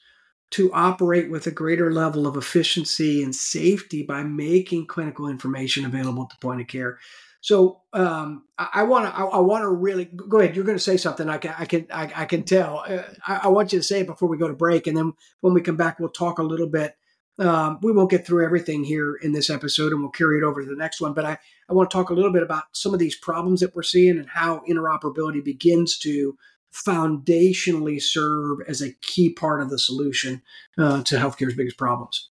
to 0.52 0.72
operate 0.74 1.32
with 1.32 1.48
a 1.48 1.52
greater 1.52 1.92
level 1.92 2.28
of 2.28 2.36
efficiency 2.36 3.24
and 3.24 3.36
safety 3.36 4.04
by 4.04 4.22
making 4.24 4.86
clinical 4.86 5.28
information 5.28 5.86
available 5.86 6.24
at 6.24 6.30
the 6.30 6.42
point 6.42 6.62
of 6.62 6.68
care. 6.68 7.00
So 7.40 7.82
um, 7.94 8.44
I 8.58 8.84
want 8.84 9.08
to 9.08 9.20
I, 9.20 9.40
want 9.40 9.64
to 9.64 9.70
really 9.70 10.06
go 10.06 10.40
ahead. 10.40 10.56
You're 10.56 10.66
going 10.66 10.78
to 10.78 10.84
say 10.84 10.98
something. 10.98 11.28
I 11.28 11.40
can 11.40 11.56
I 11.58 11.66
can 11.66 11.88
I, 11.92 12.12
I 12.16 12.26
can 12.26 12.44
tell. 12.44 12.84
Uh, 12.88 13.02
I, 13.26 13.42
I, 13.44 13.48
want 13.48 13.74
you 13.74 13.80
to 13.80 13.84
say 13.84 14.02
it 14.02 14.08
before 14.08 14.30
we 14.30 14.38
go 14.38 14.48
to 14.48 14.54
break, 14.54 14.86
and 14.86 14.96
then 14.96 15.14
when 15.40 15.56
we 15.56 15.62
come 15.62 15.76
back, 15.76 16.00
we'll 16.00 16.10
talk 16.10 16.38
a 16.38 16.44
little 16.44 16.68
bit. 16.68 16.96
Um, 17.40 17.80
we 17.82 17.92
won't 17.92 18.12
get 18.12 18.28
through 18.28 18.46
everything 18.46 18.84
here 18.84 19.16
in 19.16 19.32
this 19.32 19.50
episode, 19.50 19.92
and 19.92 20.02
we'll 20.02 20.12
carry 20.12 20.38
it 20.38 20.44
over 20.44 20.62
to 20.62 20.70
the 20.70 20.76
next 20.76 21.02
one. 21.02 21.14
But 21.14 21.26
I 21.26 21.40
I 21.68 21.74
want 21.74 21.90
to 21.90 21.98
talk 21.98 22.12
a 22.12 22.14
little 22.14 22.32
bit 22.32 22.44
about 22.44 22.66
some 22.74 22.94
of 22.94 23.00
these 23.00 23.16
problems 23.16 23.62
that 23.62 23.76
we're 23.76 23.82
seeing 23.82 24.20
and 24.20 24.30
how 24.30 24.62
interoperability 24.70 25.44
begins 25.44 25.98
to 26.00 26.38
foundationally 26.74 28.02
serve 28.02 28.60
as 28.68 28.82
a 28.82 28.94
key 29.02 29.30
part 29.30 29.62
of 29.62 29.70
the 29.70 29.80
solution 29.80 30.42
uh, 30.78 31.04
to 31.04 31.16
healthcare's 31.16 31.56
biggest 31.56 31.78
problems. 31.78 32.30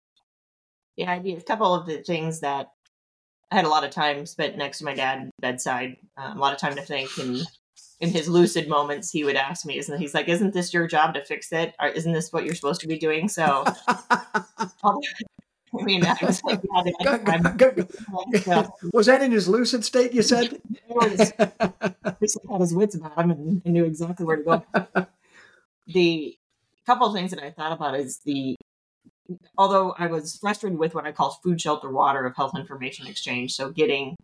Yeah, 0.96 1.12
I 1.12 1.19
mean, 1.19 1.38
a 1.38 1.41
couple 1.41 1.74
of 1.74 1.86
the 1.86 1.98
things 1.98 2.41
that 2.41 2.72
I 3.52 3.56
had 3.56 3.65
a 3.65 3.69
lot 3.69 3.84
of 3.84 3.91
time 3.91 4.26
spent 4.26 4.58
next 4.58 4.80
to 4.80 4.86
my 4.86 4.93
dad 4.93 5.30
bedside, 5.39 5.98
um, 6.17 6.38
a 6.38 6.41
lot 6.41 6.54
of 6.54 6.60
time 6.60 6.76
to 6.76 6.82
think, 6.82 7.10
and 7.19 7.41
in 8.00 8.10
his 8.10 8.28
lucid 8.28 8.67
moments, 8.67 9.12
he 9.12 9.24
would 9.24 9.36
ask 9.36 9.65
me, 9.65 9.78
"Isn't 9.78 10.00
he's 10.00 10.13
like, 10.13 10.28
isn't 10.28 10.54
this 10.54 10.74
your 10.74 10.88
job 10.88 11.13
to 11.13 11.24
fix 11.24 11.52
it? 11.52 11.76
Or 11.80 11.88
isn't 11.88 12.12
this 12.12 12.34
what 12.34 12.46
you're 12.46 12.56
supposed 12.56 12.82
to 12.82 12.88
be 12.88 12.98
doing?" 12.98 13.30
So 13.30 13.63
I 15.80 15.84
mean, 15.84 16.06
I 16.06 16.18
was 16.22 16.44
like, 16.44 16.62
yeah, 18.46 18.68
was 18.94 19.08
that 19.08 19.22
in 19.22 19.32
his 19.32 19.48
lucid 19.48 19.84
state? 19.84 20.14
You 20.14 20.22
said 20.22 20.62
he 20.70 20.80
was, 20.88 21.32
had 21.38 22.62
his 22.62 22.74
wits 22.74 22.96
about 22.96 23.18
him 23.18 23.32
and, 23.32 23.62
and 23.66 23.74
knew 23.74 23.86
exactly 23.86 24.26
where 24.26 24.38
to 24.38 24.44
go. 24.44 25.08
the 25.88 26.38
couple 26.86 27.08
of 27.08 27.14
things 27.14 27.32
that 27.32 27.44
I 27.44 27.52
thought 27.52 27.72
about 27.72 27.96
is 27.96 28.20
the 28.26 28.56
although 29.58 29.96
I 29.98 30.08
was 30.08 30.38
frustrated 30.38 30.78
with 30.78 30.94
what 30.94 31.06
I 31.06 31.12
call 31.12 31.40
food, 31.44 31.60
shelter, 31.60 31.90
water 31.90 32.26
of 32.26 32.36
health 32.36 32.58
information 32.58 33.08
exchange. 33.08 33.54
So 33.54 33.72
getting 33.72 34.16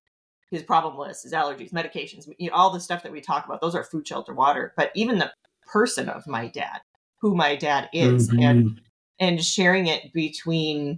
his 0.51 0.63
problem 0.63 0.97
list, 0.97 1.23
his 1.23 1.33
allergies, 1.33 1.71
medications, 1.71 2.27
you 2.37 2.49
know, 2.49 2.55
all 2.55 2.71
the 2.71 2.79
stuff 2.79 3.03
that 3.03 3.11
we 3.11 3.21
talk 3.21 3.45
about, 3.45 3.61
those 3.61 3.75
are 3.75 3.83
food, 3.83 4.07
shelter, 4.07 4.33
water. 4.33 4.73
But 4.75 4.91
even 4.95 5.19
the 5.19 5.31
person 5.71 6.09
of 6.09 6.27
my 6.27 6.47
dad, 6.47 6.81
who 7.21 7.35
my 7.35 7.55
dad 7.55 7.89
is, 7.93 8.29
mm-hmm. 8.29 8.43
and 8.43 8.81
and 9.19 9.43
sharing 9.43 9.87
it 9.87 10.13
between 10.13 10.97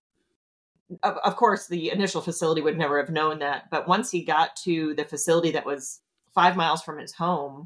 of, 1.04 1.18
of 1.18 1.36
course, 1.36 1.68
the 1.68 1.92
initial 1.92 2.22
facility 2.22 2.62
would 2.62 2.78
never 2.78 2.98
have 3.00 3.10
known 3.10 3.40
that. 3.40 3.70
But 3.70 3.88
once 3.88 4.12
he 4.12 4.24
got 4.24 4.56
to 4.58 4.94
the 4.96 5.06
facility 5.06 5.52
that 5.52 5.66
was 5.66 6.00
five 6.34 6.56
miles 6.56 6.82
from 6.82 6.98
his 7.00 7.14
home, 7.14 7.66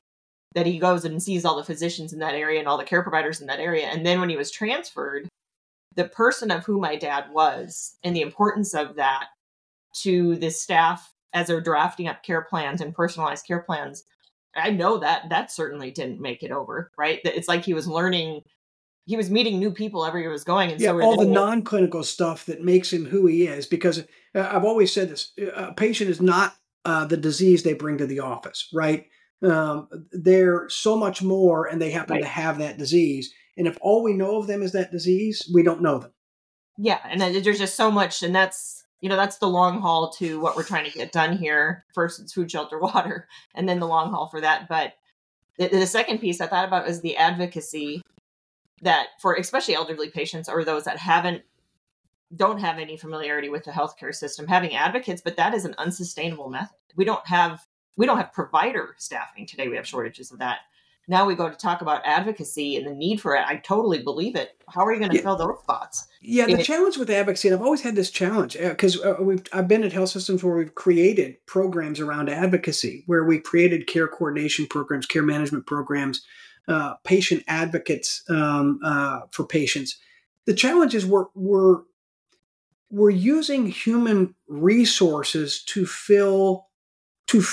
that 0.54 0.66
he 0.66 0.80
goes 0.80 1.06
and 1.06 1.22
sees 1.22 1.46
all 1.46 1.58
the 1.58 1.64
physicians 1.64 2.14
in 2.14 2.20
that 2.20 2.36
area 2.36 2.60
and 2.60 2.68
all 2.68 2.78
the 2.78 2.84
care 2.84 3.04
providers 3.04 3.42
in 3.42 3.48
that 3.48 3.60
area. 3.60 3.88
And 3.88 4.06
then 4.06 4.20
when 4.20 4.30
he 4.30 4.38
was 4.38 4.52
transferred, 4.52 5.28
the 5.96 6.06
person 6.06 6.52
of 6.52 6.64
who 6.66 6.80
my 6.80 6.96
dad 6.96 7.26
was 7.32 7.98
and 8.04 8.16
the 8.16 8.22
importance 8.22 8.74
of 8.74 8.96
that 8.96 9.28
to 10.02 10.36
the 10.36 10.50
staff 10.50 11.14
as 11.34 11.48
they're 11.48 11.62
drafting 11.62 12.08
up 12.08 12.24
care 12.24 12.42
plans 12.42 12.82
and 12.82 12.96
personalized 12.96 13.46
care 13.46 13.62
plans 13.62 14.04
I 14.56 14.72
know 14.72 14.98
that 15.00 15.30
that 15.30 15.52
certainly 15.52 15.92
didn't 15.92 16.22
make 16.22 16.44
it 16.44 16.52
over, 16.52 16.92
right? 16.98 17.20
It's 17.26 17.48
like 17.48 17.66
he 17.66 17.74
was 17.74 17.88
learning 17.88 18.42
he 19.06 19.16
was 19.16 19.30
meeting 19.30 19.60
new 19.60 19.72
people 19.72 20.06
everywhere 20.06 20.30
he 20.30 20.34
was 20.34 20.44
going 20.44 20.72
and 20.72 20.82
yeah, 20.82 20.90
so 20.90 21.02
all 21.02 21.18
the 21.18 21.26
non-clinical 21.26 22.04
stuff 22.04 22.46
that 22.46 22.64
makes 22.64 22.92
him 22.92 23.06
who 23.06 23.28
he 23.28 23.48
is 23.48 23.66
because 23.66 24.00
uh, 24.36 24.50
i've 24.52 24.66
always 24.66 24.92
said 24.92 25.10
this 25.10 25.32
a 25.56 25.74
patient 25.74 26.10
is 26.10 26.22
not 26.22 26.56
uh, 26.86 27.04
the 27.04 27.18
disease 27.18 27.64
they 27.64 27.74
bring 27.74 27.98
to 27.98 28.06
the 28.06 28.20
office 28.20 28.70
right 28.74 29.08
um, 29.44 29.88
they're 30.12 30.70
so 30.70 30.96
much 30.96 31.22
more 31.22 31.66
and 31.66 31.82
they 31.82 31.92
happen 31.92 32.16
right. 32.16 32.22
to 32.22 32.28
have 32.28 32.60
that 32.60 32.78
disease 32.78 33.34
and 33.58 33.68
if 33.68 33.78
all 33.82 34.04
we 34.04 34.14
know 34.14 34.38
of 34.38 34.48
them 34.48 34.62
is 34.62 34.72
that 34.74 34.92
disease 34.92 35.50
we 35.54 35.64
don't 35.64 35.82
know 35.82 35.98
them 35.98 36.12
yeah 36.78 37.00
and 37.10 37.22
there's 37.22 37.60
just 37.60 37.76
so 37.76 37.90
much 37.90 38.22
and 38.22 38.36
that's 38.36 38.84
you 39.02 39.10
know 39.10 39.16
that's 39.16 39.38
the 39.38 39.48
long 39.48 39.82
haul 39.82 40.12
to 40.12 40.40
what 40.40 40.56
we're 40.56 40.64
trying 40.64 40.90
to 40.90 40.98
get 40.98 41.12
done 41.12 41.38
here 41.38 41.86
first 41.94 42.20
it's 42.20 42.34
food 42.34 42.50
shelter 42.50 42.80
water 42.80 43.28
and 43.56 43.68
then 43.68 43.80
the 43.80 43.88
long 43.88 44.12
haul 44.12 44.28
for 44.30 44.42
that 44.42 44.68
but 44.70 44.94
the, 45.58 45.68
the 45.70 45.88
second 45.88 46.20
piece 46.20 46.40
i 46.40 46.48
thought 46.48 46.68
about 46.68 46.86
was 46.86 47.02
the 47.02 47.18
advocacy 47.18 48.02
that 48.86 49.10
for 49.22 49.36
especially 49.36 49.76
elderly 49.76 50.10
patients 50.10 50.48
or 50.48 50.64
those 50.64 50.86
that 50.86 50.98
haven't 50.98 51.44
don't 52.36 52.60
have 52.60 52.80
any 52.80 52.98
familiarity 52.98 53.50
with 53.50 53.64
the 53.64 53.72
healthcare 53.72 54.14
system 54.14 54.48
having 54.48 54.76
advocates 54.76 55.22
but 55.22 55.36
that 55.36 55.54
is 55.54 55.66
an 55.66 55.76
unsustainable 55.78 56.50
method 56.50 56.76
we 56.96 57.06
don't 57.06 57.26
have 57.28 57.66
we 57.98 58.06
don't 58.06 58.18
have 58.18 58.34
provider 58.34 58.96
staffing 58.98 59.46
today. 59.46 59.68
We 59.68 59.76
have 59.76 59.88
shortages 59.88 60.32
of 60.32 60.40
that. 60.40 60.60
Now 61.08 61.28
we 61.28 61.36
go 61.36 61.48
to 61.48 61.56
talk 61.56 61.82
about 61.82 62.02
advocacy 62.04 62.78
and 62.78 62.88
the 62.88 62.94
need 62.94 63.22
for 63.22 63.36
it. 63.36 63.44
I 63.46 63.58
totally 63.58 64.02
believe 64.02 64.36
it. 64.36 64.60
How 64.68 64.84
are 64.84 64.92
you 64.92 64.98
going 64.98 65.12
to 65.12 65.18
yeah. 65.18 65.22
fill 65.22 65.36
those 65.36 65.60
spots? 65.60 66.08
Yeah 66.20 66.48
the 66.48 66.60
it, 66.60 66.64
challenge 66.64 66.98
with 66.98 67.12
advocacy 67.12 67.50
and 67.50 67.56
i've 67.56 67.64
always 67.64 67.82
had 67.82 67.96
this 67.96 68.10
challenge 68.10 68.58
because 68.60 69.00
uh, 69.00 69.12
uh, 69.12 69.22
we've 69.22 69.44
i've 69.54 69.68
been 69.68 69.84
at 69.84 69.94
health 69.94 70.10
systems 70.10 70.44
where 70.44 70.56
we've 70.56 70.74
created 70.74 71.38
programs 71.46 72.00
around 72.00 72.30
advocacy 72.30 73.04
where 73.06 73.24
we 73.24 73.38
created 73.38 73.86
care 73.86 74.08
coordination 74.08 74.66
programs 74.66 75.06
care 75.06 75.22
management 75.22 75.68
programs 75.68 76.26
uh, 76.68 76.96
patient 77.04 77.44
advocates 77.48 78.24
um, 78.30 78.80
uh, 78.84 79.22
for 79.32 79.46
patients. 79.46 79.98
The 80.46 80.54
challenge 80.54 80.96
is 80.96 81.06
we're, 81.06 81.26
we're, 81.34 81.82
we're 82.90 83.10
using 83.10 83.68
human 83.68 84.36
resources 84.48 85.64
to 85.64 85.86
fill 85.86 86.68
to 87.28 87.44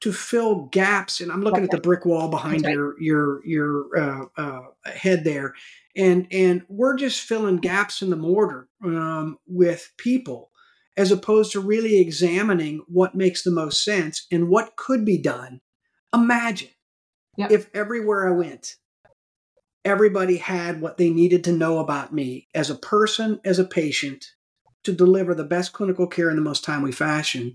to 0.00 0.12
fill 0.12 0.66
gaps 0.66 1.20
and 1.20 1.32
i'm 1.32 1.42
looking 1.42 1.64
at 1.64 1.70
the 1.70 1.80
brick 1.80 2.04
wall 2.04 2.28
behind 2.28 2.64
right. 2.64 2.74
your 2.74 3.00
your 3.00 3.46
your 3.46 3.98
uh, 3.98 4.24
uh, 4.36 4.62
head 4.84 5.24
there 5.24 5.54
and 5.96 6.26
and 6.30 6.62
we're 6.68 6.96
just 6.96 7.20
filling 7.20 7.56
gaps 7.56 8.02
in 8.02 8.10
the 8.10 8.16
mortar 8.16 8.68
um, 8.84 9.38
with 9.46 9.92
people 9.96 10.50
as 10.96 11.10
opposed 11.10 11.52
to 11.52 11.60
really 11.60 11.98
examining 11.98 12.82
what 12.88 13.14
makes 13.14 13.42
the 13.42 13.50
most 13.50 13.82
sense 13.82 14.26
and 14.30 14.48
what 14.48 14.76
could 14.76 15.04
be 15.04 15.16
done 15.18 15.60
imagine 16.12 16.68
Yep. 17.36 17.50
If 17.50 17.70
everywhere 17.74 18.28
I 18.28 18.32
went, 18.32 18.76
everybody 19.84 20.36
had 20.36 20.80
what 20.80 20.96
they 20.96 21.10
needed 21.10 21.44
to 21.44 21.52
know 21.52 21.78
about 21.78 22.12
me 22.12 22.48
as 22.54 22.70
a 22.70 22.74
person, 22.74 23.40
as 23.44 23.58
a 23.58 23.64
patient, 23.64 24.32
to 24.84 24.92
deliver 24.92 25.34
the 25.34 25.44
best 25.44 25.72
clinical 25.72 26.06
care 26.06 26.30
in 26.30 26.36
the 26.36 26.42
most 26.42 26.64
timely 26.64 26.92
fashion. 26.92 27.54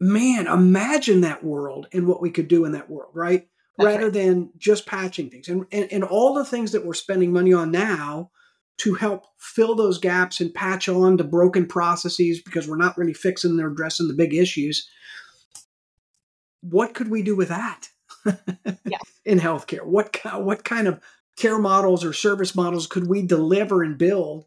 Man, 0.00 0.46
imagine 0.46 1.20
that 1.20 1.44
world 1.44 1.86
and 1.92 2.06
what 2.06 2.20
we 2.20 2.30
could 2.30 2.48
do 2.48 2.64
in 2.64 2.72
that 2.72 2.90
world, 2.90 3.12
right? 3.14 3.48
That's 3.78 3.86
Rather 3.86 4.04
right. 4.04 4.12
than 4.12 4.50
just 4.58 4.86
patching 4.86 5.30
things. 5.30 5.48
And, 5.48 5.66
and 5.72 5.90
and 5.92 6.04
all 6.04 6.34
the 6.34 6.44
things 6.44 6.72
that 6.72 6.84
we're 6.84 6.94
spending 6.94 7.32
money 7.32 7.52
on 7.52 7.70
now 7.70 8.30
to 8.78 8.94
help 8.94 9.26
fill 9.38 9.74
those 9.74 9.98
gaps 9.98 10.40
and 10.40 10.52
patch 10.52 10.88
on 10.88 11.16
to 11.16 11.24
broken 11.24 11.66
processes 11.66 12.42
because 12.42 12.68
we're 12.68 12.76
not 12.76 12.98
really 12.98 13.14
fixing 13.14 13.58
or 13.60 13.70
addressing 13.70 14.08
the 14.08 14.14
big 14.14 14.34
issues. 14.34 14.88
What 16.62 16.94
could 16.94 17.08
we 17.08 17.22
do 17.22 17.36
with 17.36 17.48
that? 17.48 17.88
Yeah. 18.84 18.98
in 19.24 19.38
healthcare? 19.38 19.84
What 19.84 20.16
what 20.34 20.64
kind 20.64 20.88
of 20.88 21.00
care 21.36 21.58
models 21.58 22.04
or 22.04 22.12
service 22.12 22.54
models 22.54 22.86
could 22.86 23.08
we 23.08 23.22
deliver 23.22 23.82
and 23.82 23.96
build 23.98 24.46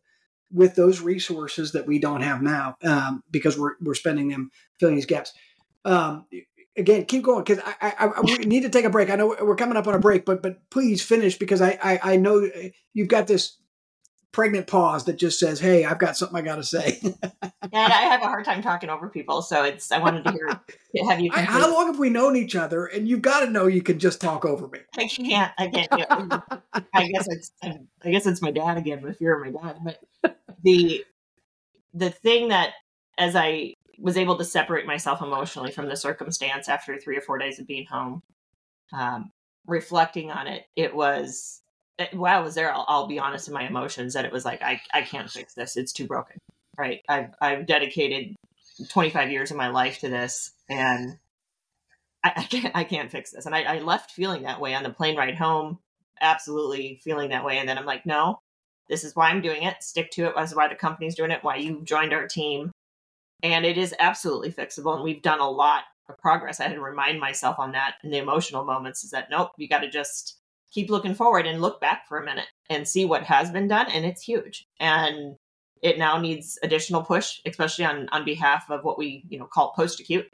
with 0.51 0.75
those 0.75 1.01
resources 1.01 1.71
that 1.71 1.87
we 1.87 1.99
don't 1.99 2.21
have 2.21 2.41
now 2.41 2.77
um, 2.83 3.23
because 3.31 3.57
we're 3.57 3.75
we're 3.81 3.95
spending 3.95 4.29
them 4.29 4.51
filling 4.79 4.95
these 4.95 5.05
gaps? 5.05 5.33
Um, 5.83 6.25
again, 6.77 7.05
keep 7.05 7.23
going 7.23 7.43
because 7.43 7.63
I, 7.81 7.93
I, 7.99 8.07
I, 8.07 8.21
need 8.45 8.63
to 8.63 8.69
take 8.69 8.85
a 8.85 8.89
break. 8.89 9.09
I 9.09 9.15
know 9.15 9.35
we're 9.41 9.55
coming 9.55 9.77
up 9.77 9.87
on 9.87 9.93
a 9.93 9.99
break, 9.99 10.25
but 10.25 10.41
but 10.41 10.69
please 10.69 11.01
finish 11.01 11.37
because 11.37 11.61
I, 11.61 11.77
I, 11.81 12.13
I 12.13 12.15
know 12.17 12.49
you've 12.93 13.07
got 13.07 13.27
this 13.27 13.57
pregnant 14.35 14.67
pause 14.67 15.05
that 15.05 15.15
just 15.15 15.39
says, 15.39 15.61
"Hey, 15.61 15.85
I've 15.85 15.97
got 15.97 16.17
something 16.17 16.37
I 16.37 16.41
got 16.41 16.57
to 16.57 16.63
say." 16.63 16.99
and 17.01 17.13
I 17.71 18.01
have 18.01 18.21
a 18.21 18.25
hard 18.25 18.43
time 18.43 18.61
talking 18.61 18.89
over 18.89 19.07
people, 19.07 19.41
so 19.41 19.63
it's 19.63 19.93
I 19.93 19.99
wanted 19.99 20.25
to 20.25 20.33
hear 20.33 20.47
have 21.07 21.21
you. 21.21 21.31
I, 21.33 21.43
how 21.43 21.73
long 21.73 21.87
have 21.87 21.99
we 21.99 22.09
known 22.09 22.35
each 22.35 22.53
other? 22.53 22.85
And 22.85 23.07
you've 23.07 23.21
got 23.21 23.45
to 23.45 23.49
know 23.49 23.67
you 23.67 23.81
can 23.81 23.97
just 23.97 24.19
talk 24.19 24.43
over 24.43 24.67
me. 24.67 24.79
I 24.97 25.07
can't. 25.07 25.53
I 25.57 25.67
can't. 25.69 25.89
I 26.93 27.07
guess 27.07 27.27
it's 27.29 27.51
I 27.63 28.11
guess 28.11 28.25
it's 28.25 28.41
my 28.41 28.51
dad 28.51 28.77
again 28.77 29.01
with 29.01 29.17
fear 29.17 29.41
of 29.41 29.53
my 29.53 29.57
dad. 29.57 29.77
But 29.85 30.37
the 30.63 31.05
the 31.93 32.09
thing 32.09 32.49
that 32.49 32.73
as 33.17 33.37
I 33.37 33.73
was 33.97 34.17
able 34.17 34.37
to 34.37 34.43
separate 34.43 34.85
myself 34.85 35.21
emotionally 35.21 35.71
from 35.71 35.87
the 35.87 35.95
circumstance 35.95 36.67
after 36.67 36.97
three 36.97 37.15
or 37.15 37.21
four 37.21 37.37
days 37.37 37.57
of 37.57 37.67
being 37.67 37.85
home, 37.85 38.21
um, 38.91 39.31
reflecting 39.65 40.29
on 40.29 40.47
it, 40.47 40.65
it 40.75 40.93
was 40.93 41.61
while 42.13 42.39
I 42.39 42.43
was 42.43 42.55
there, 42.55 42.73
I'll, 42.73 42.85
I'll, 42.87 43.07
be 43.07 43.19
honest 43.19 43.47
in 43.47 43.53
my 43.53 43.67
emotions 43.67 44.13
that 44.13 44.25
it 44.25 44.31
was 44.31 44.45
like 44.45 44.61
I, 44.61 44.81
I 44.93 45.01
can't 45.01 45.29
fix 45.29 45.53
this. 45.53 45.77
It's 45.77 45.93
too 45.93 46.07
broken. 46.07 46.37
Right. 46.77 47.01
I've 47.07 47.33
I've 47.39 47.65
dedicated 47.65 48.35
25 48.89 49.31
years 49.31 49.51
of 49.51 49.57
my 49.57 49.69
life 49.69 49.99
to 49.99 50.09
this, 50.09 50.51
and 50.69 51.17
I, 52.23 52.33
I 52.35 52.43
can't 52.43 52.75
I 52.75 52.83
can't 52.83 53.11
fix 53.11 53.31
this. 53.31 53.45
And 53.45 53.55
I, 53.55 53.63
I 53.63 53.79
left 53.79 54.11
feeling 54.11 54.43
that 54.43 54.59
way 54.59 54.73
on 54.75 54.83
the 54.83 54.89
plane 54.89 55.15
ride 55.15 55.35
home. 55.35 55.79
Absolutely 56.21 56.99
feeling 57.03 57.29
that 57.29 57.45
way. 57.45 57.57
And 57.57 57.67
then 57.67 57.77
I'm 57.77 57.85
like, 57.85 58.05
no, 58.05 58.39
this 58.89 59.03
is 59.03 59.15
why 59.15 59.29
I'm 59.29 59.41
doing 59.41 59.63
it. 59.63 59.81
Stick 59.81 60.11
to 60.11 60.25
it. 60.25 60.33
This 60.35 60.51
is 60.51 60.55
why 60.55 60.67
the 60.67 60.75
company's 60.75 61.15
doing 61.15 61.31
it. 61.31 61.43
Why 61.43 61.57
you 61.57 61.81
joined 61.83 62.13
our 62.13 62.27
team. 62.27 62.71
And 63.43 63.65
it 63.65 63.77
is 63.77 63.93
absolutely 63.99 64.51
fixable. 64.51 64.95
And 64.95 65.03
we've 65.03 65.21
done 65.21 65.39
a 65.39 65.49
lot 65.49 65.83
of 66.09 66.17
progress. 66.17 66.59
I 66.59 66.63
had 66.63 66.75
to 66.75 66.81
remind 66.81 67.19
myself 67.19 67.59
on 67.59 67.71
that 67.73 67.95
in 68.03 68.11
the 68.11 68.17
emotional 68.17 68.63
moments 68.63 69.03
is 69.03 69.11
that 69.11 69.29
nope, 69.29 69.51
you 69.57 69.67
got 69.67 69.79
to 69.79 69.89
just 69.89 70.37
keep 70.75 70.89
looking 70.89 71.15
forward 71.15 71.47
and 71.47 71.61
look 71.61 71.79
back 71.79 72.05
for 72.05 72.19
a 72.19 72.25
minute 72.25 72.47
and 72.69 72.85
see 72.85 73.05
what 73.05 73.23
has 73.23 73.49
been 73.49 73.67
done 73.67 73.87
and 73.89 74.05
it's 74.05 74.21
huge 74.21 74.67
and 74.81 75.37
it 75.81 75.97
now 75.97 76.19
needs 76.19 76.59
additional 76.63 77.01
push 77.01 77.39
especially 77.45 77.85
on 77.85 78.09
on 78.09 78.25
behalf 78.25 78.69
of 78.69 78.83
what 78.83 78.97
we 78.97 79.23
you 79.29 79.39
know 79.39 79.45
call 79.45 79.71
post 79.71 80.01
acute 80.01 80.27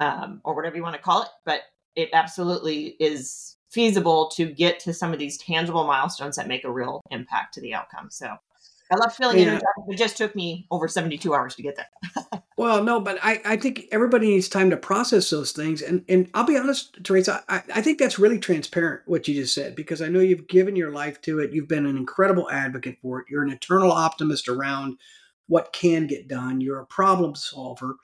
um, 0.00 0.42
or 0.44 0.54
whatever 0.54 0.76
you 0.76 0.82
want 0.82 0.94
to 0.94 1.00
call 1.00 1.22
it 1.22 1.28
but 1.46 1.62
it 1.96 2.10
absolutely 2.12 2.96
is 3.00 3.56
feasible 3.70 4.28
to 4.28 4.52
get 4.52 4.78
to 4.78 4.92
some 4.92 5.14
of 5.14 5.18
these 5.18 5.38
tangible 5.38 5.84
milestones 5.84 6.36
that 6.36 6.46
make 6.46 6.64
a 6.64 6.70
real 6.70 7.00
impact 7.10 7.54
to 7.54 7.60
the 7.62 7.72
outcome 7.72 8.10
so 8.10 8.36
I 8.90 8.96
love 8.96 9.14
feeling 9.14 9.38
yeah. 9.38 9.58
It 9.88 9.96
just 9.96 10.16
took 10.16 10.34
me 10.34 10.66
over 10.70 10.88
72 10.88 11.34
hours 11.34 11.54
to 11.56 11.62
get 11.62 11.76
there. 11.76 12.42
well, 12.58 12.82
no, 12.82 13.00
but 13.00 13.18
I, 13.22 13.40
I 13.44 13.56
think 13.56 13.84
everybody 13.92 14.28
needs 14.28 14.48
time 14.48 14.70
to 14.70 14.76
process 14.76 15.30
those 15.30 15.52
things. 15.52 15.80
And 15.80 16.04
and 16.08 16.28
I'll 16.34 16.44
be 16.44 16.58
honest, 16.58 17.00
Therasa, 17.04 17.44
I, 17.48 17.62
I 17.72 17.80
think 17.80 17.98
that's 17.98 18.18
really 18.18 18.40
transparent 18.40 19.02
what 19.06 19.28
you 19.28 19.34
just 19.34 19.54
said, 19.54 19.76
because 19.76 20.02
I 20.02 20.08
know 20.08 20.18
you've 20.18 20.48
given 20.48 20.74
your 20.74 20.90
life 20.90 21.20
to 21.22 21.38
it. 21.38 21.52
You've 21.52 21.68
been 21.68 21.86
an 21.86 21.96
incredible 21.96 22.50
advocate 22.50 22.98
for 23.00 23.20
it. 23.20 23.26
You're 23.30 23.44
an 23.44 23.52
eternal 23.52 23.92
optimist 23.92 24.48
around 24.48 24.98
what 25.46 25.72
can 25.72 26.08
get 26.08 26.26
done. 26.26 26.60
You're 26.60 26.80
a 26.80 26.86
problem 26.86 27.36
solver. 27.36 27.96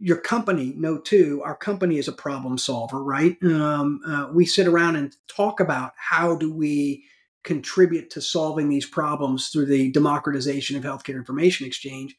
Your 0.00 0.16
company, 0.16 0.74
no, 0.76 0.98
too, 0.98 1.40
our 1.44 1.54
company 1.54 1.98
is 1.98 2.08
a 2.08 2.12
problem 2.12 2.58
solver, 2.58 3.04
right? 3.04 3.36
Um, 3.44 4.00
uh, 4.04 4.28
we 4.32 4.44
sit 4.44 4.66
around 4.66 4.96
and 4.96 5.14
talk 5.28 5.60
about 5.60 5.92
how 5.96 6.34
do 6.34 6.52
we 6.52 7.04
contribute 7.44 8.10
to 8.10 8.20
solving 8.20 8.68
these 8.68 8.86
problems 8.86 9.48
through 9.48 9.66
the 9.66 9.92
democratization 9.92 10.76
of 10.76 10.82
healthcare 10.82 11.14
information 11.14 11.66
exchange 11.66 12.16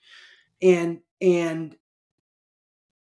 and 0.61 0.99
and 1.21 1.75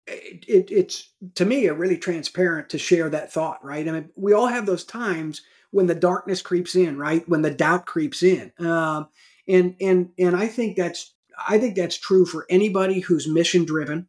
it, 0.07 0.45
it, 0.47 0.71
it's 0.71 1.09
to 1.35 1.45
me 1.45 1.65
a 1.65 1.73
really 1.73 1.97
transparent 1.97 2.69
to 2.69 2.77
share 2.77 3.09
that 3.09 3.31
thought 3.31 3.63
right? 3.63 3.87
I 3.87 3.91
mean 3.91 4.09
we 4.15 4.33
all 4.33 4.47
have 4.47 4.65
those 4.65 4.83
times 4.83 5.41
when 5.71 5.87
the 5.87 5.95
darkness 5.95 6.41
creeps 6.41 6.75
in 6.75 6.97
right? 6.97 7.27
When 7.27 7.41
the 7.41 7.51
doubt 7.51 7.85
creeps 7.85 8.23
in. 8.23 8.51
Um, 8.59 9.07
and 9.47 9.75
and 9.79 10.09
and 10.17 10.35
i 10.35 10.47
think 10.47 10.75
that's 10.75 11.13
i 11.47 11.59
think 11.59 11.75
that's 11.75 11.99
true 11.99 12.25
for 12.25 12.47
anybody 12.49 12.99
who's 12.99 13.27
mission 13.27 13.63
driven 13.63 14.07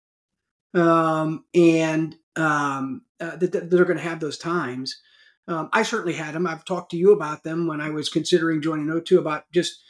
um, 0.76 1.44
and 1.54 2.16
um, 2.36 3.02
uh, 3.20 3.36
that, 3.36 3.52
that 3.52 3.70
they're 3.70 3.84
going 3.84 3.96
to 3.96 4.02
have 4.02 4.20
those 4.20 4.38
times. 4.38 5.00
Um, 5.48 5.70
I 5.72 5.82
certainly 5.82 6.12
had 6.12 6.34
them. 6.34 6.46
I've 6.46 6.64
talked 6.64 6.90
to 6.90 6.96
you 6.96 7.12
about 7.12 7.44
them 7.44 7.66
when 7.66 7.80
I 7.80 7.90
was 7.90 8.08
considering 8.08 8.60
joining 8.60 8.86
O2 8.86 9.18
about 9.18 9.50
just 9.52 9.82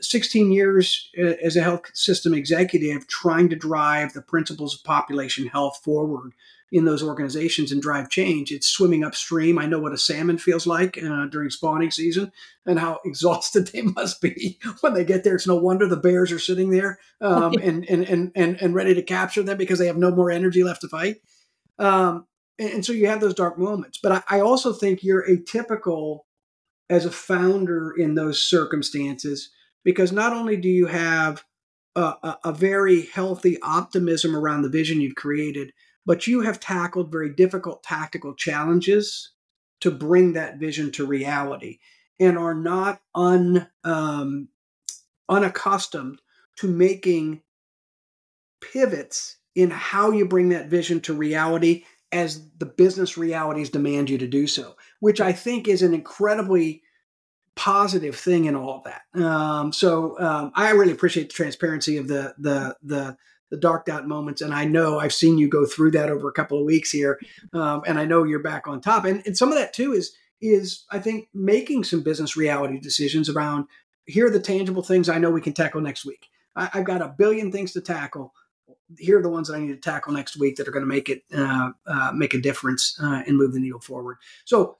16 0.00 0.52
years 0.52 1.10
uh, 1.18 1.34
as 1.42 1.56
a 1.56 1.62
health 1.62 1.90
system 1.94 2.34
executive 2.34 3.06
trying 3.06 3.48
to 3.48 3.56
drive 3.56 4.12
the 4.12 4.22
principles 4.22 4.74
of 4.74 4.84
population 4.84 5.46
health 5.46 5.80
forward 5.82 6.32
in 6.72 6.84
those 6.84 7.02
organizations 7.02 7.72
and 7.72 7.82
drive 7.82 8.08
change. 8.08 8.52
It's 8.52 8.68
swimming 8.68 9.02
upstream. 9.02 9.58
I 9.58 9.66
know 9.66 9.80
what 9.80 9.92
a 9.92 9.98
salmon 9.98 10.38
feels 10.38 10.66
like 10.66 10.96
uh, 11.02 11.26
during 11.26 11.50
spawning 11.50 11.90
season 11.90 12.30
and 12.64 12.78
how 12.78 13.00
exhausted 13.04 13.68
they 13.68 13.82
must 13.82 14.20
be 14.20 14.58
when 14.80 14.94
they 14.94 15.04
get 15.04 15.24
there. 15.24 15.34
It's 15.34 15.46
no 15.46 15.56
wonder 15.56 15.86
the 15.86 15.96
bears 15.96 16.30
are 16.30 16.38
sitting 16.38 16.70
there 16.70 16.98
um, 17.20 17.54
and, 17.62 17.84
and, 17.88 18.04
and, 18.04 18.32
and, 18.34 18.56
and 18.60 18.74
ready 18.74 18.94
to 18.94 19.02
capture 19.02 19.42
them 19.42 19.58
because 19.58 19.78
they 19.78 19.86
have 19.86 19.96
no 19.96 20.10
more 20.10 20.30
energy 20.30 20.62
left 20.62 20.82
to 20.82 20.88
fight. 20.88 21.16
Um, 21.78 22.26
and, 22.58 22.70
and 22.70 22.84
so 22.84 22.92
you 22.92 23.08
have 23.08 23.20
those 23.20 23.34
dark 23.34 23.58
moments. 23.58 23.98
But 24.00 24.12
I, 24.12 24.36
I 24.36 24.40
also 24.40 24.72
think 24.72 25.02
you're 25.02 25.28
atypical 25.28 26.20
as 26.88 27.04
a 27.04 27.10
founder 27.10 27.92
in 27.96 28.14
those 28.14 28.42
circumstances 28.42 29.50
because 29.84 30.12
not 30.12 30.32
only 30.32 30.56
do 30.56 30.68
you 30.68 30.86
have 30.86 31.44
a, 31.96 32.36
a, 32.44 32.52
very 32.52 33.06
healthy 33.06 33.58
optimism 33.62 34.36
around 34.36 34.62
the 34.62 34.68
vision 34.68 35.00
you've 35.00 35.16
created, 35.16 35.72
but 36.06 36.26
you 36.26 36.42
have 36.42 36.60
tackled 36.60 37.10
very 37.10 37.34
difficult 37.34 37.82
tactical 37.82 38.34
challenges 38.34 39.32
to 39.80 39.90
bring 39.90 40.34
that 40.34 40.58
vision 40.58 40.92
to 40.92 41.06
reality 41.06 41.78
and 42.18 42.38
are 42.38 42.54
not 42.54 43.00
un, 43.14 43.66
um, 43.84 44.48
unaccustomed 45.28 46.20
to 46.56 46.68
making 46.68 47.42
pivots 48.60 49.38
in 49.54 49.70
how 49.70 50.10
you 50.10 50.26
bring 50.26 50.50
that 50.50 50.68
vision 50.68 51.00
to 51.00 51.14
reality 51.14 51.84
as 52.12 52.50
the 52.58 52.66
business 52.66 53.16
realities 53.16 53.70
demand 53.70 54.10
you 54.10 54.18
to 54.18 54.26
do 54.26 54.46
so, 54.46 54.76
which 55.00 55.20
I 55.20 55.32
think 55.32 55.68
is 55.68 55.82
an 55.82 55.94
incredibly 55.94 56.82
positive 57.60 58.16
thing 58.16 58.46
in 58.46 58.56
all 58.56 58.78
of 58.78 58.84
that. 58.84 59.02
Um, 59.22 59.70
so 59.70 60.18
um, 60.18 60.50
I 60.54 60.70
really 60.70 60.92
appreciate 60.92 61.28
the 61.28 61.34
transparency 61.34 61.98
of 61.98 62.08
the 62.08 62.34
the 62.38 62.74
the 62.82 63.18
the 63.50 63.58
dark 63.58 63.84
dot 63.84 64.08
moments, 64.08 64.40
and 64.40 64.54
I 64.54 64.64
know 64.64 64.98
I've 64.98 65.12
seen 65.12 65.36
you 65.36 65.46
go 65.46 65.66
through 65.66 65.90
that 65.90 66.08
over 66.08 66.26
a 66.26 66.32
couple 66.32 66.58
of 66.58 66.64
weeks 66.64 66.90
here, 66.90 67.20
um, 67.52 67.82
and 67.86 67.98
I 67.98 68.06
know 68.06 68.24
you're 68.24 68.38
back 68.38 68.66
on 68.66 68.80
top. 68.80 69.04
And, 69.04 69.22
and 69.26 69.36
some 69.36 69.52
of 69.52 69.58
that 69.58 69.74
too 69.74 69.92
is 69.92 70.16
is 70.40 70.86
I 70.90 71.00
think 71.00 71.28
making 71.34 71.84
some 71.84 72.02
business 72.02 72.34
reality 72.34 72.80
decisions 72.80 73.28
around 73.28 73.66
here 74.06 74.26
are 74.26 74.30
the 74.30 74.40
tangible 74.40 74.82
things 74.82 75.10
I 75.10 75.18
know 75.18 75.30
we 75.30 75.42
can 75.42 75.52
tackle 75.52 75.82
next 75.82 76.06
week. 76.06 76.28
I, 76.56 76.70
have 76.72 76.84
got 76.84 77.02
a 77.02 77.14
billion 77.18 77.52
things 77.52 77.72
to 77.74 77.82
tackle. 77.82 78.32
Here 78.98 79.18
are 79.18 79.22
the 79.22 79.28
ones 79.28 79.48
that 79.48 79.56
I 79.56 79.60
need 79.60 79.68
to 79.68 79.76
tackle 79.76 80.14
next 80.14 80.38
week 80.38 80.56
that 80.56 80.66
are 80.66 80.72
going 80.72 80.84
to 80.84 80.88
make 80.88 81.10
it 81.10 81.24
uh, 81.36 81.72
uh, 81.86 82.12
make 82.14 82.32
a 82.32 82.40
difference 82.40 82.98
uh, 83.02 83.22
and 83.26 83.36
move 83.36 83.52
the 83.52 83.60
needle 83.60 83.80
forward. 83.80 84.16
So, 84.46 84.78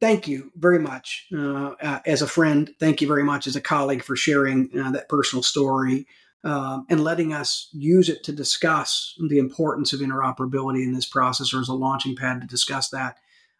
thank 0.00 0.28
you 0.28 0.52
very 0.56 0.78
much 0.78 1.26
uh, 1.34 1.74
uh, 1.80 2.00
as 2.06 2.22
a 2.22 2.26
friend. 2.26 2.74
Thank 2.78 3.00
you 3.00 3.08
very 3.08 3.24
much 3.24 3.46
as 3.46 3.56
a 3.56 3.60
colleague 3.60 4.02
for 4.02 4.16
sharing 4.16 4.70
uh, 4.78 4.90
that 4.92 5.08
personal 5.08 5.42
story 5.42 6.06
um, 6.44 6.86
and 6.88 7.02
letting 7.02 7.32
us 7.32 7.68
use 7.72 8.08
it 8.08 8.22
to 8.24 8.32
discuss 8.32 9.14
the 9.28 9.38
importance 9.38 9.92
of 9.92 10.00
interoperability 10.00 10.82
in 10.84 10.92
this 10.92 11.06
process, 11.06 11.52
or 11.52 11.60
as 11.60 11.68
a 11.68 11.74
launching 11.74 12.16
pad 12.16 12.40
to 12.40 12.46
discuss 12.46 12.90
that. 12.90 13.16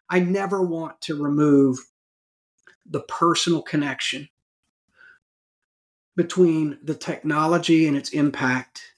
I 0.09 0.19
never 0.19 0.61
want 0.61 1.01
to 1.01 1.21
remove 1.21 1.79
the 2.85 3.01
personal 3.01 3.61
connection 3.61 4.29
between 6.15 6.79
the 6.83 6.95
technology 6.95 7.85
and 7.87 7.95
its 7.95 8.09
impact 8.09 8.93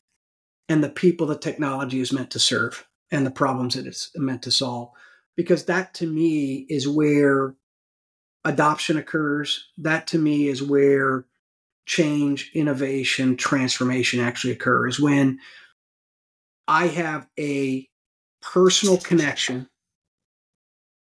and 0.69 0.83
the 0.83 0.89
people 0.89 1.27
the 1.27 1.37
technology 1.37 1.99
is 1.99 2.13
meant 2.13 2.31
to 2.31 2.39
serve 2.39 2.87
and 3.11 3.25
the 3.25 3.31
problems 3.31 3.75
that 3.75 3.85
it's 3.85 4.09
meant 4.15 4.41
to 4.43 4.51
solve. 4.51 4.89
Because 5.37 5.65
that 5.65 5.93
to 5.95 6.07
me 6.07 6.65
is 6.69 6.87
where 6.87 7.55
adoption 8.43 8.97
occurs. 8.97 9.69
That 9.77 10.07
to 10.07 10.17
me 10.17 10.47
is 10.47 10.61
where 10.61 11.25
change, 11.85 12.51
innovation, 12.53 13.37
transformation 13.37 14.19
actually 14.19 14.53
occurs 14.53 14.99
when 14.99 15.39
I 16.67 16.87
have 16.87 17.27
a 17.39 17.87
personal 18.41 18.97
connection 18.97 19.67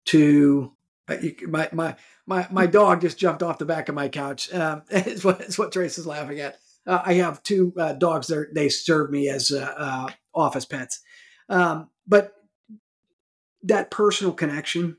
to 0.07 0.73
uh, 1.09 1.17
my 1.47 1.69
my 1.73 1.97
my 2.27 2.47
my 2.51 2.67
dog 2.67 3.01
just 3.01 3.19
jumped 3.19 3.43
off 3.43 3.59
the 3.59 3.65
back 3.65 3.89
of 3.89 3.95
my 3.95 4.09
couch. 4.09 4.53
Um, 4.53 4.83
it's 4.91 5.25
what 5.25 5.41
it's 5.41 5.59
what 5.59 5.73
Trace 5.73 5.99
is 5.99 6.07
laughing 6.07 6.41
at. 6.41 6.59
Uh, 6.87 7.03
I 7.05 7.15
have 7.15 7.43
two 7.43 7.73
uh, 7.79 7.95
dogs. 7.95 8.27
They 8.29 8.45
they 8.55 8.69
serve 8.69 9.11
me 9.11 9.29
as 9.29 9.51
uh, 9.51 9.75
uh, 9.77 10.09
office 10.35 10.65
pets, 10.65 11.01
um, 11.49 11.91
but 12.07 12.33
that 13.63 13.91
personal 13.91 14.33
connection 14.33 14.97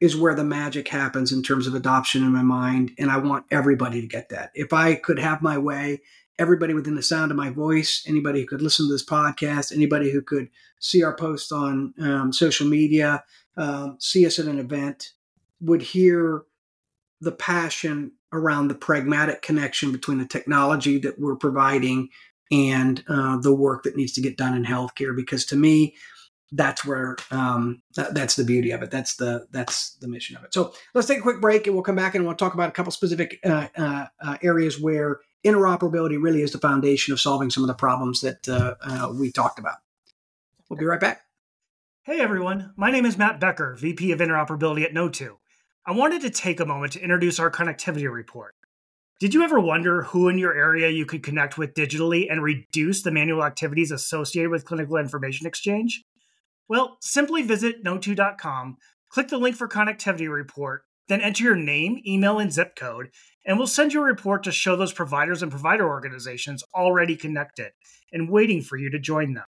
is 0.00 0.16
where 0.16 0.34
the 0.34 0.44
magic 0.44 0.88
happens 0.88 1.32
in 1.32 1.42
terms 1.42 1.66
of 1.66 1.74
adoption 1.74 2.22
in 2.22 2.32
my 2.32 2.42
mind, 2.42 2.92
and 2.98 3.10
I 3.10 3.18
want 3.18 3.46
everybody 3.50 4.00
to 4.00 4.06
get 4.06 4.28
that. 4.28 4.50
If 4.54 4.72
I 4.72 4.94
could 4.94 5.18
have 5.18 5.42
my 5.42 5.58
way, 5.58 6.00
everybody 6.38 6.72
within 6.72 6.94
the 6.94 7.02
sound 7.02 7.32
of 7.32 7.36
my 7.36 7.50
voice, 7.50 8.04
anybody 8.06 8.40
who 8.40 8.46
could 8.46 8.62
listen 8.62 8.86
to 8.86 8.92
this 8.92 9.04
podcast, 9.04 9.72
anybody 9.72 10.10
who 10.10 10.22
could 10.22 10.48
see 10.78 11.02
our 11.02 11.16
posts 11.16 11.50
on 11.50 11.94
um, 12.00 12.32
social 12.32 12.68
media, 12.68 13.24
um, 13.56 13.96
see 13.98 14.24
us 14.24 14.38
at 14.38 14.46
an 14.46 14.60
event, 14.60 15.14
would 15.60 15.82
hear 15.82 16.42
the 17.20 17.32
passion 17.32 18.12
around 18.32 18.68
the 18.68 18.74
pragmatic 18.74 19.42
connection 19.42 19.90
between 19.90 20.18
the 20.18 20.26
technology 20.26 20.98
that 20.98 21.18
we're 21.18 21.34
providing 21.34 22.08
and 22.52 23.02
uh, 23.08 23.36
the 23.38 23.54
work 23.54 23.82
that 23.82 23.96
needs 23.96 24.12
to 24.12 24.20
get 24.20 24.36
done 24.36 24.54
in 24.54 24.64
healthcare. 24.64 25.16
Because 25.16 25.44
to 25.46 25.56
me, 25.56 25.96
that's 26.52 26.84
where 26.84 27.16
um, 27.30 27.82
that, 27.96 28.14
that's 28.14 28.36
the 28.36 28.44
beauty 28.44 28.70
of 28.70 28.82
it. 28.82 28.90
That's 28.90 29.16
the 29.16 29.46
that's 29.50 29.96
the 29.96 30.08
mission 30.08 30.36
of 30.36 30.44
it. 30.44 30.54
So 30.54 30.72
let's 30.94 31.06
take 31.06 31.18
a 31.18 31.22
quick 31.22 31.40
break, 31.40 31.66
and 31.66 31.74
we'll 31.74 31.84
come 31.84 31.96
back 31.96 32.14
and 32.14 32.24
we'll 32.24 32.34
talk 32.34 32.54
about 32.54 32.68
a 32.68 32.72
couple 32.72 32.92
specific 32.92 33.38
uh, 33.44 33.68
uh, 33.76 34.06
uh 34.20 34.36
areas 34.42 34.80
where 34.80 35.20
interoperability 35.44 36.20
really 36.20 36.42
is 36.42 36.52
the 36.52 36.58
foundation 36.58 37.12
of 37.12 37.20
solving 37.20 37.50
some 37.50 37.62
of 37.62 37.68
the 37.68 37.74
problems 37.74 38.20
that 38.22 38.48
uh, 38.48 38.74
uh, 38.82 39.12
we 39.14 39.30
talked 39.30 39.58
about. 39.58 39.76
We'll 40.68 40.78
be 40.78 40.84
right 40.84 41.00
back. 41.00 41.22
Hey 42.02 42.20
everyone, 42.20 42.72
my 42.76 42.90
name 42.90 43.04
is 43.04 43.18
Matt 43.18 43.38
Becker, 43.38 43.76
VP 43.78 44.12
of 44.12 44.20
Interoperability 44.20 44.82
at 44.82 44.92
Kno2. 44.92 45.36
I 45.86 45.92
wanted 45.92 46.22
to 46.22 46.30
take 46.30 46.60
a 46.60 46.66
moment 46.66 46.94
to 46.94 47.02
introduce 47.02 47.38
our 47.38 47.50
connectivity 47.50 48.10
report. 48.10 48.54
Did 49.20 49.34
you 49.34 49.42
ever 49.42 49.58
wonder 49.58 50.02
who 50.04 50.28
in 50.28 50.38
your 50.38 50.54
area 50.54 50.88
you 50.88 51.04
could 51.04 51.22
connect 51.22 51.58
with 51.58 51.74
digitally 51.74 52.30
and 52.30 52.42
reduce 52.42 53.02
the 53.02 53.10
manual 53.10 53.44
activities 53.44 53.90
associated 53.90 54.50
with 54.50 54.64
clinical 54.64 54.96
information 54.96 55.46
exchange? 55.46 56.04
Well, 56.68 56.98
simply 57.00 57.42
visit 57.42 57.82
kno2.com, 57.84 58.76
click 59.08 59.28
the 59.28 59.38
link 59.38 59.56
for 59.56 59.68
connectivity 59.68 60.30
report, 60.30 60.82
then 61.08 61.22
enter 61.22 61.44
your 61.44 61.56
name, 61.56 62.02
email, 62.06 62.38
and 62.38 62.52
zip 62.52 62.76
code, 62.76 63.08
and 63.46 63.56
we'll 63.56 63.66
send 63.66 63.94
you 63.94 64.02
a 64.02 64.04
report 64.04 64.42
to 64.42 64.52
show 64.52 64.76
those 64.76 64.92
providers 64.92 65.42
and 65.42 65.50
provider 65.50 65.88
organizations 65.88 66.62
already 66.74 67.16
connected 67.16 67.72
and 68.12 68.30
waiting 68.30 68.60
for 68.60 68.76
you 68.76 68.90
to 68.90 68.98
join 68.98 69.32
them. 69.32 69.44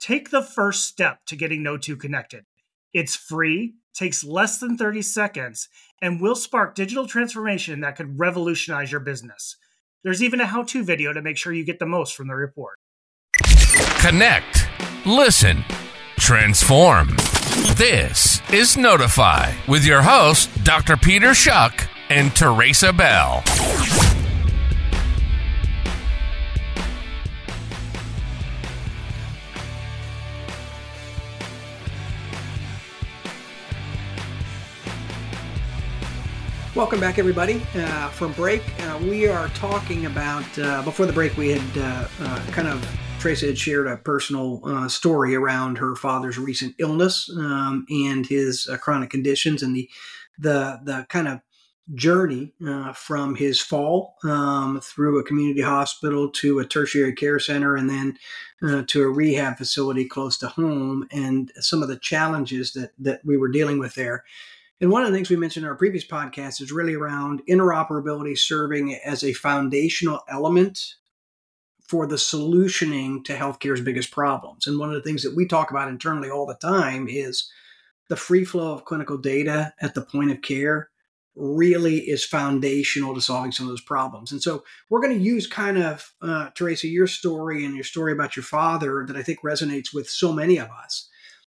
Take 0.00 0.30
the 0.30 0.42
first 0.42 0.84
step 0.84 1.20
to 1.26 1.36
getting 1.36 1.62
Kno2 1.62 2.00
connected. 2.00 2.44
It's 2.94 3.14
free, 3.14 3.74
takes 3.94 4.24
less 4.24 4.58
than 4.58 4.78
30 4.78 5.02
seconds, 5.02 5.68
and 6.00 6.20
will 6.20 6.34
spark 6.34 6.74
digital 6.74 7.06
transformation 7.06 7.80
that 7.80 7.96
could 7.96 8.18
revolutionize 8.18 8.90
your 8.90 9.00
business. 9.00 9.56
There's 10.02 10.22
even 10.22 10.40
a 10.40 10.46
how 10.46 10.62
to 10.62 10.84
video 10.84 11.12
to 11.12 11.20
make 11.20 11.36
sure 11.36 11.52
you 11.52 11.64
get 11.64 11.78
the 11.78 11.86
most 11.86 12.14
from 12.14 12.28
the 12.28 12.34
report. 12.34 12.78
Connect, 14.00 14.68
listen, 15.04 15.64
transform. 16.18 17.16
This 17.76 18.40
is 18.50 18.76
Notify 18.76 19.52
with 19.68 19.84
your 19.84 20.02
host, 20.02 20.50
Dr. 20.64 20.96
Peter 20.96 21.30
Schoch 21.30 21.86
and 22.10 22.30
Therasa 22.30 22.96
Bell. 22.96 23.42
Welcome 36.74 37.00
back, 37.00 37.18
everybody. 37.18 37.62
Uh, 37.74 38.08
from 38.10 38.32
break, 38.32 38.62
uh, 38.82 38.98
we 39.02 39.26
are 39.28 39.48
talking 39.48 40.04
about. 40.04 40.44
Uh, 40.58 40.82
before 40.82 41.06
the 41.06 41.12
break, 41.12 41.34
we 41.38 41.48
had 41.48 41.78
uh, 41.78 42.06
uh, 42.20 42.46
kind 42.50 42.68
of 42.68 42.84
Tracy 43.18 43.48
had 43.48 43.58
shared 43.58 43.88
a 43.88 43.96
personal 43.96 44.60
uh, 44.64 44.88
story 44.88 45.34
around 45.34 45.78
her 45.78 45.96
father's 45.96 46.38
recent 46.38 46.74
illness 46.78 47.28
um, 47.36 47.84
and 47.90 48.24
his 48.24 48.70
chronic 48.80 49.10
conditions, 49.10 49.62
and 49.62 49.74
the 49.74 49.90
the 50.38 50.78
the 50.84 51.06
kind 51.08 51.26
of 51.26 51.40
journey 51.94 52.52
from 52.94 53.34
his 53.34 53.60
fall 53.60 54.16
um, 54.24 54.80
through 54.80 55.18
a 55.18 55.24
community 55.24 55.62
hospital 55.62 56.30
to 56.30 56.58
a 56.58 56.64
tertiary 56.64 57.14
care 57.14 57.38
center, 57.38 57.74
and 57.74 57.90
then 57.90 58.86
to 58.86 59.02
a 59.02 59.08
rehab 59.08 59.56
facility 59.56 60.04
close 60.04 60.38
to 60.38 60.48
home, 60.48 61.06
and 61.10 61.50
some 61.56 61.82
of 61.82 61.88
the 61.88 61.98
challenges 61.98 62.74
that 62.74 62.92
that 62.98 63.20
we 63.24 63.36
were 63.36 63.48
dealing 63.48 63.78
with 63.78 63.94
there. 63.96 64.24
And 64.80 64.90
one 64.90 65.02
of 65.02 65.10
the 65.10 65.16
things 65.16 65.30
we 65.30 65.36
mentioned 65.36 65.64
in 65.64 65.70
our 65.70 65.76
previous 65.76 66.06
podcast 66.06 66.60
is 66.60 66.70
really 66.70 66.94
around 66.94 67.42
interoperability 67.48 68.38
serving 68.38 68.94
as 69.04 69.24
a 69.24 69.32
foundational 69.32 70.20
element 70.28 70.96
for 71.88 72.06
the 72.06 72.16
solutioning 72.16 73.24
to 73.24 73.34
healthcare's 73.34 73.80
biggest 73.80 74.10
problems. 74.10 74.66
And 74.66 74.78
one 74.78 74.88
of 74.88 74.94
the 74.94 75.02
things 75.02 75.22
that 75.22 75.36
we 75.36 75.46
talk 75.46 75.70
about 75.70 75.88
internally 75.88 76.30
all 76.30 76.46
the 76.46 76.54
time 76.54 77.06
is 77.08 77.50
the 78.08 78.16
free 78.16 78.44
flow 78.44 78.72
of 78.72 78.84
clinical 78.84 79.18
data 79.18 79.72
at 79.80 79.94
the 79.94 80.02
point 80.02 80.30
of 80.30 80.42
care 80.42 80.90
really 81.36 81.98
is 81.98 82.24
foundational 82.24 83.14
to 83.14 83.20
solving 83.20 83.52
some 83.52 83.66
of 83.66 83.70
those 83.70 83.82
problems. 83.82 84.32
And 84.32 84.42
so 84.42 84.64
we're 84.88 85.02
going 85.02 85.16
to 85.16 85.24
use 85.24 85.46
kind 85.46 85.78
of, 85.78 86.12
uh, 86.22 86.50
Therasa, 86.50 86.90
your 86.90 87.06
story 87.06 87.64
and 87.64 87.74
your 87.74 87.84
story 87.84 88.12
about 88.12 88.36
your 88.36 88.42
father 88.42 89.04
that 89.06 89.16
I 89.16 89.22
think 89.22 89.40
resonates 89.42 89.92
with 89.92 90.08
so 90.08 90.32
many 90.32 90.58
of 90.58 90.68
us 90.70 91.08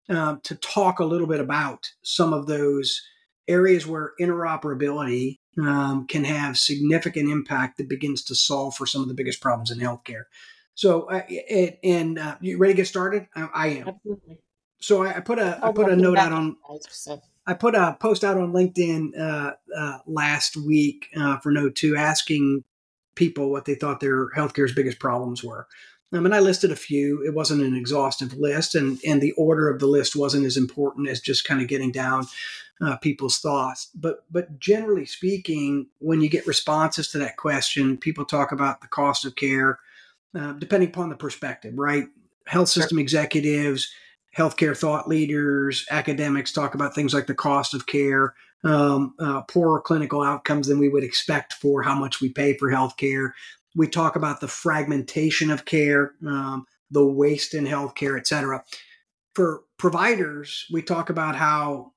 uh, 0.10 0.38
to 0.44 0.56
talk 0.56 1.00
a 1.00 1.06
little 1.06 1.28
bit 1.28 1.40
about 1.40 1.92
some 2.02 2.34
of 2.34 2.48
those 2.48 3.02
areas 3.48 3.86
where 3.86 4.14
interoperability 4.20 5.40
um, 5.62 6.06
can 6.08 6.24
have 6.24 6.58
significant 6.58 7.30
impact 7.30 7.78
that 7.78 7.90
begins 7.90 8.24
to 8.24 8.36
solve 8.36 8.76
for 8.76 8.86
some 8.86 9.02
of 9.02 9.08
the 9.08 9.14
biggest 9.14 9.42
problems 9.42 9.72
in 9.72 9.80
healthcare. 9.80 10.24
So, 10.74 11.04
uh, 11.04 11.22
it, 11.30 11.80
and 11.84 12.20
uh, 12.20 12.36
you 12.42 12.58
ready 12.58 12.74
to 12.74 12.78
get 12.78 12.88
started? 12.88 13.28
I, 13.36 13.50
I 13.54 13.68
am. 13.68 13.88
Absolutely. 13.88 14.38
so 14.80 15.04
I, 15.04 15.18
I 15.18 15.20
put 15.22 15.40
a 15.40 15.60
I 15.64 15.72
put 15.72 15.90
a 15.90 15.96
note 15.96 16.18
out 16.18 16.34
on 16.34 16.58
So, 16.90 17.22
I 17.48 17.54
put 17.54 17.76
a 17.76 17.96
post 18.00 18.24
out 18.24 18.38
on 18.38 18.52
LinkedIn 18.52 19.18
uh, 19.18 19.54
uh, 19.76 19.98
last 20.06 20.58
week 20.58 21.08
uh, 21.16 21.38
for 21.38 21.52
Kno2 21.52 21.98
asking 21.98 22.64
people 23.16 23.52
what 23.52 23.66
they 23.66 23.76
thought 23.76 24.02
their 24.02 24.30
healthcare's 24.32 24.74
biggest 24.74 25.00
problems 25.00 25.44
were. 25.44 25.68
Um, 26.12 26.26
and 26.26 26.36
I 26.36 26.40
listed 26.40 26.72
a 26.72 26.76
few. 26.76 27.24
It 27.26 27.34
wasn't 27.34 27.62
an 27.62 27.76
exhaustive 27.76 28.34
list, 28.34 28.76
and, 28.76 29.00
and 29.06 29.22
the 29.22 29.34
order 29.34 29.70
of 29.70 29.80
the 29.80 29.88
list 29.88 30.16
wasn't 30.16 30.46
as 30.46 30.58
important 30.58 31.10
as 31.10 31.20
just 31.20 31.46
kind 31.46 31.62
of 31.62 31.68
getting 31.68 31.92
down 31.92 32.28
uh, 32.82 32.98
people's 32.98 33.40
thoughts. 33.40 33.90
But 33.96 34.26
but 34.32 34.60
generally 34.60 35.06
speaking, 35.06 35.88
when 36.00 36.22
you 36.22 36.30
get 36.30 36.48
responses 36.48 37.10
to 37.12 37.18
that 37.20 37.38
question, 37.38 37.98
people 37.98 38.26
talk 38.26 38.52
about 38.52 38.82
the 38.82 38.88
cost 38.88 39.26
of 39.26 39.36
care, 39.36 39.80
uh, 40.38 40.54
depending 40.54 40.90
upon 40.90 41.10
the 41.10 41.16
perspective, 41.16 41.74
right? 41.78 42.06
Health 42.48 42.70
system 42.70 43.00
executives, 43.00 43.92
healthcare 44.38 44.78
thought 44.78 45.08
leaders, 45.08 45.86
academics 45.90 46.52
talk 46.52 46.76
about 46.76 46.94
things 46.94 47.14
like 47.14 47.28
the 47.28 47.34
cost 47.34 47.74
of 47.74 47.88
care, 47.88 48.36
um, 48.64 49.14
uh, 49.20 49.42
poorer 49.44 49.82
clinical 49.82 50.22
outcomes 50.22 50.68
than 50.68 50.78
we 50.78 50.90
would 50.90 51.04
expect 51.04 51.54
for 51.54 51.82
how 51.82 51.96
much 51.96 52.22
we 52.22 52.30
pay 52.30 52.58
for 52.58 52.70
healthcare. 52.70 53.32
We 53.76 53.88
talk 53.88 54.16
about 54.16 54.42
the 54.42 54.48
fragmentation 54.48 55.52
of 55.52 55.66
care, 55.66 56.14
um, 56.26 56.66
the 56.92 57.06
waste 57.06 57.54
in 57.54 57.66
healthcare, 57.66 58.18
et 58.18 58.28
cetera. 58.28 58.64
For 59.34 59.64
providers, 59.78 60.66
we 60.72 60.82
talk 60.82 61.10
about 61.10 61.36
how 61.36 61.94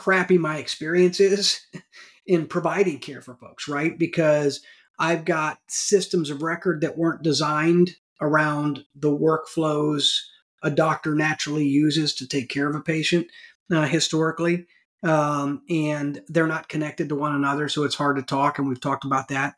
crappy 0.00 0.38
my 0.38 0.56
experience 0.56 1.20
is 1.20 1.60
in 2.26 2.46
providing 2.46 2.98
care 2.98 3.20
for 3.20 3.34
folks, 3.34 3.68
right? 3.68 3.98
Because 3.98 4.60
I've 4.98 5.26
got 5.26 5.58
systems 5.68 6.30
of 6.30 6.42
record 6.42 6.80
that 6.80 6.96
weren't 6.96 7.22
designed 7.22 7.90
around 8.20 8.84
the 8.94 9.10
workflows 9.10 10.20
a 10.62 10.70
doctor 10.70 11.14
naturally 11.14 11.66
uses 11.66 12.14
to 12.14 12.26
take 12.26 12.48
care 12.48 12.68
of 12.68 12.74
a 12.74 12.80
patient 12.80 13.26
uh, 13.70 13.86
historically. 13.86 14.66
Um, 15.02 15.62
and 15.70 16.22
they're 16.28 16.46
not 16.46 16.68
connected 16.68 17.08
to 17.08 17.14
one 17.14 17.34
another, 17.34 17.68
so 17.68 17.84
it's 17.84 17.94
hard 17.94 18.16
to 18.16 18.22
talk. 18.22 18.58
And 18.58 18.68
we've 18.68 18.80
talked 18.80 19.04
about 19.04 19.28
that. 19.28 19.54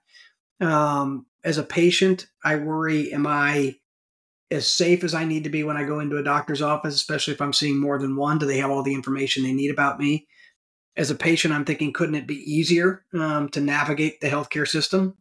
Um, 0.61 1.27
as 1.43 1.59
a 1.59 1.65
patient, 1.65 2.27
I 2.45 2.57
worry: 2.57 3.13
Am 3.13 3.27
I 3.27 3.77
as 4.53 4.69
safe 4.69 5.03
as 5.03 5.15
I 5.15 5.25
need 5.25 5.43
to 5.43 5.51
be 5.51 5.65
when 5.65 5.77
I 5.77 5.83
go 5.83 5.99
into 5.99 6.19
a 6.19 6.23
doctor's 6.23 6.63
office, 6.63 6.95
especially 6.95 7.35
if 7.35 7.41
I'm 7.41 7.53
seeing 7.53 7.81
more 7.81 7.99
than 7.99 8.15
one? 8.15 8.39
Do 8.39 8.47
they 8.47 8.59
have 8.59 8.71
all 8.71 8.85
the 8.85 8.95
information 8.95 9.43
they 9.43 9.53
need 9.53 9.73
about 9.73 9.99
me? 9.99 10.29
As 10.97 11.11
a 11.11 11.15
patient, 11.15 11.55
I'm 11.55 11.65
thinking, 11.65 11.93
couldn't 11.93 12.17
it 12.17 12.27
be 12.27 12.37
easier 12.37 13.05
um, 13.15 13.49
to 13.51 13.61
navigate 13.61 14.21
the 14.21 14.29
healthcare 14.29 14.69
system? 14.69 15.17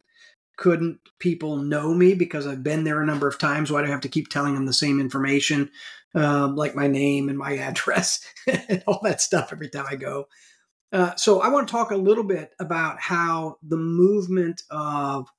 Couldn't 0.57 0.99
people 1.19 1.57
know 1.57 1.93
me 1.93 2.13
because 2.13 2.45
I've 2.45 2.63
been 2.63 2.84
there 2.84 3.01
a 3.01 3.05
number 3.05 3.27
of 3.27 3.39
times? 3.39 3.71
Why 3.71 3.81
do 3.81 3.88
I 3.88 3.91
have 3.91 4.01
to 4.01 4.10
keep 4.10 4.27
telling 4.27 4.53
them 4.53 4.65
the 4.65 4.73
same 4.73 4.99
information, 4.99 5.71
um, 6.13 6.55
like 6.55 6.75
my 6.75 6.88
name 6.88 7.29
and 7.29 7.38
my 7.38 7.53
address 7.57 8.25
and 8.47 8.84
all 8.86 8.99
that 9.03 9.21
stuff 9.21 9.49
every 9.51 9.69
time 9.69 9.86
I 9.89 9.95
go? 9.95 10.27
Uh, 10.91 11.15
so 11.15 11.39
I 11.39 11.47
want 11.47 11.67
to 11.67 11.71
talk 11.71 11.91
a 11.91 11.97
little 11.97 12.25
bit 12.25 12.53
about 12.60 12.99
how 12.99 13.57
the 13.63 13.77
movement 13.77 14.63
of 14.69 15.29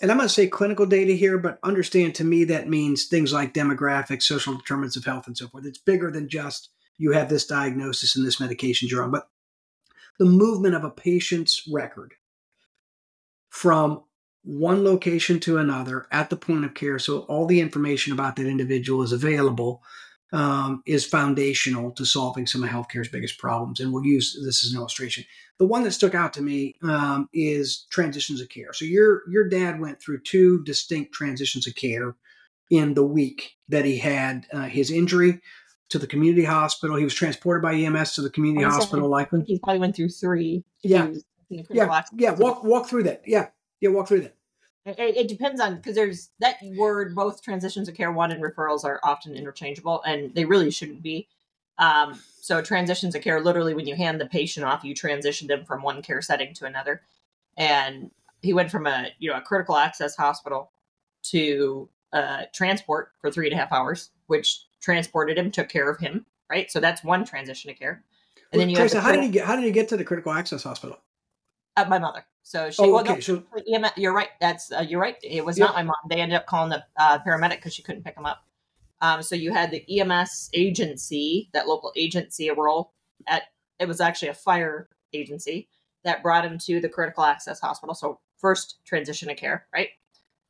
and 0.00 0.10
I'm 0.10 0.18
going 0.18 0.28
to 0.28 0.34
say 0.34 0.46
clinical 0.46 0.84
data 0.84 1.12
here, 1.12 1.38
but 1.38 1.58
understand 1.62 2.14
to 2.16 2.24
me 2.24 2.44
that 2.44 2.68
means 2.68 3.06
things 3.06 3.32
like 3.32 3.54
demographics, 3.54 4.24
social 4.24 4.54
determinants 4.54 4.96
of 4.96 5.04
health, 5.04 5.26
and 5.26 5.36
so 5.36 5.48
forth. 5.48 5.64
It's 5.64 5.78
bigger 5.78 6.10
than 6.10 6.28
just 6.28 6.68
you 6.98 7.12
have 7.12 7.28
this 7.28 7.46
diagnosis 7.46 8.16
and 8.16 8.26
this 8.26 8.40
medication 8.40 8.88
you're 8.88 9.02
on, 9.02 9.10
but 9.10 9.28
the 10.18 10.24
movement 10.24 10.74
of 10.74 10.84
a 10.84 10.90
patient's 10.90 11.68
record 11.70 12.14
from 13.50 14.02
one 14.42 14.84
location 14.84 15.40
to 15.40 15.58
another 15.58 16.06
at 16.12 16.30
the 16.30 16.36
point 16.36 16.64
of 16.64 16.74
care, 16.74 16.98
so 16.98 17.20
all 17.20 17.46
the 17.46 17.60
information 17.60 18.12
about 18.12 18.36
that 18.36 18.46
individual 18.46 19.02
is 19.02 19.12
available, 19.12 19.82
um, 20.32 20.82
is 20.86 21.04
foundational 21.04 21.90
to 21.92 22.04
solving 22.04 22.46
some 22.46 22.62
of 22.62 22.70
healthcare's 22.70 23.08
biggest 23.08 23.38
problems. 23.38 23.80
And 23.80 23.92
we'll 23.92 24.04
use 24.04 24.38
this 24.44 24.64
as 24.64 24.72
an 24.72 24.78
illustration. 24.78 25.24
The 25.58 25.66
one 25.66 25.84
that 25.84 25.92
stuck 25.92 26.14
out 26.14 26.32
to 26.34 26.42
me 26.42 26.74
um, 26.82 27.28
is 27.32 27.86
transitions 27.90 28.40
of 28.40 28.48
care. 28.48 28.72
So 28.72 28.84
your 28.84 29.22
your 29.30 29.48
dad 29.48 29.80
went 29.80 30.00
through 30.00 30.20
two 30.20 30.62
distinct 30.64 31.12
transitions 31.12 31.66
of 31.66 31.74
care 31.74 32.16
in 32.70 32.94
the 32.94 33.04
week 33.04 33.52
that 33.68 33.84
he 33.84 33.98
had 33.98 34.46
uh, 34.52 34.62
his 34.62 34.90
injury 34.90 35.40
to 35.88 35.98
the 35.98 36.06
community 36.06 36.44
hospital. 36.44 36.96
He 36.96 37.04
was 37.04 37.14
transported 37.14 37.62
by 37.62 37.74
EMS 37.74 38.14
to 38.16 38.22
the 38.22 38.30
community 38.30 38.64
hospital, 38.64 39.08
likely. 39.08 39.42
he 39.46 39.58
probably 39.58 39.80
went 39.80 39.96
through 39.96 40.08
three. 40.08 40.64
Yeah. 40.82 41.06
he 41.06 41.10
was 41.10 41.24
in 41.50 41.56
the 41.58 41.62
critical 41.64 41.94
Yeah, 42.12 42.30
yeah. 42.30 42.30
Walk 42.32 42.64
walk 42.64 42.88
through 42.88 43.04
that. 43.04 43.22
Yeah, 43.26 43.48
yeah. 43.80 43.90
Walk 43.90 44.08
through 44.08 44.22
that. 44.22 44.34
It, 44.84 45.16
it 45.16 45.28
depends 45.28 45.60
on 45.60 45.76
because 45.76 45.94
there's 45.94 46.30
that 46.40 46.56
word. 46.76 47.14
Both 47.14 47.42
transitions 47.42 47.88
of 47.88 47.96
care 47.96 48.12
one 48.12 48.30
and 48.30 48.42
referrals 48.42 48.84
are 48.84 49.00
often 49.02 49.34
interchangeable, 49.34 50.02
and 50.04 50.34
they 50.34 50.44
really 50.44 50.70
shouldn't 50.70 51.02
be. 51.02 51.28
Um, 51.78 52.20
so 52.40 52.62
transitions 52.62 53.14
of 53.14 53.22
care, 53.22 53.40
literally, 53.40 53.74
when 53.74 53.86
you 53.86 53.96
hand 53.96 54.20
the 54.20 54.26
patient 54.26 54.64
off, 54.64 54.84
you 54.84 54.94
transition 54.94 55.48
them 55.48 55.64
from 55.64 55.82
one 55.82 56.02
care 56.02 56.22
setting 56.22 56.54
to 56.54 56.64
another. 56.64 57.02
And 57.56 58.10
he 58.42 58.52
went 58.52 58.70
from 58.70 58.86
a 58.86 59.08
you 59.18 59.30
know 59.30 59.36
a 59.36 59.42
critical 59.42 59.76
access 59.76 60.16
hospital 60.16 60.70
to 61.24 61.88
uh, 62.12 62.42
transport 62.54 63.10
for 63.20 63.30
three 63.30 63.46
and 63.46 63.54
a 63.54 63.60
half 63.60 63.72
hours, 63.72 64.10
which 64.26 64.62
transported 64.86 65.36
him, 65.36 65.50
took 65.50 65.68
care 65.68 65.90
of 65.90 65.98
him. 65.98 66.24
Right, 66.48 66.70
so 66.70 66.78
that's 66.78 67.02
one 67.02 67.24
transition 67.24 67.72
of 67.72 67.76
care. 67.76 68.04
And 68.52 68.60
then 68.60 68.70
you 68.70 68.76
have 68.76 68.86
Therasa, 68.86 68.92
the 68.92 69.00
how 69.00 69.12
did 69.12 69.24
he 69.24 69.30
get? 69.30 69.44
How 69.44 69.56
did 69.56 69.64
he 69.64 69.72
get 69.72 69.88
to 69.88 69.96
the 69.96 70.04
critical 70.04 70.32
access 70.32 70.62
hospital? 70.62 70.98
uh, 71.76 71.84
my 71.88 71.98
mother. 71.98 72.24
So 72.44 72.70
she. 72.70 72.82
Oh, 72.84 72.92
well, 72.92 73.04
no, 73.04 73.10
okay. 73.12 73.20
So 73.20 73.42
EMS, 73.74 73.90
you're 73.96 74.14
right. 74.14 74.28
That's 74.40 74.70
uh, 74.70 74.86
you're 74.88 75.00
right. 75.00 75.16
It 75.24 75.44
was 75.44 75.58
Yeah. 75.58 75.64
not 75.66 75.74
my 75.74 75.82
mom. 75.82 75.96
They 76.08 76.20
ended 76.20 76.36
up 76.36 76.46
calling 76.46 76.70
the 76.70 76.84
uh, 76.96 77.18
paramedic 77.18 77.56
because 77.56 77.74
she 77.74 77.82
couldn't 77.82 78.04
pick 78.04 78.16
him 78.16 78.26
up. 78.26 78.44
Um, 79.02 79.22
so 79.24 79.34
you 79.34 79.52
had 79.52 79.72
the 79.72 79.84
EMS 80.00 80.50
agency, 80.54 81.50
that 81.52 81.66
local 81.66 81.92
agency, 81.96 82.46
a 82.48 82.54
role 82.54 82.92
at. 83.26 83.42
It 83.80 83.88
was 83.88 84.00
actually 84.00 84.28
a 84.28 84.34
fire 84.34 84.88
agency 85.12 85.68
that 86.04 86.22
brought 86.22 86.46
him 86.46 86.58
to 86.58 86.80
the 86.80 86.88
critical 86.88 87.24
access 87.24 87.60
hospital. 87.60 87.94
So 87.94 88.20
first 88.38 88.78
transition 88.84 89.28
of 89.30 89.36
care, 89.36 89.66
right? 89.74 89.88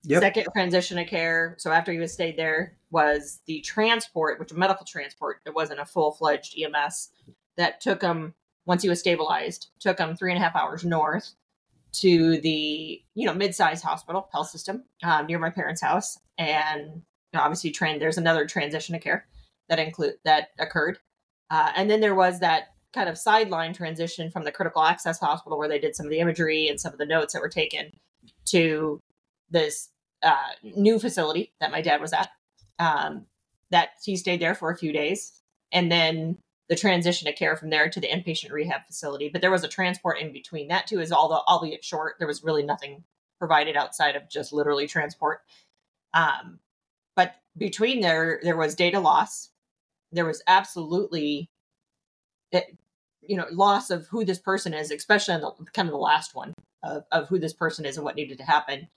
Yep. 0.07 0.23
Second 0.23 0.47
transition 0.55 0.99
of 0.99 1.07
care. 1.07 1.55
So 1.59 1.71
after 1.71 1.93
he 1.93 1.99
was 1.99 2.13
stayed 2.13 2.37
there 2.37 2.77
was 2.91 3.41
the 3.47 3.61
transport, 3.61 4.39
which 4.39 4.51
was 4.51 4.59
medical 4.59 4.87
transport. 4.87 5.39
It 5.45 5.55
wasn't 5.55 5.81
a 5.81 5.85
full 5.85 6.13
fledged 6.13 6.57
EMS 6.59 7.11
that 7.57 7.81
took 7.81 8.03
him 8.03 8.35
once 8.67 8.83
he 8.83 8.89
was 8.89 9.01
stabilized. 9.01 9.69
Took 9.81 9.99
him 9.99 10.17
three 10.17 10.33
and 10.33 10.41
a 10.41 10.45
half 10.45 10.57
hours 10.57 10.85
north 10.85 11.35
to 12.01 12.41
the 12.41 13.03
you 13.15 13.27
know 13.27 13.35
mid-sized 13.35 13.83
hospital 13.83 14.29
health 14.33 14.49
system 14.49 14.85
um, 15.03 15.27
near 15.27 15.39
my 15.39 15.51
parents' 15.51 15.83
house, 15.83 16.19
and 16.39 17.03
obviously 17.35 17.71
trained. 17.71 18.01
There's 18.01 18.19
another 18.19 18.47
transition 18.47 18.95
of 18.95 19.03
care 19.03 19.27
that 19.69 19.79
include 19.79 20.15
that 20.25 20.49
occurred, 20.59 20.99
uh, 21.51 21.73
and 21.75 21.91
then 21.91 22.01
there 22.01 22.15
was 22.15 22.41
that 22.41 22.75
kind 22.93 23.09
of 23.09 23.19
sideline 23.19 23.75
transition 23.75 24.31
from 24.31 24.45
the 24.45 24.53
critical 24.53 24.83
access 24.83 25.19
hospital 25.19 25.59
where 25.59 25.69
they 25.69 25.79
did 25.79 25.95
some 25.95 26.07
of 26.07 26.11
the 26.11 26.19
imagery 26.19 26.69
and 26.69 26.81
some 26.81 26.93
of 26.93 26.99
the 26.99 27.05
notes 27.05 27.33
that 27.33 27.43
were 27.43 27.49
taken 27.49 27.91
to 28.47 29.01
this 29.51 29.91
uh, 30.27 30.71
new 30.77 30.99
facility 30.99 31.53
that 31.61 31.71
my 31.71 31.81
dad 31.81 32.01
was 32.01 32.13
at. 32.13 32.31
Um, 32.79 33.27
that 33.71 33.91
he 34.05 34.17
stayed 34.17 34.41
there 34.41 34.55
for 34.55 34.71
a 34.71 34.77
few 34.77 34.93
days, 34.93 35.43
and 35.73 35.91
then 35.91 36.39
the 36.69 36.77
transition 36.77 37.29
of 37.29 37.37
care 37.37 37.57
from 37.57 37.71
there 37.71 37.89
to 37.89 38.01
the 38.01 38.09
inpatient 38.09 38.51
rehab 38.53 38.83
facility. 38.87 39.29
But 39.29 39.41
there 39.41 39.51
was 39.51 39.65
a 39.65 39.69
transport 39.69 40.19
in 40.21 40.33
between 40.33 40.69
that 40.69 40.87
too, 40.87 41.01
is 41.01 41.13
although 41.13 41.43
albeit 41.49 41.85
short, 41.85 42.17
there 42.19 42.29
was 42.29 42.45
really 42.45 42.63
nothing 42.63 43.05
provided 43.39 43.77
outside 43.77 44.17
of 44.17 44.29
just 44.29 44.53
literally 44.53 44.87
transport. 44.87 45.43
Um, 46.15 46.59
but 47.15 47.37
between 47.57 48.01
there, 48.01 48.41
there 48.43 48.57
was 48.57 48.75
data 48.75 49.01
loss. 49.01 49.51
There 50.13 50.27
was 50.27 50.43
absolutely, 50.47 51.49
it, 52.53 52.77
you 53.23 53.37
know, 53.37 53.47
loss 53.51 53.91
of 53.91 54.07
who 54.09 54.25
this 54.25 54.39
person 54.39 54.75
is, 54.75 54.91
especially 54.91 55.35
in 55.35 55.41
the 55.41 55.53
kind 55.73 55.89
of 55.89 55.93
the 55.93 55.99
last 55.99 56.35
one 56.35 56.53
of, 56.83 57.05
of 57.13 57.29
who 57.29 57.39
this 57.39 57.53
person 57.53 57.85
is 57.85 57.97
and 57.97 58.05
what 58.05 58.17
needed 58.17 58.39
to 58.39 58.45
happen. 58.45 58.89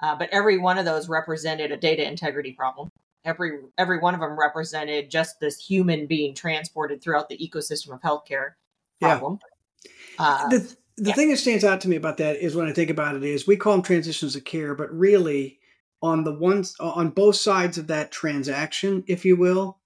Uh, 0.00 0.16
but 0.16 0.28
every 0.30 0.58
one 0.58 0.78
of 0.78 0.84
those 0.84 1.08
represented 1.08 1.72
a 1.72 1.76
data 1.76 2.06
integrity 2.06 2.52
problem. 2.52 2.88
Every 3.24 3.60
every 3.78 3.98
one 3.98 4.14
of 4.14 4.20
them 4.20 4.38
represented 4.38 5.10
just 5.10 5.40
this 5.40 5.58
human 5.58 6.06
being 6.06 6.34
transported 6.34 7.02
throughout 7.02 7.28
the 7.28 7.38
ecosystem 7.38 7.94
of 7.94 8.02
healthcare 8.02 8.52
Yeah. 9.00 9.18
problem. 9.18 9.38
Uh, 10.18 10.48
the 10.48 10.76
the 10.96 11.08
yeah. 11.10 11.14
thing 11.14 11.30
that 11.30 11.38
stands 11.38 11.64
out 11.64 11.80
to 11.80 11.88
me 11.88 11.96
about 11.96 12.18
that 12.18 12.36
is 12.36 12.54
when 12.54 12.68
I 12.68 12.72
think 12.72 12.90
about 12.90 13.16
it 13.16 13.24
is 13.24 13.46
we 13.46 13.56
call 13.56 13.72
them 13.72 13.82
transitions 13.82 14.36
of 14.36 14.44
care, 14.44 14.74
but 14.74 14.92
really 14.92 15.58
on 16.02 16.22
the 16.24 16.32
ones 16.32 16.76
on 16.78 17.10
both 17.10 17.36
sides 17.36 17.78
of 17.78 17.86
that 17.86 18.12
transaction, 18.12 19.02
if 19.06 19.24
you 19.24 19.36
will, 19.36 19.80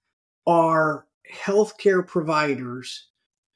are 0.45 1.07
healthcare 1.33 2.05
providers 2.05 3.08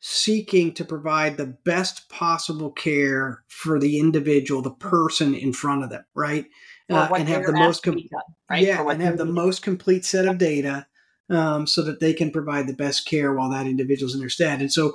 seeking 0.06 0.74
to 0.74 0.84
provide 0.84 1.38
the 1.38 1.46
best 1.46 2.10
possible 2.10 2.70
care 2.70 3.42
for 3.48 3.80
the 3.80 4.00
individual, 4.00 4.62
the 4.62 4.70
person 4.70 5.34
in 5.34 5.54
front 5.54 5.82
of 5.82 5.90
them, 5.90 6.04
right? 6.14 6.46
Uh, 6.90 7.08
and 7.18 7.30
have 7.30 7.46
the 7.46 7.54
most 7.54 7.84
com- 7.84 7.96
done, 7.96 8.22
right? 8.50 8.64
yeah, 8.64 8.86
and 8.86 9.02
have 9.02 9.18
the 9.18 9.24
most 9.24 9.62
complete 9.62 10.04
set 10.04 10.28
of 10.28 10.38
data 10.38 10.86
um, 11.30 11.66
so 11.66 11.82
that 11.82 12.02
they 12.02 12.12
can 12.12 12.32
provide 12.32 12.68
the 12.68 12.74
best 12.74 13.06
care 13.06 13.34
while 13.34 13.50
that 13.50 13.66
individual's 13.66 14.14
in 14.14 14.20
their 14.20 14.28
stead. 14.28 14.60
And 14.60 14.74
so, 14.74 14.94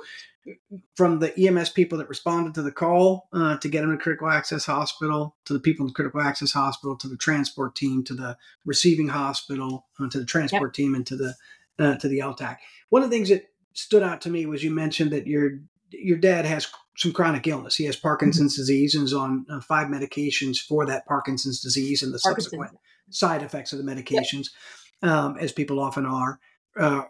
from 0.95 1.17
the 1.17 1.35
EMS 1.39 1.71
people 1.71 1.97
that 1.97 2.07
responded 2.07 2.53
to 2.53 2.61
the 2.61 2.71
call 2.71 3.29
uh, 3.33 3.57
to 3.57 3.67
get 3.67 3.81
them 3.81 3.89
to 3.89 3.97
critical 3.97 4.29
access 4.29 4.63
hospital, 4.63 5.35
to 5.45 5.53
the 5.53 5.59
people 5.59 5.85
in 5.85 5.87
the 5.87 5.93
critical 5.93 6.21
access 6.21 6.51
hospital, 6.51 6.95
to 6.97 7.07
the 7.07 7.17
transport 7.17 7.75
team, 7.75 8.03
to 8.03 8.13
the 8.13 8.37
receiving 8.63 9.07
hospital, 9.07 9.87
uh, 9.99 10.07
to 10.07 10.19
the 10.19 10.25
transport 10.25 10.75
team, 10.75 10.93
and 10.93 11.07
to 11.07 11.15
the 11.15 11.33
uh, 11.79 11.95
to 11.95 12.07
the 12.07 12.19
LTAC. 12.19 12.57
One 12.89 13.01
of 13.01 13.09
the 13.09 13.15
things 13.15 13.29
that 13.29 13.48
stood 13.73 14.03
out 14.03 14.21
to 14.21 14.29
me 14.29 14.45
was 14.45 14.63
you 14.63 14.71
mentioned 14.71 15.11
that 15.11 15.27
your 15.27 15.59
your 15.91 16.17
dad 16.17 16.45
has 16.45 16.67
some 16.97 17.11
chronic 17.11 17.47
illness. 17.47 17.75
He 17.75 17.85
has 17.85 17.95
Parkinson's 17.95 18.53
mm-hmm. 18.53 18.61
disease 18.61 18.95
and 18.95 19.05
is 19.05 19.13
on 19.13 19.45
uh, 19.49 19.61
five 19.61 19.87
medications 19.87 20.59
for 20.59 20.85
that 20.85 21.05
Parkinson's 21.07 21.61
disease 21.61 22.03
and 22.03 22.13
the 22.13 22.19
subsequent 22.19 22.77
side 23.09 23.41
effects 23.41 23.73
of 23.73 23.83
the 23.83 23.91
medications, 23.91 24.49
um, 25.01 25.37
as 25.39 25.51
people 25.51 25.79
often 25.79 26.05
are. 26.05 26.39
Uh, 26.77 27.03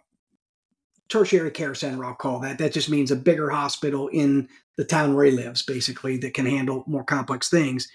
tertiary 1.09 1.51
care 1.51 1.75
center, 1.75 2.05
I'll 2.05 2.13
call 2.13 2.39
that. 2.39 2.59
That 2.59 2.71
just 2.71 2.89
means 2.89 3.11
a 3.11 3.15
bigger 3.15 3.49
hospital 3.49 4.07
in 4.07 4.47
the 4.77 4.85
town 4.85 5.15
where 5.15 5.25
he 5.25 5.31
lives, 5.31 5.63
basically, 5.63 6.17
that 6.17 6.35
can 6.35 6.45
handle 6.45 6.83
more 6.87 7.03
complex 7.03 7.49
things. 7.49 7.89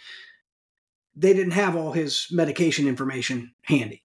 They 1.17 1.33
didn't 1.33 1.53
have 1.53 1.77
all 1.77 1.93
his 1.93 2.27
medication 2.31 2.89
information 2.89 3.55
handy 3.63 4.04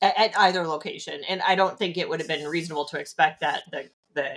at, 0.00 0.18
at 0.18 0.38
either 0.38 0.66
location, 0.66 1.22
and 1.28 1.42
I 1.42 1.54
don't 1.54 1.78
think 1.78 1.96
it 1.96 2.08
would 2.08 2.20
have 2.20 2.28
been 2.28 2.48
reasonable 2.48 2.86
to 2.86 2.98
expect 2.98 3.40
that 3.40 3.62
the 3.70 3.90
the 4.14 4.36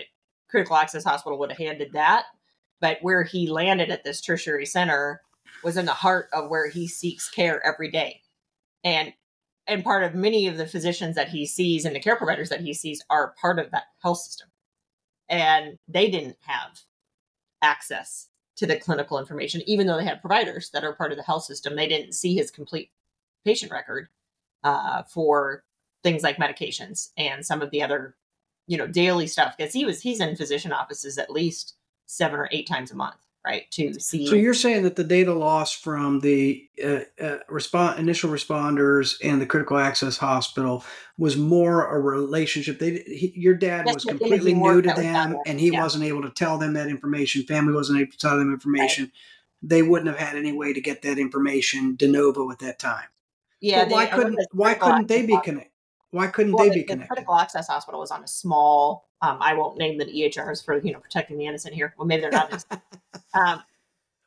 critical 0.50 0.76
access 0.76 1.04
hospital 1.04 1.40
would 1.40 1.52
have 1.52 1.60
handed 1.60 1.94
that. 1.94 2.26
But 2.82 3.00
where 3.02 3.24
he 3.24 3.48
landed 3.48 3.90
at 3.92 4.04
this 4.04 4.22
tertiary 4.22 4.66
center 4.66 5.22
was 5.64 5.78
in 5.78 5.86
the 5.86 5.94
heart 5.94 6.30
of 6.34 6.50
where 6.50 6.70
he 6.70 6.88
seeks 6.88 7.30
care 7.30 7.66
every 7.66 7.92
day, 7.92 8.22
and 8.84 9.14
and 9.70 9.84
part 9.84 10.04
of 10.04 10.16
many 10.16 10.48
of 10.48 10.58
the 10.58 10.66
physicians 10.66 11.16
that 11.16 11.30
he 11.30 11.46
sees 11.46 11.86
and 11.86 11.96
the 11.96 12.00
care 12.00 12.16
providers 12.16 12.50
that 12.50 12.62
he 12.62 12.74
sees 12.74 13.04
are 13.10 13.36
part 13.40 13.60
of 13.60 13.70
that 13.72 13.84
health 14.02 14.20
system 14.20 14.50
and 15.30 15.78
they 15.88 16.10
didn't 16.10 16.38
have 16.42 16.82
access 17.62 18.28
to 18.56 18.66
the 18.66 18.78
clinical 18.78 19.20
information 19.20 19.62
even 19.68 19.86
though 19.86 19.98
they 19.98 20.06
had 20.06 20.22
providers 20.22 20.72
that 20.72 20.84
are 20.84 20.96
part 20.96 21.12
of 21.12 21.18
the 21.18 21.24
health 21.24 21.44
system 21.44 21.76
they 21.76 21.88
didn't 21.88 22.14
see 22.14 22.36
his 22.36 22.52
complete 22.52 22.90
patient 23.46 23.72
record 23.72 24.10
uh, 24.64 25.04
for 25.04 25.64
things 26.04 26.24
like 26.24 26.38
medications 26.38 27.10
and 27.18 27.46
some 27.46 27.62
of 27.62 27.72
the 27.72 27.82
other 27.82 28.16
you 28.68 28.78
know 28.78 28.88
daily 28.88 29.28
stuff 29.28 29.56
because 29.58 29.74
he 29.74 29.86
was 29.86 30.02
he's 30.02 30.20
in 30.20 30.36
physician 30.36 30.72
offices 30.72 31.18
at 31.18 31.30
least 31.30 31.76
seven 32.06 32.40
or 32.40 32.50
eight 32.52 32.68
times 32.68 32.92
a 32.92 32.96
month 32.96 33.18
right? 33.46 33.70
To 33.72 33.94
see. 34.00 34.28
So 34.28 34.36
you're 34.36 34.54
saying 34.54 34.84
that 34.84 34.96
the 34.96 35.04
data 35.04 35.34
loss 35.34 35.74
from 35.74 36.20
the 36.20 36.68
uh, 36.84 37.00
uh, 37.22 37.38
respond 37.48 38.00
initial 38.00 38.30
responders 38.30 39.16
and 39.24 39.42
the 39.42 39.46
critical 39.46 39.78
access 39.78 40.18
hospital 40.18 40.84
was 41.18 41.38
more 41.38 41.88
a 41.96 42.00
relationship. 42.00 42.80
They 42.80 43.04
he, 43.06 43.34
your 43.36 43.56
dad 43.56 43.86
was 43.86 44.06
completely 44.06 44.54
new 44.54 44.82
to 44.82 44.94
them, 44.94 45.38
and 45.46 45.60
he 45.60 45.72
yeah. 45.72 45.82
wasn't 45.82 46.04
able 46.04 46.22
to 46.24 46.30
tell 46.30 46.58
them 46.58 46.74
that 46.74 46.88
information. 46.88 47.44
Family 47.44 47.74
wasn't 47.74 48.00
able 48.02 48.12
to 48.12 48.18
tell 48.18 48.38
them 48.38 48.52
information. 48.52 49.06
Right. 49.06 49.14
They 49.62 49.82
wouldn't 49.82 50.08
have 50.10 50.20
had 50.20 50.38
any 50.38 50.54
way 50.54 50.74
to 50.74 50.82
get 50.82 51.02
that 51.02 51.18
information 51.18 51.96
de 51.96 52.08
novo 52.08 52.50
at 52.52 52.60
that 52.60 52.80
time. 52.80 53.08
Yeah. 53.62 53.86
They, 53.86 53.94
why 53.94 54.06
couldn't 54.08 54.40
Why 54.52 54.74
couldn't 54.74 55.08
they 55.08 55.26
be 55.26 55.40
connected? 55.44 55.72
Why 56.12 56.28
couldn't 56.28 56.54
well, 56.54 56.66
they 56.66 56.74
be 56.74 56.80
the, 56.82 56.86
connected? 56.86 57.04
The 57.04 57.16
critical 57.16 57.36
access 57.36 57.68
hospital 57.68 58.00
was 58.00 58.12
on 58.12 58.24
a 58.24 58.28
small. 58.28 59.08
Um, 59.22 59.38
I 59.42 59.54
won't 59.54 59.78
name 59.78 59.98
the 59.98 60.06
EHRs 60.06 60.64
for 60.64 60.80
you 60.80 60.92
know 60.92 61.00
protecting 61.00 61.38
the 61.38 61.46
innocent 61.46 61.74
here. 61.74 61.94
Well, 61.98 62.08
maybe 62.08 62.22
they're 62.22 62.32
not. 62.32 62.66
um, 63.34 63.64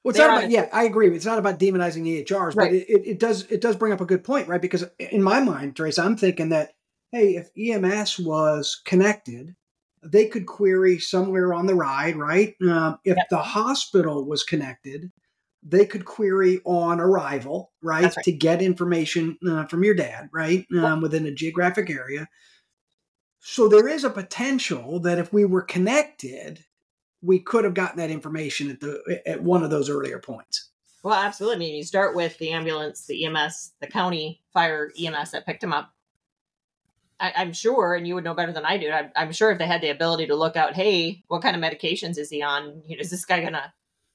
well, 0.05 0.11
it's 0.11 0.19
not 0.19 0.39
about, 0.39 0.51
yeah, 0.51 0.69
I 0.73 0.85
agree. 0.85 1.15
It's 1.15 1.25
not 1.25 1.39
about 1.39 1.61
demonizing 1.61 2.03
EHRs, 2.03 2.57
right. 2.57 2.71
but 2.71 2.73
it, 2.73 2.89
it, 2.89 3.07
it, 3.07 3.19
does 3.21 3.45
it 3.51 3.61
does 3.61 3.77
bring 3.77 3.93
up 3.93 4.01
a 4.01 4.05
good 4.05 4.25
point, 4.25 4.49
right? 4.49 4.61
Because 4.61 4.85
in 4.99 5.23
my 5.23 5.41
mind, 5.41 5.77
Trace, 5.77 5.99
I'm 5.99 6.17
thinking 6.17 6.49
that 6.49 6.75
hey, 7.13 7.37
if 7.37 7.51
EMS 7.57 8.19
was 8.19 8.81
connected, 8.85 9.55
they 10.03 10.27
could 10.27 10.47
query 10.47 10.99
somewhere 10.99 11.55
on 11.55 11.67
the 11.67 11.75
ride, 11.75 12.17
right? 12.17 12.55
Um, 12.63 12.99
if 13.05 13.17
yep. 13.17 13.29
the 13.31 13.39
hospital 13.39 14.25
was 14.25 14.43
connected, 14.43 15.13
they 15.63 15.87
could 15.87 16.05
query 16.05 16.61
on 16.65 17.01
arrival, 17.01 17.73
right, 17.83 18.05
right. 18.05 18.25
to 18.25 18.33
get 18.33 18.61
information 18.61 19.39
uh, 19.49 19.65
from 19.67 19.85
your 19.85 19.95
dad, 19.95 20.29
right, 20.33 20.67
um, 20.79 21.01
within 21.01 21.27
a 21.27 21.33
geographic 21.33 21.89
area. 21.89 22.29
So 23.41 23.69
there 23.69 23.89
is 23.89 24.05
a 24.05 24.11
potential 24.11 25.01
that 25.01 25.19
if 25.19 25.33
we 25.33 25.45
were 25.45 25.63
connected, 25.63 26.65
we 27.23 27.39
could 27.39 27.65
have 27.65 27.75
gotten 27.75 27.99
that 27.99 28.11
information 28.11 28.71
at 28.71 28.81
the 28.81 29.23
at 29.27 29.43
one 29.43 29.63
of 29.63 29.71
those 29.71 29.89
earlier 29.89 30.19
points. 30.19 30.71
Well, 31.03 31.15
absolutely. 31.15 31.57
I 31.57 31.59
mean, 31.59 31.75
you 31.75 31.85
start 31.85 32.15
with 32.15 32.39
the 32.39 32.51
ambulance, 32.51 33.07
the 33.07 33.25
EMS, 33.25 33.73
the 33.81 33.89
county 33.89 34.41
fire 34.53 34.93
EMS 34.99 35.33
that 35.33 35.47
picked 35.47 35.63
him 35.63 35.73
up. 35.73 35.93
I, 37.19 37.43
am 37.43 37.53
sure, 37.53 37.95
and 37.95 38.07
you 38.07 38.17
would 38.17 38.25
know 38.25 38.35
better 38.35 38.53
than 38.53 38.65
I 38.65 38.79
do. 38.79 38.91
I'm, 38.91 39.11
I'm, 39.15 39.33
sure 39.33 39.53
if 39.53 39.59
they 39.59 39.67
had 39.67 39.81
the 39.81 39.91
ability 39.91 40.27
to 40.27 40.35
look 40.35 40.57
out, 40.57 40.75
hey, 40.75 41.23
what 41.29 41.41
kind 41.41 41.55
of 41.55 41.63
medications 41.63 42.19
is 42.19 42.31
he 42.31 42.43
on? 42.43 42.83
You 42.85 42.97
know, 42.97 43.01
is 43.01 43.11
this 43.11 43.25
guy 43.25 43.43
gonna 43.43 43.73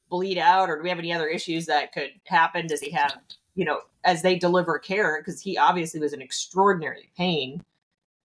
bleed 0.10 0.38
out, 0.38 0.70
or 0.70 0.78
do 0.78 0.84
we 0.84 0.90
have 0.90 1.00
any 1.00 1.14
other 1.14 1.28
issues 1.28 1.66
that 1.66 1.94
could 1.94 2.12
happen? 2.26 2.68
Does 2.68 2.82
he 2.82 2.92
have, 2.92 3.18
you 3.56 3.66
know, 3.66 3.82
as 4.04 4.22
they 4.22 4.38
deliver 4.38 4.80
care? 4.80 5.20
Because 5.20 5.42
he 5.42 5.58
obviously 5.58 6.00
was 6.00 6.14
in 6.14 6.22
extraordinary 6.22 7.12
pain 7.18 7.64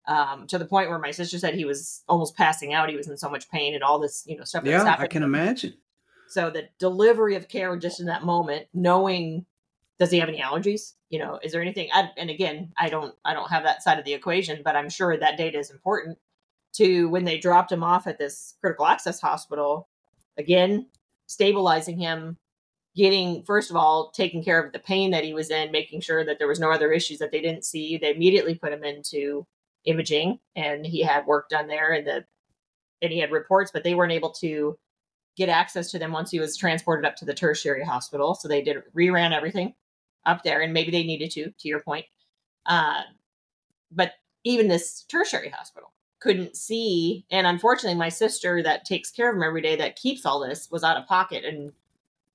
um, 0.07 0.47
to 0.49 0.59
the 0.59 0.64
point 0.64 0.89
where 0.89 0.99
my 0.99 1.11
sister 1.11 1.39
said 1.39 1.55
he 1.55 1.64
was 1.64 2.03
almost 2.09 2.37
passing 2.37 2.72
out. 2.74 2.89
He 2.89 2.97
was 2.97 3.09
in 3.09 3.16
so 3.16 3.30
much 3.30 3.51
pain 3.51 3.74
and 3.74 3.83
all 3.83 3.99
this, 3.99 4.24
you 4.26 4.37
know, 4.37 4.45
stuff. 4.45 4.64
Yeah, 4.64 4.97
I 4.99 5.07
can 5.07 5.22
imagine. 5.22 5.74
So 6.28 6.51
the 6.51 6.68
delivery 6.78 7.37
of 7.37 7.49
care 7.49 7.76
just 7.76 8.01
in 8.01 8.07
that 8.07 8.24
moment, 8.24 8.66
knowing 8.72 9.45
does 9.99 10.11
he 10.11 10.18
have 10.18 10.28
any 10.28 10.41
allergies? 10.41 10.95
You 11.11 11.18
know, 11.18 11.39
is 11.43 11.53
there 11.53 11.61
anything? 11.61 11.89
I, 11.93 12.09
and 12.16 12.30
again, 12.30 12.72
I 12.78 12.89
don't, 12.89 13.14
I 13.24 13.35
don't 13.35 13.51
have 13.51 13.64
that 13.64 13.83
side 13.83 13.99
of 13.99 14.05
the 14.05 14.14
equation, 14.14 14.62
but 14.64 14.74
I'm 14.74 14.89
sure 14.89 15.16
that 15.16 15.37
data 15.37 15.59
is 15.59 15.70
important 15.70 16.18
to 16.74 17.09
when 17.11 17.24
they 17.24 17.39
dropped 17.39 17.70
him 17.70 17.85
off 17.85 18.07
at 18.07 18.18
this 18.18 18.55
critical 18.61 18.87
access 18.87 19.20
hospital. 19.20 19.89
Again, 20.39 20.87
stabilizing 21.27 21.99
him, 21.99 22.37
getting 22.97 23.43
first 23.45 23.70
of 23.70 23.77
all 23.77 24.11
taking 24.11 24.45
care 24.45 24.62
of 24.62 24.73
the 24.73 24.79
pain 24.79 25.11
that 25.11 25.25
he 25.25 25.35
was 25.35 25.51
in, 25.51 25.73
making 25.73 26.01
sure 26.01 26.25
that 26.25 26.39
there 26.39 26.49
was 26.49 26.61
no 26.61 26.70
other 26.70 26.93
issues 26.93 27.18
that 27.18 27.31
they 27.33 27.41
didn't 27.41 27.64
see. 27.64 27.97
They 27.97 28.14
immediately 28.14 28.55
put 28.55 28.73
him 28.73 28.85
into 28.85 29.47
imaging, 29.85 30.39
and 30.57 30.87
he 30.87 31.03
had 31.03 31.27
work 31.27 31.49
done 31.49 31.66
there, 31.66 31.93
and 31.93 32.07
the 32.07 32.25
and 33.03 33.12
he 33.12 33.18
had 33.18 33.33
reports, 33.33 33.70
but 33.73 33.83
they 33.85 33.95
weren't 33.95 34.12
able 34.12 34.31
to 34.31 34.79
get 35.37 35.49
access 35.49 35.91
to 35.91 35.99
them 35.99 36.12
once 36.12 36.31
he 36.31 36.39
was 36.39 36.57
transported 36.57 37.05
up 37.05 37.16
to 37.16 37.25
the 37.25 37.35
tertiary 37.35 37.85
hospital. 37.85 38.35
So 38.35 38.49
they 38.49 38.62
did 38.62 38.83
reran 38.95 39.33
everything 39.33 39.75
up 40.25 40.43
there, 40.45 40.61
and 40.61 40.73
maybe 40.73 40.91
they 40.91 41.03
needed 41.03 41.31
to, 41.33 41.51
to 41.51 41.68
your 41.68 41.81
point. 41.81 42.07
Uh, 42.66 43.03
but 43.91 44.12
even 44.45 44.68
this 44.68 45.05
tertiary 45.05 45.49
hospital 45.49 45.91
couldn't 46.23 46.57
see. 46.57 47.25
And 47.31 47.47
unfortunately, 47.47 47.99
my 47.99 48.09
sister 48.09 48.62
that 48.62 48.85
takes 48.85 49.11
care 49.11 49.31
of 49.31 49.37
him 49.37 49.43
every 49.43 49.61
day, 49.61 49.77
that 49.77 49.97
keeps 49.97 50.25
all 50.25 50.41
this, 50.41 50.70
was 50.70 50.85
out 50.85 50.97
of 50.97 51.07
pocket. 51.07 51.45
And 51.45 51.73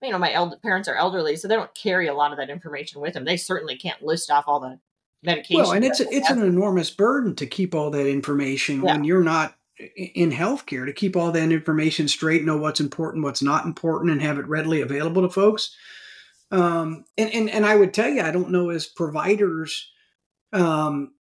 you 0.02 0.12
know, 0.12 0.20
my 0.20 0.52
parents 0.62 0.88
are 0.88 0.96
elderly, 0.96 1.36
so 1.36 1.48
they 1.48 1.56
don't 1.56 1.74
carry 1.74 2.08
a 2.08 2.14
lot 2.14 2.32
of 2.32 2.38
that 2.38 2.50
information 2.50 3.02
with 3.02 3.14
them. 3.14 3.26
They 3.26 3.38
certainly 3.38 3.78
can't 3.78 4.04
list 4.04 4.30
off 4.30 4.46
all 4.48 4.60
the 4.60 4.80
medication. 5.24 5.62
Well, 5.62 5.72
and 5.72 5.86
it's 5.86 6.00
a, 6.00 6.08
it's 6.10 6.30
an 6.30 6.44
enormous 6.44 6.92
burden 6.92 7.36
to 7.36 7.48
keep 7.48 7.74
all 7.74 7.90
that 7.92 8.08
information 8.08 8.84
yeah. 8.84 8.94
when 8.94 9.04
you're 9.04 9.24
not 9.24 9.56
in 9.96 10.32
healthcare 10.32 10.86
to 10.86 10.94
keep 10.94 11.16
all 11.16 11.32
that 11.32 11.52
information 11.52 12.08
straight, 12.08 12.44
know 12.44 12.58
what's 12.58 12.80
important, 12.80 13.24
what's 13.24 13.44
not 13.44 13.66
important, 13.66 14.12
and 14.12 14.22
have 14.22 14.38
it 14.38 14.48
readily 14.48 14.82
available 14.82 15.22
to 15.22 15.30
folks. 15.30 15.76
Um, 16.52 17.06
and 17.18 17.32
and 17.32 17.50
and 17.50 17.66
I 17.66 17.76
would 17.76 17.94
tell 17.94 18.10
you, 18.10 18.22
I 18.22 18.32
don't 18.32 18.52
know 18.52 18.70
as 18.70 18.86
providers. 18.86 19.92
Um, 20.54 21.14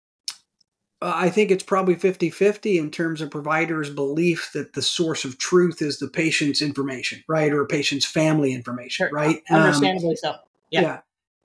I 1.03 1.29
think 1.29 1.51
it's 1.51 1.63
probably 1.63 1.95
50 1.95 2.31
50 2.31 2.79
in 2.79 2.91
terms 2.91 3.21
of 3.21 3.31
providers' 3.31 3.91
belief 3.91 4.51
that 4.55 4.73
the 4.73 4.83
source 4.83 5.25
of 5.25 5.39
truth 5.39 5.83
is 5.83 5.99
the 5.99 6.09
patient's 6.09 6.63
information, 6.63 7.23
right? 7.29 7.53
Or 7.53 7.61
a 7.61 7.67
patient's 7.67 8.07
family 8.07 8.53
information, 8.55 9.11
right? 9.13 9.43
Understandably 9.51 10.11
um, 10.11 10.17
so. 10.17 10.35
Yeah. 10.71 10.81
yeah. 10.81 11.01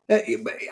Uh, 0.10 0.20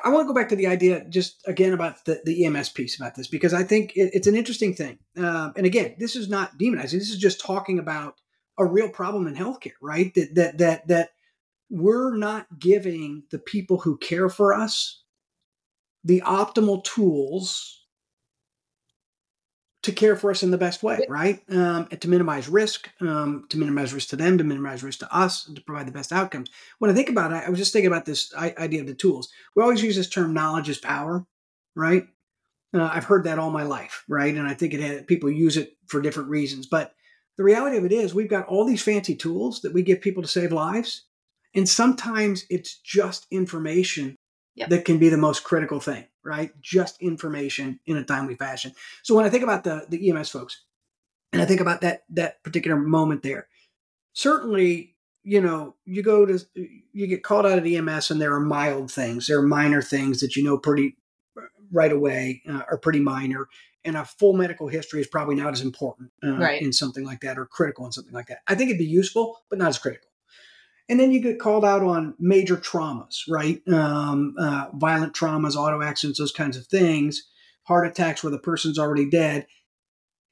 I 0.04 0.10
want 0.10 0.24
to 0.24 0.28
go 0.28 0.34
back 0.34 0.50
to 0.50 0.56
the 0.56 0.68
idea 0.68 1.06
just 1.10 1.42
again 1.46 1.74
about 1.74 2.04
the, 2.06 2.22
the 2.26 2.46
EMS 2.46 2.70
piece 2.70 3.00
about 3.00 3.16
this 3.16 3.28
because 3.28 3.54
I 3.54 3.64
think 3.64 3.96
it, 3.96 4.12
it's 4.14 4.28
an 4.28 4.36
interesting 4.36 4.74
thing. 4.74 5.00
Uh, 5.18 5.52
and 5.56 5.66
again, 5.66 5.96
this 6.00 6.16
is 6.16 6.30
not 6.30 6.58
demonizing. 6.58 6.92
This 6.92 7.10
is 7.10 7.18
just 7.18 7.42
talking 7.42 7.80
about 7.80 8.16
a 8.58 8.66
real 8.66 8.90
problem 8.90 9.28
in 9.28 9.36
healthcare, 9.36 9.74
right? 9.82 10.14
That 10.14 10.36
that 10.36 10.58
that 10.58 10.88
that 10.88 11.10
we're 11.70 12.16
not 12.16 12.48
giving 12.60 13.24
the 13.30 13.40
people 13.40 13.80
who 13.80 13.98
care 13.98 14.30
for 14.30 14.54
us 14.54 15.04
the 16.04 16.22
optimal 16.22 16.84
tools 16.84 17.79
to 19.82 19.94
care 19.94 20.18
for 20.18 20.30
us 20.30 20.44
in 20.44 20.52
the 20.52 20.58
best 20.58 20.84
way, 20.84 21.06
right? 21.08 21.42
Um, 21.50 21.88
and 21.90 22.02
to 22.02 22.10
minimize 22.10 22.50
risk, 22.50 22.90
um, 23.00 23.46
to 23.50 23.58
minimize 23.58 23.94
risk 23.94 24.10
to 24.10 24.18
them, 24.18 24.38
to 24.38 24.44
minimize 24.44 24.84
risk 24.84 25.00
to 25.00 25.16
us, 25.16 25.48
and 25.48 25.56
to 25.56 25.62
provide 25.62 25.88
the 25.88 25.94
best 25.94 26.12
outcomes. 26.12 26.50
When 26.80 26.92
I 26.92 26.94
think 26.94 27.10
about 27.10 27.32
it, 27.32 27.48
I 27.48 27.50
was 27.50 27.60
just 27.60 27.72
thinking 27.72 27.88
about 27.88 28.06
this 28.06 28.34
idea 28.36 28.82
of 28.82 28.88
the 28.88 28.94
tools. 28.94 29.30
We 29.56 29.64
always 29.64 29.82
use 29.82 29.96
this 29.96 30.10
term 30.10 30.34
"knowledge 30.34 30.70
is 30.70 30.80
power," 30.80 31.26
right? 31.76 32.04
Uh, 32.74 32.90
I've 32.92 33.06
heard 33.06 33.24
that 33.24 33.40
all 33.40 33.52
my 33.52 33.64
life, 33.64 34.04
right? 34.08 34.36
And 34.36 34.48
I 34.48 34.54
think 34.54 34.74
it 34.74 34.82
had, 34.82 35.08
people 35.08 35.32
use 35.32 35.58
it 35.58 35.78
for 35.88 36.02
different 36.02 36.30
reasons. 36.30 36.68
But 36.68 36.94
the 37.38 37.44
reality 37.44 37.78
of 37.78 37.86
it 37.86 37.92
is, 37.92 38.14
we've 38.14 38.30
got 38.30 38.48
all 38.48 38.66
these 38.66 38.84
fancy 38.84 39.16
tools 39.16 39.62
that 39.62 39.74
we 39.74 39.82
give 39.82 40.02
people 40.02 40.22
to 40.22 40.28
save 40.28 40.52
lives, 40.52 41.06
and 41.56 41.68
sometimes 41.68 42.46
it's 42.50 42.80
just 42.80 43.28
information 43.32 44.18
yep. 44.60 44.70
that 44.70 44.86
can 44.86 45.00
be 45.00 45.10
the 45.10 45.18
most 45.18 45.44
critical 45.44 45.80
thing 45.80 46.06
right? 46.24 46.52
Just 46.62 47.02
information 47.02 47.80
in 47.86 47.98
a 47.98 48.04
timely 48.04 48.36
fashion. 48.36 48.74
So 49.04 49.16
when 49.16 49.26
I 49.26 49.30
think 49.30 49.44
about 49.44 49.64
the 49.64 49.86
the 49.90 50.10
EMS 50.10 50.30
folks, 50.30 50.62
and 51.34 51.42
I 51.42 51.46
think 51.46 51.62
about 51.62 51.82
that 51.82 52.04
that 52.10 52.44
particular 52.44 52.78
moment 52.78 53.24
there, 53.24 53.48
certainly 54.14 54.96
you 55.24 55.42
know 55.42 55.76
you 55.86 56.04
go 56.04 56.26
to 56.26 56.40
you 56.94 57.08
get 57.08 57.24
called 57.24 57.46
out 57.46 57.58
of 57.58 57.66
EMS 57.66 58.12
and 58.12 58.22
there 58.22 58.34
are 58.34 58.40
mild 58.40 58.92
things, 58.92 59.28
there 59.28 59.40
are 59.40 59.48
minor 59.48 59.82
things 59.82 60.20
that 60.22 60.36
you 60.36 60.44
know 60.44 60.58
pretty 60.58 60.98
right 61.72 61.92
away 61.92 62.42
uh, 62.50 62.64
are 62.70 62.78
pretty 62.78 63.00
minor, 63.00 63.48
and 63.84 63.96
a 63.96 64.06
full 64.06 64.34
medical 64.34 64.68
history 64.68 65.02
is 65.02 65.08
probably 65.08 65.36
not 65.36 65.54
as 65.54 65.62
important 65.62 66.12
uh, 66.24 66.38
Right. 66.38 66.62
in 66.62 66.74
something 66.74 67.06
like 67.06 67.22
that 67.22 67.38
or 67.38 67.46
critical 67.46 67.86
in 67.86 67.92
something 67.92 68.14
like 68.14 68.28
that. 68.28 68.40
I 68.48 68.56
think 68.56 68.70
it'd 68.70 68.80
be 68.80 68.86
useful, 68.86 69.40
but 69.50 69.60
not 69.60 69.70
as 69.70 69.78
critical. 69.78 70.09
And 70.90 71.00
then 71.00 71.12
you 71.12 71.22
get 71.22 71.40
called 71.40 71.64
out 71.64 71.84
on 71.84 72.16
major 72.20 72.58
traumas, 72.58 73.20
right? 73.30 73.62
Um, 73.72 74.34
uh, 74.40 74.68
violent 74.74 75.14
traumas, 75.14 75.56
auto 75.56 75.82
accidents, 75.84 76.20
those 76.20 76.32
kinds 76.32 76.58
of 76.58 76.66
things, 76.66 77.22
heart 77.64 77.88
attacks 77.88 78.24
where 78.24 78.32
the 78.32 78.40
person's 78.40 78.80
already 78.80 79.08
dead. 79.08 79.46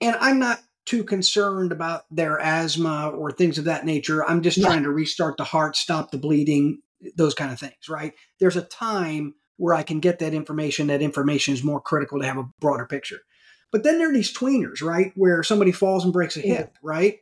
And 0.01 0.15
I'm 0.19 0.39
not 0.39 0.59
too 0.85 1.03
concerned 1.03 1.71
about 1.71 2.05
their 2.09 2.39
asthma 2.39 3.09
or 3.09 3.31
things 3.31 3.57
of 3.57 3.65
that 3.65 3.85
nature. 3.85 4.27
I'm 4.27 4.41
just 4.41 4.57
Right. 4.57 4.65
trying 4.65 4.83
to 4.83 4.91
restart 4.91 5.37
the 5.37 5.43
heart, 5.43 5.75
stop 5.75 6.11
the 6.11 6.17
bleeding, 6.17 6.81
those 7.15 7.35
kind 7.35 7.51
of 7.51 7.59
things, 7.59 7.87
right? 7.89 8.13
There's 8.39 8.55
a 8.55 8.61
time 8.63 9.35
where 9.57 9.75
I 9.75 9.83
can 9.83 9.99
get 9.99 10.19
that 10.19 10.33
information. 10.33 10.87
That 10.87 11.01
information 11.01 11.53
is 11.53 11.63
more 11.63 11.81
critical 11.81 12.19
to 12.19 12.25
have 12.25 12.37
a 12.37 12.49
broader 12.59 12.85
picture. 12.85 13.19
But 13.71 13.83
then 13.83 13.97
there 13.97 14.09
are 14.09 14.13
these 14.13 14.33
tweeners, 14.35 14.81
right? 14.81 15.11
Where 15.15 15.43
somebody 15.43 15.71
falls 15.71 16.03
and 16.03 16.13
breaks 16.13 16.37
a 16.37 16.41
hip, 16.41 16.77
right? 16.81 17.19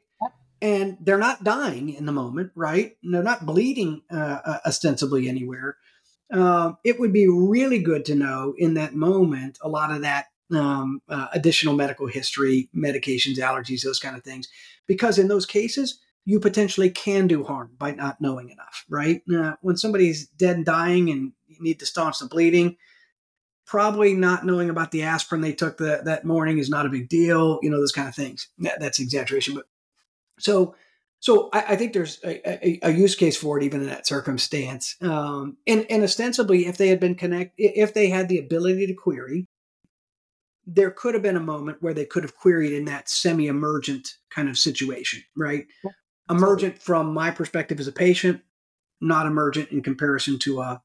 And 0.62 0.98
they're 1.02 1.18
not 1.18 1.44
dying 1.44 1.94
in 1.94 2.06
the 2.06 2.12
moment, 2.12 2.52
right? 2.56 2.96
And 3.04 3.14
they're 3.14 3.24
not 3.24 3.46
bleeding 3.46 4.02
uh, 4.12 4.40
uh, 4.46 4.58
ostensibly 4.66 5.28
anywhere. 5.28 5.78
Um, 6.32 6.78
it 6.84 7.00
would 7.00 7.14
be 7.14 7.28
really 7.28 7.80
good 7.80 8.06
to 8.06 8.16
know 8.16 8.56
in 8.58 8.74
that 8.76 8.96
moment 8.96 9.60
a 9.62 9.70
lot 9.70 9.92
of 9.92 10.02
that 10.02 10.28
um, 10.54 11.02
uh, 11.10 11.28
additional 11.34 11.76
medical 11.76 12.08
history, 12.08 12.70
medications, 12.76 13.38
allergies, 13.38 13.84
those 13.84 14.00
kind 14.00 14.16
of 14.16 14.24
things, 14.24 14.48
because 14.88 15.18
in 15.18 15.28
those 15.28 15.46
cases, 15.46 16.00
you 16.26 16.40
potentially 16.40 16.90
can 16.90 17.28
do 17.28 17.44
harm 17.44 17.72
by 17.78 17.92
not 17.92 18.20
knowing 18.20 18.50
enough, 18.50 18.86
right? 18.90 19.22
Uh, 19.34 19.54
when 19.62 19.78
somebody's 19.78 20.28
dead 20.28 20.56
and 20.56 20.66
dying 20.66 21.10
and 21.10 21.34
you 21.48 21.58
need 21.60 21.80
to 21.80 21.86
staunch 21.86 22.20
the 22.20 22.26
bleeding, 22.26 22.78
probably 23.66 24.14
not 24.14 24.46
knowing 24.46 24.70
about 24.70 24.92
the 24.92 25.04
aspirin 25.04 25.42
they 25.42 25.54
took 25.54 25.78
that, 25.78 26.06
that 26.06 26.26
morning 26.26 26.58
is 26.58 26.70
not 26.70 26.86
a 26.86 26.90
big 26.90 27.10
deal, 27.10 27.60
you 27.62 27.70
know, 27.70 27.80
those 27.80 27.92
kind 27.92 28.08
of 28.08 28.16
things. 28.16 28.48
That, 28.60 28.80
that's 28.80 29.00
exaggeration. 29.00 29.54
But 29.54 29.66
so, 30.40 30.76
so 31.20 31.50
I, 31.54 31.66
I 31.70 31.76
think 31.76 31.94
there's 31.94 32.20
a, 32.24 32.68
a, 32.68 32.80
a 32.84 32.92
use 32.92 33.16
case 33.16 33.38
for 33.38 33.58
it 33.58 33.64
even 33.64 33.82
in 33.82 33.88
that 33.88 34.08
circumstance. 34.08 34.96
Um, 35.02 35.58
and, 35.66 35.86
and 35.90 36.04
ostensibly, 36.04 36.68
if 36.68 36.78
they 36.78 36.90
had 36.90 37.00
been 37.00 37.16
connect, 37.16 37.54
if 37.58 37.94
they 37.94 38.10
had 38.10 38.30
the 38.30 38.40
ability 38.40 38.88
to 38.88 38.94
query, 38.94 39.48
there 40.68 40.92
could 40.92 41.14
have 41.14 41.24
been 41.24 41.36
a 41.36 41.42
moment 41.42 41.82
where 41.82 41.94
they 41.94 42.06
could 42.06 42.24
have 42.24 42.36
queried 42.36 42.74
in 42.74 42.86
that 42.86 43.08
semi-emergent 43.08 44.16
kind 44.30 44.50
of 44.50 44.58
situation, 44.58 45.22
right? 45.36 45.66
Yeah, 45.84 45.92
Emergent 46.30 46.82
from 46.82 47.14
my 47.14 47.30
perspective 47.30 47.80
as 47.80 47.88
a 47.88 47.92
patient, 47.92 48.42
not 49.00 49.28
emergent 49.28 49.70
in 49.70 49.84
comparison 49.84 50.40
to 50.40 50.62
a 50.62 50.82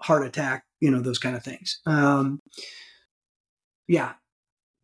heart 0.00 0.26
attack, 0.26 0.64
you 0.80 0.90
know, 0.90 1.00
those 1.00 1.18
kind 1.18 1.36
of 1.36 1.44
things. 1.44 1.80
Um, 1.84 2.40
yeah. 3.86 4.12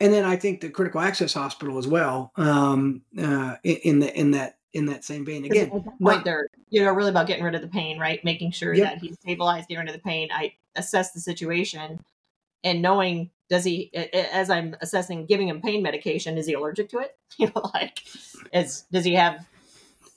And 0.01 0.13
then 0.13 0.25
I 0.25 0.37
think 0.37 0.61
the 0.61 0.69
critical 0.69 1.01
access 1.01 1.33
hospital 1.33 1.79
as 1.79 1.87
well, 1.87 2.33
um, 2.37 3.03
uh, 3.19 3.57
in 3.65 3.77
in 3.77 3.99
the 4.01 4.19
in 4.19 4.31
that 4.33 4.59
in 4.73 4.87
that 4.87 5.05
same 5.05 5.25
vein 5.25 5.45
Again, 5.45 5.71
at 5.75 5.85
that 5.85 5.99
point, 6.01 6.25
they're 6.25 6.49
you 6.69 6.85
know 6.85 6.93
really 6.93 7.11
about 7.11 7.27
getting 7.27 7.45
rid 7.45 7.55
of 7.55 7.63
the 7.63 7.69
pain, 7.69 7.99
right? 7.99 8.23
Making 8.25 8.51
sure 8.51 8.75
Yep. 8.75 8.85
that 8.93 8.99
he's 8.99 9.19
stabilized, 9.21 9.69
getting 9.69 9.87
rid 9.87 9.89
of 9.89 9.97
the 9.97 10.03
pain. 10.03 10.29
I 10.31 10.53
assess 10.77 11.13
the 11.13 11.21
situation, 11.21 12.05
and 12.63 12.83
knowing 12.83 13.31
does 13.49 13.65
he, 13.65 13.95
as 13.95 14.51
I'm 14.51 14.77
assessing, 14.81 15.27
giving 15.27 15.49
him 15.49 15.63
pain 15.63 15.83
medication, 15.83 16.37
is 16.37 16.47
he 16.47 16.55
allergic 16.55 16.89
to 16.91 16.99
it? 16.99 17.17
You 17.39 17.53
know, 17.55 17.71
like, 17.75 18.03
is 18.53 18.85
does 18.93 19.05
he 19.05 19.15
have, 19.15 19.47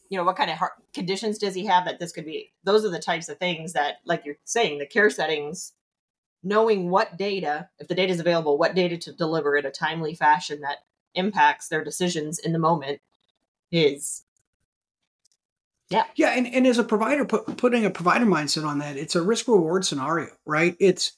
you 0.09 0.17
know, 0.17 0.23
what 0.23 0.35
kind 0.37 0.49
of 0.49 0.57
heart 0.57 0.73
conditions 0.93 1.37
does 1.37 1.53
he 1.53 1.65
have 1.65 1.85
that 1.85 1.99
this 1.99 2.11
could 2.11 2.25
be? 2.25 2.51
Those 2.63 2.85
are 2.85 2.89
the 2.89 2.99
types 2.99 3.29
of 3.29 3.37
things 3.37 3.73
that, 3.73 3.97
like 4.05 4.25
you're 4.25 4.37
saying, 4.45 4.79
the 4.79 4.85
care 4.85 5.09
settings. 5.09 5.73
Knowing 6.43 6.89
what 6.89 7.17
data, 7.17 7.69
if 7.79 7.87
the 7.87 7.95
data 7.95 8.11
is 8.13 8.19
available, 8.19 8.57
what 8.57 8.75
data 8.75 8.97
to 8.97 9.13
deliver 9.13 9.57
in 9.57 9.65
a 9.65 9.71
timely 9.71 10.15
fashion 10.15 10.61
that 10.61 10.77
impacts 11.15 11.67
their 11.67 11.83
decisions 11.83 12.39
in 12.39 12.53
the 12.53 12.59
moment 12.59 13.01
is 13.71 14.23
Yeah, 15.89 16.05
yeah, 16.15 16.29
and, 16.29 16.45
and 16.47 16.67
as 16.67 16.77
a 16.77 16.83
provider, 16.83 17.25
put, 17.25 17.57
putting 17.57 17.83
a 17.83 17.89
provider 17.89 18.25
mindset 18.25 18.65
on 18.65 18.77
that, 18.79 18.95
it's 18.95 19.15
a 19.15 19.23
risk 19.23 19.47
reward 19.47 19.85
scenario, 19.85 20.29
right? 20.45 20.75
It's 20.79 21.13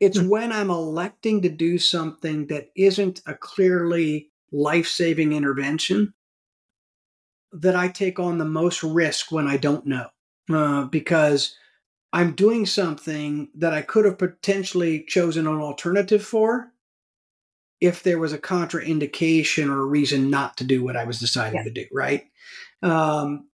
it's 0.00 0.18
Mhm. 0.18 0.28
when 0.28 0.52
I'm 0.52 0.70
electing 0.70 1.42
to 1.42 1.48
do 1.48 1.78
something 1.78 2.46
that 2.48 2.70
isn't 2.74 3.20
a 3.26 3.34
clearly 3.34 4.30
life 4.50 4.88
saving 4.88 5.32
intervention 5.32 6.14
that 7.52 7.76
I 7.76 7.88
take 7.88 8.18
on 8.18 8.38
the 8.38 8.44
most 8.44 8.82
risk 8.82 9.30
when 9.30 9.46
I 9.46 9.56
don't 9.56 9.86
know, 9.86 10.08
uh, 10.52 10.84
because 10.84 11.54
I'm 12.14 12.32
doing 12.32 12.64
something 12.64 13.48
that 13.56 13.74
I 13.74 13.82
could 13.82 14.04
have 14.04 14.18
potentially 14.18 15.02
chosen 15.02 15.48
an 15.48 15.60
alternative 15.60 16.24
for 16.24 16.72
if 17.80 18.04
there 18.04 18.20
was 18.20 18.32
a 18.32 18.38
contraindication 18.38 19.68
or 19.68 19.80
a 19.80 19.84
reason 19.84 20.30
not 20.30 20.56
to 20.58 20.64
do 20.64 20.84
what 20.84 20.96
I 20.96 21.04
was 21.04 21.18
deciding 21.18 21.58
Yeah. 21.58 21.64
to 21.64 21.70
do, 21.70 21.86
right? 21.92 22.24
Um, 22.82 23.48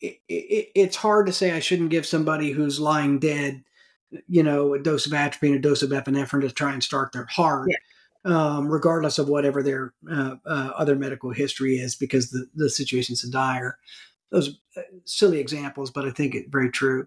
it, 0.00 0.20
it, 0.26 0.68
it's 0.74 0.96
hard 0.96 1.26
to 1.26 1.34
say 1.34 1.52
I 1.52 1.60
shouldn't 1.60 1.90
give 1.90 2.06
somebody 2.06 2.50
who's 2.50 2.80
lying 2.80 3.18
dead, 3.18 3.62
you 4.26 4.42
know, 4.42 4.72
a 4.72 4.78
dose 4.78 5.04
of 5.06 5.12
atropine, 5.12 5.54
a 5.54 5.58
dose 5.58 5.82
of 5.82 5.90
epinephrine 5.90 6.40
to 6.40 6.50
try 6.50 6.72
and 6.72 6.82
start 6.82 7.12
their 7.12 7.26
heart, 7.26 7.68
um, 8.24 8.68
regardless 8.68 9.18
of 9.18 9.28
whatever 9.28 9.62
their 9.62 9.92
uh, 10.10 10.36
uh, 10.46 10.70
other 10.76 10.96
medical 10.96 11.30
history 11.30 11.74
is, 11.76 11.94
because 11.94 12.30
the, 12.30 12.46
the 12.54 12.70
situation's 12.70 13.20
so 13.20 13.30
dire. 13.30 13.76
Those 14.30 14.58
uh, 14.78 14.80
silly 15.04 15.40
examples, 15.40 15.90
but 15.90 16.06
I 16.06 16.10
think 16.10 16.34
it 16.34 16.46
very 16.50 16.70
true. 16.70 17.06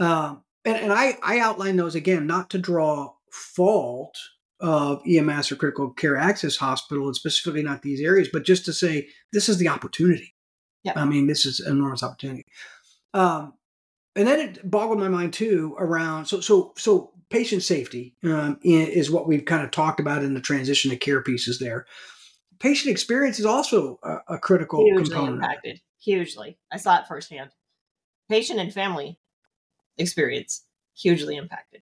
Um, 0.00 0.42
and 0.64 0.76
and 0.76 0.92
I, 0.92 1.18
I 1.22 1.38
outline 1.40 1.76
those 1.76 1.94
again, 1.94 2.26
not 2.26 2.50
to 2.50 2.58
draw 2.58 3.14
fault 3.30 4.18
of 4.60 5.02
EMS 5.06 5.52
or 5.52 5.56
critical 5.56 5.90
care 5.90 6.16
access 6.16 6.56
hospital, 6.56 7.06
and 7.06 7.16
specifically 7.16 7.62
not 7.62 7.82
these 7.82 8.00
areas, 8.00 8.28
but 8.32 8.44
just 8.44 8.64
to 8.64 8.72
say 8.72 9.08
this 9.32 9.48
is 9.48 9.58
the 9.58 9.68
opportunity. 9.68 10.34
Yeah. 10.84 10.92
I 10.96 11.04
mean, 11.04 11.26
this 11.26 11.46
is 11.46 11.60
an 11.60 11.76
enormous 11.76 12.02
opportunity. 12.02 12.44
Um, 13.14 13.54
and 14.16 14.26
then 14.26 14.40
it 14.40 14.68
boggled 14.68 14.98
my 14.98 15.08
mind 15.08 15.32
too 15.32 15.76
around 15.78 16.26
so 16.26 16.40
so 16.40 16.72
so 16.76 17.12
patient 17.30 17.62
safety 17.62 18.16
um, 18.24 18.58
is 18.62 19.10
what 19.10 19.28
we've 19.28 19.44
kind 19.44 19.62
of 19.62 19.70
talked 19.70 20.00
about 20.00 20.24
in 20.24 20.34
the 20.34 20.40
transition 20.40 20.90
to 20.90 20.96
care 20.96 21.22
pieces 21.22 21.58
there. 21.58 21.86
Patient 22.58 22.90
experience 22.90 23.38
is 23.38 23.46
also 23.46 24.00
a, 24.02 24.34
a 24.34 24.38
critical 24.38 24.82
hugely 24.84 25.04
component. 25.04 25.36
impacted. 25.36 25.80
Hugely, 26.00 26.58
I 26.72 26.78
saw 26.78 26.98
it 26.98 27.06
firsthand. 27.06 27.50
Patient 28.28 28.58
and 28.58 28.72
family 28.72 29.18
experience 29.98 30.64
hugely 30.96 31.36
impacted 31.36 31.82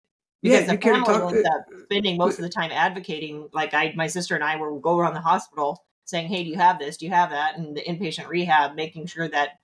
Yeah, 0.41 0.59
because 0.59 0.71
you 0.71 0.77
the 0.77 0.81
family 0.81 1.13
talk- 1.13 1.33
ends 1.33 1.47
up 1.47 1.65
spending 1.85 2.17
most 2.17 2.37
of 2.39 2.43
the 2.43 2.49
time 2.49 2.71
advocating. 2.71 3.49
Like 3.53 3.73
I, 3.73 3.93
my 3.95 4.07
sister 4.07 4.35
and 4.35 4.43
I 4.43 4.55
will 4.57 4.79
go 4.79 4.97
around 4.97 5.13
the 5.13 5.21
hospital 5.21 5.83
saying, 6.05 6.27
"Hey, 6.27 6.43
do 6.43 6.49
you 6.49 6.55
have 6.57 6.79
this? 6.79 6.97
Do 6.97 7.05
you 7.05 7.11
have 7.11 7.29
that?" 7.31 7.57
And 7.57 7.75
the 7.75 7.81
inpatient 7.81 8.27
rehab, 8.27 8.75
making 8.75 9.07
sure 9.07 9.27
that 9.29 9.59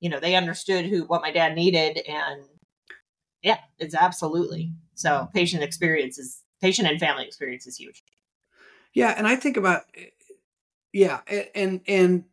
you 0.00 0.08
know 0.10 0.20
they 0.20 0.34
understood 0.34 0.86
who 0.86 1.04
what 1.04 1.22
my 1.22 1.30
dad 1.30 1.54
needed, 1.54 1.98
and 2.08 2.44
yeah, 3.42 3.58
it's 3.78 3.94
absolutely 3.94 4.72
so. 4.94 5.28
Patient 5.34 5.62
experience 5.62 6.18
is 6.18 6.42
patient 6.60 6.88
and 6.88 6.98
family 7.00 7.24
experience 7.26 7.66
is 7.66 7.76
huge. 7.76 8.02
Yeah, 8.94 9.14
and 9.16 9.26
I 9.26 9.36
think 9.36 9.56
about 9.56 9.82
yeah, 10.92 11.20
and 11.54 11.80
and 11.86 12.24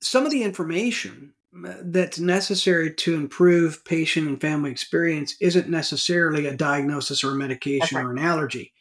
some 0.00 0.24
of 0.24 0.30
the 0.32 0.42
information 0.42 1.34
that's 1.52 2.20
necessary 2.20 2.94
to 2.94 3.14
improve 3.14 3.84
patient 3.84 4.28
and 4.28 4.40
family 4.40 4.70
experience 4.70 5.34
isn't 5.40 5.68
necessarily 5.68 6.46
a 6.46 6.56
diagnosis 6.56 7.24
or 7.24 7.32
a 7.32 7.34
medication 7.34 7.96
right. 7.96 8.06
or 8.06 8.12
an 8.12 8.18
allergy. 8.18 8.72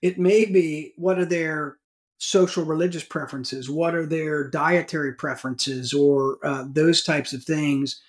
It 0.00 0.18
may 0.18 0.46
be 0.46 0.94
what 0.96 1.18
are 1.18 1.26
their 1.26 1.76
social 2.18 2.64
religious 2.64 3.04
preferences, 3.04 3.68
what 3.68 3.94
are 3.94 4.06
their 4.06 4.48
dietary 4.48 5.12
preferences, 5.14 5.92
or 5.92 6.38
uh, 6.42 6.64
those 6.70 7.02
types 7.02 7.34
of 7.34 7.44
things 7.44 8.00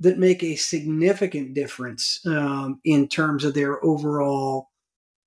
that 0.00 0.18
make 0.18 0.44
a 0.44 0.54
significant 0.54 1.54
difference 1.54 2.20
um, 2.26 2.80
in 2.84 3.08
terms 3.08 3.44
of 3.44 3.54
their 3.54 3.84
overall 3.84 4.68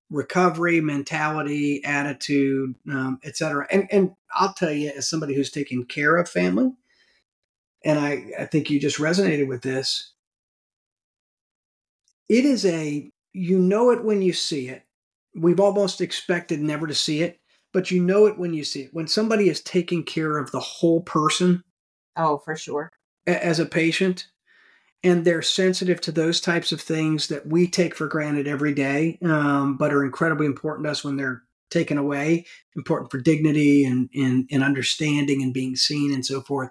recovery, 0.08 0.80
mentality, 0.80 1.84
attitude, 1.84 2.74
um, 2.90 3.18
et 3.24 3.36
cetera. 3.36 3.66
And 3.70 3.86
and 3.90 4.12
I'll 4.34 4.54
tell 4.54 4.72
you, 4.72 4.90
as 4.96 5.08
somebody 5.08 5.34
who's 5.34 5.50
taken 5.50 5.84
care 5.84 6.16
of 6.16 6.28
family, 6.28 6.72
and 7.84 7.98
I, 7.98 8.30
I 8.38 8.44
think 8.46 8.70
you 8.70 8.80
just 8.80 8.98
resonated 8.98 9.48
with 9.48 9.62
this. 9.62 10.12
It 12.28 12.44
is 12.44 12.64
a 12.64 13.10
you 13.32 13.58
know 13.58 13.90
it 13.90 14.04
when 14.04 14.22
you 14.22 14.32
see 14.32 14.68
it. 14.68 14.84
We've 15.34 15.60
almost 15.60 16.00
expected 16.00 16.60
never 16.60 16.86
to 16.86 16.94
see 16.94 17.22
it, 17.22 17.40
but 17.72 17.90
you 17.90 18.02
know 18.02 18.26
it 18.26 18.38
when 18.38 18.52
you 18.54 18.64
see 18.64 18.82
it. 18.82 18.94
When 18.94 19.06
somebody 19.08 19.48
is 19.48 19.60
taking 19.62 20.04
care 20.04 20.36
of 20.38 20.50
the 20.50 20.60
whole 20.60 21.00
person 21.00 21.64
Oh, 22.16 22.38
for 22.38 22.56
sure. 22.56 22.90
a- 23.26 23.44
as 23.44 23.58
a 23.58 23.64
patient 23.66 24.26
and 25.04 25.24
they're 25.24 25.42
sensitive 25.42 26.00
to 26.02 26.12
those 26.12 26.40
types 26.40 26.72
of 26.72 26.80
things 26.80 27.28
that 27.28 27.46
we 27.46 27.66
take 27.66 27.94
for 27.94 28.06
granted 28.06 28.46
every 28.46 28.74
day 28.74 29.18
um, 29.24 29.76
but 29.76 29.92
are 29.92 30.04
incredibly 30.04 30.46
important 30.46 30.84
to 30.86 30.90
us 30.90 31.02
when 31.04 31.16
they're 31.16 31.42
taken 31.70 31.96
away 31.98 32.44
important 32.76 33.10
for 33.10 33.18
dignity 33.18 33.84
and, 33.84 34.10
and, 34.14 34.46
and 34.52 34.62
understanding 34.62 35.42
and 35.42 35.54
being 35.54 35.74
seen 35.74 36.12
and 36.12 36.24
so 36.26 36.40
forth 36.42 36.70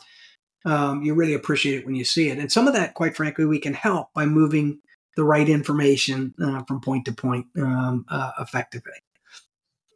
um, 0.65 1.01
you 1.01 1.13
really 1.13 1.33
appreciate 1.33 1.79
it 1.79 1.85
when 1.85 1.95
you 1.95 2.05
see 2.05 2.29
it 2.29 2.37
and 2.37 2.51
some 2.51 2.67
of 2.67 2.73
that 2.73 2.93
quite 2.93 3.15
frankly 3.15 3.45
we 3.45 3.59
can 3.59 3.73
help 3.73 4.13
by 4.13 4.25
moving 4.25 4.79
the 5.15 5.23
right 5.23 5.49
information 5.49 6.33
uh, 6.41 6.63
from 6.63 6.79
point 6.79 7.05
to 7.05 7.11
point 7.11 7.45
um, 7.57 8.05
uh, 8.09 8.31
effectively 8.39 8.93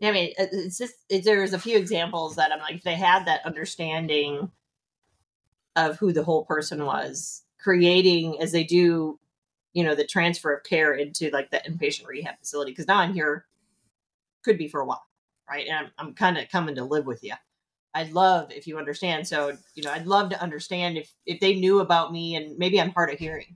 I 0.03 0.11
mean, 0.11 0.33
it's 0.37 0.77
just 0.77 0.95
it, 1.09 1.23
there's 1.23 1.53
a 1.53 1.59
few 1.59 1.77
examples 1.77 2.35
that 2.35 2.51
I'm 2.51 2.59
like, 2.59 2.75
if 2.75 2.83
they 2.83 2.95
had 2.95 3.25
that 3.25 3.45
understanding 3.45 4.51
of 5.75 5.97
who 5.97 6.11
the 6.11 6.23
whole 6.23 6.45
person 6.45 6.85
was, 6.85 7.43
creating 7.59 8.41
as 8.41 8.51
they 8.51 8.63
do, 8.63 9.19
you 9.73 9.83
know, 9.83 9.95
the 9.95 10.05
transfer 10.05 10.53
of 10.53 10.63
care 10.63 10.93
into 10.93 11.29
like 11.31 11.49
the 11.51 11.61
inpatient 11.67 12.07
rehab 12.07 12.39
facility. 12.39 12.71
Because 12.71 12.87
now 12.87 12.99
I'm 12.99 13.13
here, 13.13 13.45
could 14.43 14.57
be 14.57 14.67
for 14.67 14.81
a 14.81 14.85
while, 14.85 15.05
right? 15.49 15.65
And 15.67 15.77
I'm 15.77 15.91
I'm 15.97 16.13
kind 16.13 16.37
of 16.37 16.49
coming 16.49 16.75
to 16.75 16.83
live 16.83 17.05
with 17.05 17.23
you. 17.23 17.33
I'd 17.95 18.11
love 18.11 18.51
if 18.51 18.67
you 18.67 18.77
understand. 18.77 19.25
So, 19.25 19.57
you 19.73 19.81
know, 19.81 19.91
I'd 19.91 20.05
love 20.05 20.29
to 20.31 20.41
understand 20.41 20.97
if 20.97 21.11
if 21.25 21.39
they 21.39 21.55
knew 21.55 21.79
about 21.79 22.11
me 22.11 22.35
and 22.35 22.57
maybe 22.57 22.79
I'm 22.79 22.91
hard 22.91 23.11
of 23.11 23.17
hearing, 23.17 23.55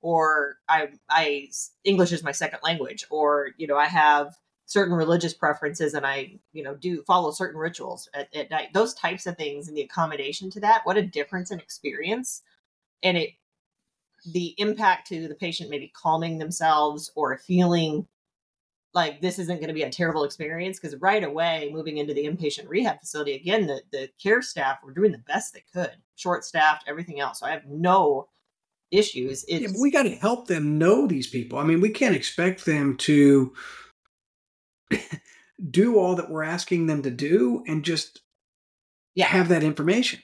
or 0.00 0.58
I 0.68 0.90
I 1.10 1.48
English 1.84 2.12
is 2.12 2.22
my 2.22 2.32
second 2.32 2.60
language, 2.62 3.04
or 3.10 3.50
you 3.58 3.66
know, 3.66 3.76
I 3.76 3.86
have 3.86 4.36
certain 4.66 4.94
religious 4.94 5.34
preferences 5.34 5.94
and 5.94 6.06
I, 6.06 6.38
you 6.52 6.62
know, 6.62 6.76
do 6.76 7.02
follow 7.02 7.32
certain 7.32 7.58
rituals 7.58 8.08
at, 8.14 8.32
at 8.34 8.50
night. 8.50 8.72
Those 8.72 8.94
types 8.94 9.26
of 9.26 9.36
things 9.36 9.66
and 9.66 9.76
the 9.76 9.82
accommodation 9.82 10.48
to 10.50 10.60
that, 10.60 10.82
what 10.86 10.96
a 10.96 11.02
difference 11.02 11.50
in 11.50 11.58
experience. 11.58 12.42
And 13.02 13.18
it 13.18 13.30
the 14.24 14.54
impact 14.58 15.08
to 15.08 15.26
the 15.26 15.34
patient 15.34 15.70
maybe 15.70 15.92
calming 15.94 16.38
themselves 16.38 17.10
or 17.16 17.36
feeling 17.38 18.06
like 18.92 19.20
this 19.20 19.38
isn't 19.38 19.58
going 19.58 19.68
to 19.68 19.74
be 19.74 19.82
a 19.82 19.90
terrible 19.90 20.24
experience 20.24 20.78
because 20.78 20.96
right 21.00 21.24
away 21.24 21.70
moving 21.72 21.98
into 21.98 22.14
the 22.14 22.24
inpatient 22.24 22.68
rehab 22.68 22.98
facility 23.00 23.34
again 23.34 23.66
the, 23.66 23.80
the 23.92 24.08
care 24.22 24.42
staff 24.42 24.78
were 24.82 24.92
doing 24.92 25.12
the 25.12 25.18
best 25.18 25.54
they 25.54 25.64
could 25.72 25.92
short 26.16 26.44
staffed 26.44 26.84
everything 26.86 27.20
else 27.20 27.40
so 27.40 27.46
i 27.46 27.50
have 27.50 27.66
no 27.66 28.28
issues 28.90 29.44
yeah, 29.46 29.68
we 29.80 29.90
got 29.90 30.02
to 30.02 30.10
help 30.16 30.48
them 30.48 30.78
know 30.78 31.06
these 31.06 31.28
people 31.28 31.58
i 31.58 31.64
mean 31.64 31.80
we 31.80 31.90
can't 31.90 32.16
expect 32.16 32.64
them 32.64 32.96
to 32.96 33.52
do 35.70 35.98
all 35.98 36.16
that 36.16 36.30
we're 36.30 36.42
asking 36.42 36.86
them 36.86 37.02
to 37.02 37.10
do 37.10 37.62
and 37.66 37.84
just 37.84 38.20
yeah. 39.14 39.26
have 39.26 39.48
that 39.48 39.62
information. 39.62 40.20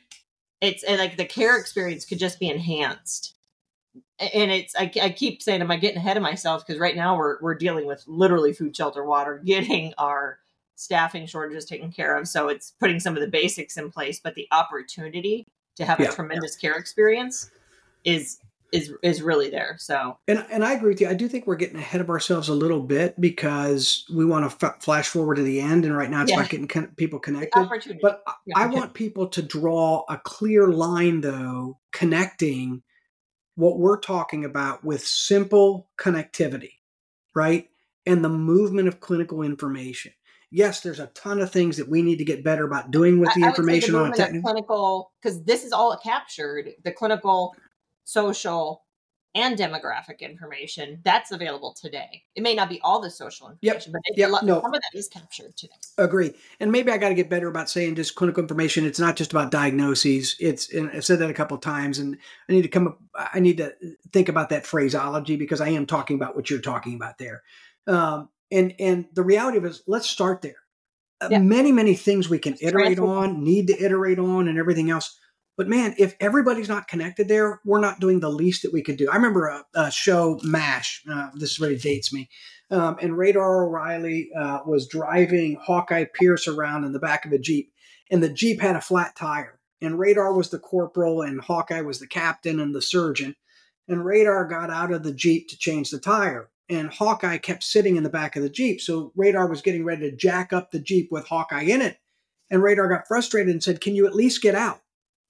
It's 0.60 0.84
like 0.88 1.16
the 1.16 1.24
care 1.24 1.58
experience 1.58 2.04
could 2.06 2.18
just 2.18 2.40
be 2.40 2.48
enhanced. 2.48 3.34
And 4.18 4.50
it's 4.50 4.74
I, 4.76 4.90
I 5.02 5.10
keep 5.10 5.42
saying, 5.42 5.60
am 5.60 5.70
I 5.70 5.76
getting 5.76 5.98
ahead 5.98 6.16
of 6.16 6.22
myself? 6.22 6.66
Because 6.66 6.80
right 6.80 6.96
now 6.96 7.16
we're 7.16 7.38
we're 7.40 7.54
dealing 7.54 7.86
with 7.86 8.02
literally 8.06 8.52
food, 8.52 8.74
shelter, 8.76 9.04
water, 9.04 9.38
getting 9.44 9.92
our 9.98 10.38
staffing 10.76 11.26
shortages 11.26 11.64
taken 11.64 11.90
care 11.90 12.16
of. 12.16 12.28
So 12.28 12.48
it's 12.48 12.72
putting 12.80 13.00
some 13.00 13.14
of 13.14 13.20
the 13.20 13.28
basics 13.28 13.76
in 13.76 13.90
place, 13.90 14.20
but 14.22 14.34
the 14.34 14.46
opportunity 14.52 15.46
to 15.76 15.84
have 15.84 16.00
yeah. 16.00 16.08
a 16.08 16.12
tremendous 16.12 16.56
care 16.56 16.76
experience 16.76 17.50
is 18.04 18.38
is 18.72 18.92
is 19.02 19.22
really 19.22 19.50
there. 19.50 19.76
So 19.78 20.18
and 20.28 20.44
and 20.50 20.64
I 20.64 20.72
agree 20.72 20.90
with 20.90 21.00
you. 21.00 21.08
I 21.08 21.14
do 21.14 21.28
think 21.28 21.46
we're 21.46 21.56
getting 21.56 21.76
ahead 21.76 22.00
of 22.00 22.10
ourselves 22.10 22.48
a 22.48 22.54
little 22.54 22.80
bit 22.80 23.20
because 23.20 24.04
we 24.12 24.24
want 24.24 24.48
to 24.48 24.66
f- 24.66 24.82
flash 24.82 25.08
forward 25.08 25.36
to 25.36 25.42
the 25.42 25.60
end, 25.60 25.84
and 25.84 25.96
right 25.96 26.10
now 26.10 26.22
it's 26.22 26.30
yeah. 26.30 26.38
not 26.38 26.48
getting 26.48 26.68
con- 26.68 26.92
people 26.96 27.18
connected. 27.18 27.68
But 28.02 28.22
yeah. 28.46 28.58
I 28.58 28.66
want 28.66 28.94
people 28.94 29.28
to 29.28 29.42
draw 29.42 30.04
a 30.08 30.18
clear 30.18 30.68
line, 30.68 31.20
though, 31.20 31.78
connecting 31.92 32.82
what 33.56 33.78
we're 33.78 33.98
talking 33.98 34.44
about 34.44 34.84
with 34.84 35.04
simple 35.04 35.88
connectivity, 35.98 36.74
right, 37.34 37.68
and 38.06 38.24
the 38.24 38.28
movement 38.28 38.86
of 38.86 39.00
clinical 39.00 39.42
information. 39.42 40.12
Yes, 40.50 40.80
there's 40.80 41.00
a 41.00 41.08
ton 41.08 41.40
of 41.40 41.50
things 41.50 41.76
that 41.76 41.88
we 41.88 42.02
need 42.02 42.18
to 42.18 42.24
get 42.24 42.44
better 42.44 42.64
about 42.64 42.92
doing 42.92 43.18
with 43.18 43.34
the 43.34 43.42
I, 43.42 43.48
information 43.48 43.94
the 43.94 44.00
on 44.00 44.12
a 44.12 44.16
technical 44.16 45.10
because 45.20 45.42
this 45.42 45.64
is 45.64 45.72
all 45.72 45.96
captured. 45.96 46.70
The 46.84 46.92
clinical 46.92 47.54
social, 48.04 48.84
and 49.36 49.58
demographic 49.58 50.20
information 50.20 50.98
that's 51.04 51.30
available 51.30 51.76
today. 51.78 52.24
It 52.34 52.42
may 52.42 52.54
not 52.54 52.70
be 52.70 52.80
all 52.82 53.00
the 53.00 53.10
social 53.10 53.50
information, 53.50 53.92
yep. 53.92 54.02
but 54.08 54.18
yep. 54.18 54.30
No. 54.42 54.62
some 54.62 54.74
of 54.74 54.80
that 54.80 54.98
is 54.98 55.08
captured 55.08 55.54
today. 55.56 55.74
Agree. 55.98 56.34
And 56.58 56.72
maybe 56.72 56.90
I 56.90 56.96
got 56.96 57.10
to 57.10 57.14
get 57.14 57.28
better 57.28 57.46
about 57.46 57.68
saying 57.68 57.96
just 57.96 58.14
clinical 58.14 58.42
information. 58.42 58.86
It's 58.86 58.98
not 58.98 59.14
just 59.14 59.32
about 59.32 59.50
diagnoses. 59.50 60.36
It's 60.40 60.72
and 60.72 60.90
I've 60.90 61.04
said 61.04 61.18
that 61.18 61.28
a 61.28 61.34
couple 61.34 61.58
times, 61.58 61.98
and 61.98 62.16
I 62.48 62.52
need 62.52 62.62
to 62.62 62.68
come 62.68 62.88
up. 62.88 62.98
I 63.14 63.38
need 63.38 63.58
to 63.58 63.74
think 64.12 64.30
about 64.30 64.48
that 64.48 64.66
phraseology 64.66 65.36
because 65.36 65.60
I 65.60 65.68
am 65.68 65.84
talking 65.84 66.16
about 66.16 66.34
what 66.34 66.48
you're 66.48 66.60
talking 66.60 66.94
about 66.94 67.18
there. 67.18 67.42
Um, 67.86 68.30
and 68.50 68.74
and 68.78 69.04
the 69.12 69.22
reality 69.22 69.58
of 69.58 69.66
it 69.66 69.70
is, 69.70 69.82
let's 69.86 70.08
start 70.08 70.40
there. 70.40 70.56
Uh, 71.20 71.28
yeah. 71.30 71.38
many 71.38 71.72
many 71.72 71.94
things 71.94 72.28
we 72.28 72.38
can 72.38 72.56
iterate 72.60 72.98
on, 72.98 73.44
need 73.44 73.66
to 73.66 73.84
iterate 73.84 74.18
on, 74.18 74.48
and 74.48 74.58
everything 74.58 74.90
else 74.90 75.18
but 75.56 75.68
man, 75.68 75.94
if 75.98 76.14
everybody's 76.20 76.68
not 76.68 76.88
connected 76.88 77.28
there, 77.28 77.60
we're 77.64 77.80
not 77.80 78.00
doing 78.00 78.20
the 78.20 78.30
least 78.30 78.62
that 78.62 78.72
we 78.72 78.82
could 78.82 78.96
do. 78.96 79.10
I 79.10 79.16
remember 79.16 79.46
a, 79.46 79.64
a 79.74 79.90
show, 79.90 80.38
MASH. 80.42 81.02
Uh, 81.10 81.30
this 81.34 81.58
really 81.58 81.78
dates 81.78 82.12
me. 82.12 82.28
Um, 82.70 82.96
and 83.00 83.16
Radar 83.16 83.64
O'Reilly 83.64 84.30
uh, 84.36 84.60
was 84.66 84.88
driving 84.88 85.56
Hawkeye 85.62 86.06
Pierce 86.12 86.46
around 86.48 86.84
in 86.84 86.92
the 86.92 86.98
back 86.98 87.24
of 87.24 87.32
a 87.32 87.38
Jeep, 87.38 87.72
and 88.10 88.22
the 88.22 88.32
Jeep 88.32 88.60
had 88.60 88.76
a 88.76 88.80
flat 88.80 89.16
tire. 89.16 89.58
And 89.80 89.98
Radar 89.98 90.32
was 90.32 90.50
the 90.50 90.58
corporal, 90.58 91.22
and 91.22 91.40
Hawkeye 91.40 91.82
was 91.82 92.00
the 92.00 92.06
captain 92.06 92.60
and 92.60 92.74
the 92.74 92.82
surgeon. 92.82 93.36
And 93.88 94.04
Radar 94.04 94.46
got 94.46 94.70
out 94.70 94.92
of 94.92 95.04
the 95.04 95.12
Jeep 95.12 95.48
to 95.48 95.58
change 95.58 95.90
the 95.90 95.98
tire. 95.98 96.50
And 96.68 96.90
Hawkeye 96.90 97.38
kept 97.38 97.62
sitting 97.62 97.96
in 97.96 98.02
the 98.02 98.10
back 98.10 98.34
of 98.34 98.42
the 98.42 98.50
Jeep. 98.50 98.80
So 98.80 99.12
Radar 99.14 99.46
was 99.46 99.62
getting 99.62 99.84
ready 99.84 100.10
to 100.10 100.16
jack 100.16 100.52
up 100.52 100.70
the 100.70 100.80
Jeep 100.80 101.08
with 101.12 101.28
Hawkeye 101.28 101.62
in 101.62 101.80
it. 101.80 101.98
And 102.50 102.62
Radar 102.62 102.88
got 102.88 103.06
frustrated 103.06 103.52
and 103.52 103.62
said, 103.62 103.80
Can 103.80 103.94
you 103.94 104.06
at 104.06 104.14
least 104.14 104.42
get 104.42 104.54
out? 104.54 104.80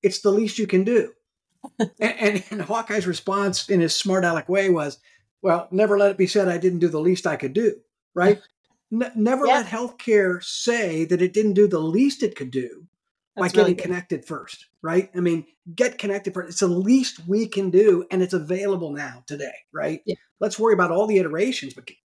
It's 0.02 0.20
the 0.20 0.30
least 0.30 0.58
you 0.58 0.66
can 0.66 0.84
do. 0.84 1.12
and, 1.78 1.90
and, 2.00 2.44
and, 2.50 2.62
Hawkeye's 2.62 3.06
response 3.06 3.68
in 3.68 3.80
his 3.80 3.94
smart 3.94 4.24
aleck 4.24 4.48
way 4.48 4.70
was, 4.70 4.98
well, 5.42 5.68
never 5.70 5.98
let 5.98 6.10
it 6.10 6.18
be 6.18 6.26
said 6.26 6.48
I 6.48 6.58
didn't 6.58 6.78
do 6.78 6.88
the 6.88 7.00
least 7.00 7.26
I 7.26 7.36
could 7.36 7.52
do, 7.52 7.76
right? 8.14 8.40
N- 8.92 9.12
never 9.16 9.46
yeah. 9.46 9.54
let 9.54 9.66
healthcare 9.66 10.42
say 10.42 11.04
that 11.06 11.22
it 11.22 11.32
didn't 11.32 11.54
do 11.54 11.66
the 11.66 11.80
least 11.80 12.22
it 12.22 12.36
could 12.36 12.50
do 12.50 12.86
That's 13.34 13.52
by 13.52 13.60
getting 13.60 13.76
connected 13.76 14.24
first, 14.24 14.66
right? 14.80 15.10
I 15.14 15.20
mean, 15.20 15.44
get 15.74 15.98
connected 15.98 16.34
first. 16.34 16.50
It's 16.50 16.60
the 16.60 16.68
least 16.68 17.26
we 17.26 17.48
can 17.48 17.70
do, 17.70 18.06
and 18.10 18.22
it's 18.22 18.34
available 18.34 18.92
now 18.92 19.24
today, 19.26 19.54
right? 19.72 20.02
Yeah. 20.06 20.16
Let's 20.38 20.58
worry 20.58 20.74
about 20.74 20.92
all 20.92 21.06
the 21.06 21.18
iterations, 21.18 21.74
but 21.74 21.86
get, 21.86 21.96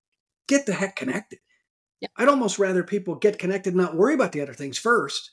get 0.48 0.66
the 0.66 0.74
heck 0.74 0.96
connected. 0.96 1.40
Yeah. 2.00 2.10
I'd 2.18 2.30
almost 2.30 2.58
rather 2.58 2.84
people 2.84 3.16
get 3.16 3.38
connected, 3.38 3.74
and 3.74 3.82
not 3.82 3.96
worry 3.96 4.16
about 4.16 4.32
the 4.32 4.42
other 4.42 4.56
things 4.56 4.80
first, 4.80 5.32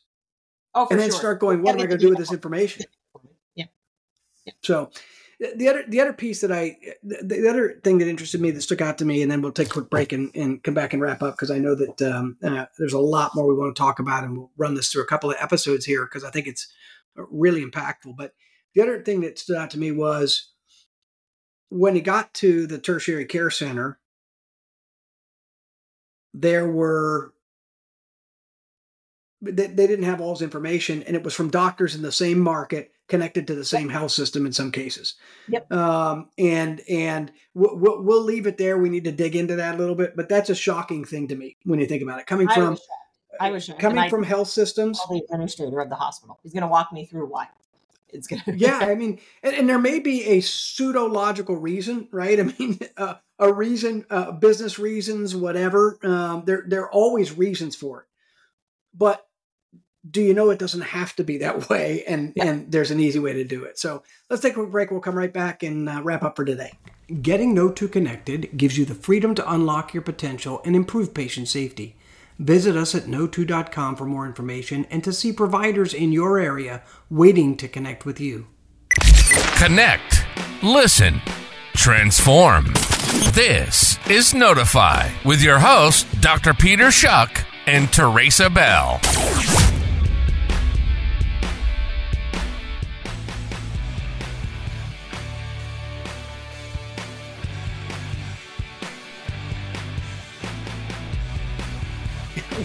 Oh, 0.74 0.86
and 0.90 1.00
then 1.00 1.10
sure. 1.10 1.18
start 1.18 1.40
going, 1.40 1.62
what 1.62 1.74
am 1.74 1.80
I 1.80 1.86
going 1.86 1.98
to 1.98 2.04
do 2.04 2.10
with 2.10 2.18
this 2.18 2.32
information? 2.32 2.86
Yeah. 3.54 3.66
yeah. 4.44 4.52
So 4.62 4.90
the 5.40 5.68
other 5.68 5.84
the 5.86 6.00
other 6.00 6.12
piece 6.12 6.40
that 6.40 6.50
I 6.50 6.76
the, 7.02 7.22
the, 7.22 7.48
other 7.48 7.80
thing 7.84 7.98
that 7.98 8.08
interested 8.08 8.40
me 8.40 8.50
that 8.50 8.60
stuck 8.60 8.80
out 8.80 8.98
to 8.98 9.04
me, 9.04 9.22
and 9.22 9.30
then 9.30 9.40
we'll 9.40 9.52
take 9.52 9.68
a 9.68 9.70
quick 9.70 9.88
break 9.88 10.12
and, 10.12 10.34
and 10.34 10.62
come 10.62 10.74
back 10.74 10.92
and 10.92 11.00
wrap 11.00 11.22
up 11.22 11.36
because 11.36 11.50
I 11.50 11.58
know 11.58 11.76
that 11.76 12.02
um, 12.02 12.36
uh, 12.42 12.66
there's 12.78 12.92
a 12.92 12.98
lot 12.98 13.36
more 13.36 13.46
we 13.46 13.54
want 13.54 13.74
to 13.74 13.80
talk 13.80 14.00
about, 14.00 14.24
and 14.24 14.36
we'll 14.36 14.50
run 14.56 14.74
this 14.74 14.90
through 14.90 15.02
a 15.02 15.06
couple 15.06 15.30
of 15.30 15.36
episodes 15.38 15.84
here 15.84 16.04
because 16.04 16.24
I 16.24 16.30
think 16.30 16.48
it's 16.48 16.66
really 17.14 17.64
impactful. 17.64 18.16
But 18.16 18.34
the 18.74 18.82
other 18.82 19.00
thing 19.02 19.20
that 19.20 19.38
stood 19.38 19.56
out 19.56 19.70
to 19.70 19.78
me 19.78 19.92
was 19.92 20.50
when 21.68 21.94
he 21.94 22.00
got 22.00 22.34
to 22.34 22.66
the 22.66 22.78
tertiary 22.78 23.24
care 23.24 23.50
center, 23.50 24.00
there 26.34 26.68
were 26.68 27.32
they, 29.40 29.66
they 29.66 29.86
didn't 29.86 30.04
have 30.04 30.20
all 30.20 30.34
his 30.34 30.42
information, 30.42 31.02
and 31.04 31.14
it 31.14 31.22
was 31.22 31.34
from 31.34 31.50
doctors 31.50 31.94
in 31.94 32.02
the 32.02 32.12
same 32.12 32.38
market 32.40 32.92
connected 33.08 33.46
to 33.46 33.54
the 33.54 33.64
same 33.64 33.88
health 33.88 34.12
system 34.12 34.46
in 34.46 34.52
some 34.52 34.70
cases. 34.70 35.14
Yep. 35.48 35.72
Um, 35.72 36.28
and 36.36 36.82
and 36.88 37.32
we'll, 37.54 38.02
we'll 38.02 38.22
leave 38.22 38.46
it 38.46 38.58
there. 38.58 38.78
We 38.78 38.90
need 38.90 39.04
to 39.04 39.12
dig 39.12 39.34
into 39.34 39.56
that 39.56 39.74
a 39.74 39.78
little 39.78 39.94
bit, 39.94 40.14
but 40.16 40.28
that's 40.28 40.50
a 40.50 40.54
shocking 40.54 41.04
thing 41.04 41.28
to 41.28 41.36
me 41.36 41.56
when 41.64 41.80
you 41.80 41.86
think 41.86 42.02
about 42.02 42.20
it. 42.20 42.26
Coming 42.26 42.48
from, 42.48 42.78
I 43.40 43.50
was, 43.50 43.70
coming 43.78 44.10
from 44.10 44.22
health 44.22 44.48
systems. 44.48 45.00
The 45.08 45.22
administrator 45.30 45.80
of 45.80 45.88
the 45.88 45.96
hospital. 45.96 46.38
He's 46.42 46.52
going 46.52 46.62
to 46.62 46.68
walk 46.68 46.92
me 46.92 47.06
through 47.06 47.26
why. 47.26 47.48
It's 48.10 48.26
gonna. 48.26 48.42
yeah, 48.56 48.78
I 48.78 48.94
mean, 48.94 49.20
and, 49.42 49.54
and, 49.54 49.68
there 49.68 49.78
may 49.78 49.98
be 49.98 50.24
a 50.24 50.40
pseudo 50.40 51.04
logical 51.04 51.56
reason, 51.56 52.08
right? 52.10 52.40
I 52.40 52.44
mean, 52.44 52.78
uh, 52.96 53.16
a 53.38 53.52
reason, 53.52 54.06
uh, 54.08 54.32
business 54.32 54.78
reasons, 54.78 55.36
whatever. 55.36 55.98
Um, 56.02 56.42
there 56.46 56.64
there 56.66 56.82
are 56.82 56.92
always 56.92 57.36
reasons 57.36 57.76
for 57.76 58.00
it, 58.00 58.06
but 58.94 59.27
do 60.10 60.20
you 60.22 60.34
know 60.34 60.50
it 60.50 60.58
doesn't 60.58 60.82
have 60.82 61.14
to 61.16 61.24
be 61.24 61.38
that 61.38 61.68
way? 61.70 62.04
And 62.06 62.32
yeah. 62.36 62.46
and 62.46 62.72
there's 62.72 62.90
an 62.90 63.00
easy 63.00 63.18
way 63.18 63.32
to 63.34 63.44
do 63.44 63.64
it. 63.64 63.78
So 63.78 64.02
let's 64.30 64.42
take 64.42 64.52
a 64.52 64.56
quick 64.56 64.70
break. 64.70 64.90
We'll 64.90 65.00
come 65.00 65.16
right 65.16 65.32
back 65.32 65.62
and 65.62 65.88
uh, 65.88 66.00
wrap 66.02 66.22
up 66.22 66.36
for 66.36 66.44
today. 66.44 66.72
Getting 67.22 67.54
Kno2 67.54 67.90
connected 67.90 68.56
gives 68.56 68.76
you 68.76 68.84
the 68.84 68.94
freedom 68.94 69.34
to 69.34 69.50
unlock 69.50 69.94
your 69.94 70.02
potential 70.02 70.60
and 70.64 70.76
improve 70.76 71.14
patient 71.14 71.48
safety. 71.48 71.96
Visit 72.38 72.76
us 72.76 72.94
at 72.94 73.04
kno2.com 73.04 73.96
for 73.96 74.04
more 74.04 74.26
information 74.26 74.86
and 74.90 75.02
to 75.02 75.12
see 75.12 75.32
providers 75.32 75.92
in 75.92 76.12
your 76.12 76.38
area 76.38 76.82
waiting 77.10 77.56
to 77.56 77.66
connect 77.66 78.04
with 78.04 78.20
you. 78.20 78.46
Connect 79.56 80.24
listen 80.62 81.20
transform. 81.74 82.64
This 83.32 83.98
is 84.08 84.32
Kno2tify 84.32 85.24
with 85.24 85.42
your 85.42 85.58
host 85.60 86.06
dr 86.20 86.54
peter 86.54 86.86
Schoch 86.86 87.44
and 87.66 87.86
Therasa 87.88 88.52
bell 88.52 89.00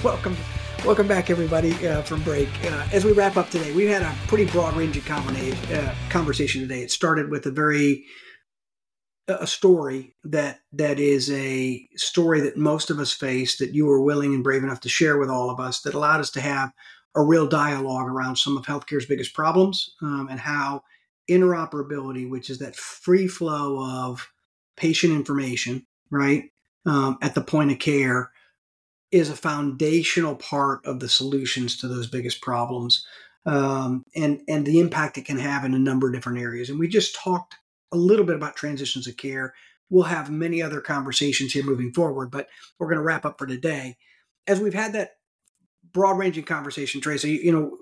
welcome, 0.04 0.36
welcome 0.84 1.08
back, 1.08 1.30
everybody, 1.30 1.72
uh, 1.88 2.02
from 2.02 2.22
break. 2.24 2.50
Uh, 2.66 2.86
as 2.92 3.06
we 3.06 3.14
wrap 3.14 3.38
up 3.38 3.50
today, 3.50 3.72
we've 3.72 3.88
had 3.88 4.02
a 4.02 4.14
pretty 4.28 4.46
broad-ranging 4.52 5.02
uh, 5.10 5.96
conversation 6.10 6.62
today. 6.62 6.82
It 6.82 6.92
started 6.92 7.30
with 7.32 7.46
a 7.46 7.52
very 7.52 8.06
a 9.30 9.48
story 9.48 10.14
that 10.26 10.60
that 10.74 11.00
is 11.00 11.32
a 11.32 11.88
story 11.96 12.42
that 12.42 12.58
most 12.58 12.90
of 12.90 13.00
us 13.00 13.14
face 13.14 13.58
that 13.58 13.74
you 13.74 13.86
were 13.86 14.02
willing 14.02 14.34
and 14.34 14.44
brave 14.44 14.62
enough 14.62 14.82
to 14.82 14.90
share 14.90 15.18
with 15.18 15.30
all 15.30 15.50
of 15.50 15.62
us 15.62 15.80
that 15.84 15.94
allowed 15.94 16.20
us 16.20 16.30
to 16.32 16.42
have 16.42 16.74
a 17.16 17.24
real 17.24 17.48
dialogue 17.48 18.10
around 18.10 18.36
some 18.36 18.58
of 18.58 18.66
healthcare's 18.66 19.06
biggest 19.06 19.34
problems 19.34 19.96
um, 20.02 20.28
and 20.30 20.42
how 20.42 20.84
interoperability, 21.32 22.30
which 22.30 22.50
is 22.50 22.58
that 22.58 22.76
free 22.76 23.28
flow 23.28 23.80
of 23.80 24.30
patient 24.76 25.14
information, 25.14 25.86
right, 26.12 26.52
um, 26.86 27.18
at 27.22 27.34
the 27.34 27.42
point 27.42 27.72
of 27.72 27.80
care, 27.80 28.30
is 29.14 29.30
a 29.30 29.36
foundational 29.36 30.36
part 30.36 30.84
of 30.86 31.00
the 31.00 31.08
solutions 31.08 31.78
to 31.78 31.88
those 31.88 32.08
biggest 32.08 32.42
problems, 32.42 33.06
um, 33.46 34.04
and 34.16 34.42
and 34.48 34.66
the 34.66 34.80
impact 34.80 35.20
it 35.20 35.26
can 35.26 35.38
have 35.38 35.64
in 35.64 35.76
a 35.76 35.80
number 35.80 36.08
of 36.08 36.14
different 36.16 36.40
areas. 36.40 36.70
And 36.70 36.80
we 36.80 36.88
just 36.88 37.16
talked 37.16 37.56
a 37.92 37.98
little 37.98 38.26
bit 38.26 38.36
about 38.36 38.56
transitions 38.56 39.08
of 39.08 39.16
care. 39.16 39.54
We'll 39.92 40.04
have 40.04 40.32
many 40.32 40.64
other 40.64 40.82
conversations 40.82 41.54
here 41.54 41.64
moving 41.64 41.94
forward, 41.94 42.32
but 42.32 42.48
we're 42.80 42.88
going 42.88 42.98
to 42.98 43.04
wrap 43.04 43.24
up 43.24 43.38
for 43.38 43.46
today. 43.46 43.98
As 44.48 44.60
we've 44.60 44.74
had 44.74 44.94
that 44.94 45.12
broad 45.94 46.18
ranging 46.18 46.46
conversation, 46.46 47.00
Tracy, 47.00 47.34
you, 47.34 47.40
you 47.40 47.52
know, 47.52 47.78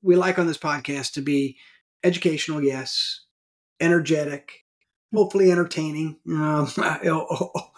we 0.00 0.16
like 0.16 0.38
on 0.38 0.46
this 0.46 0.56
podcast 0.56 1.12
to 1.12 1.20
be 1.20 1.58
educational, 2.02 2.64
yes, 2.64 3.26
energetic, 3.78 4.64
hopefully 5.14 5.52
entertaining. 5.52 6.16
Um, 6.30 6.66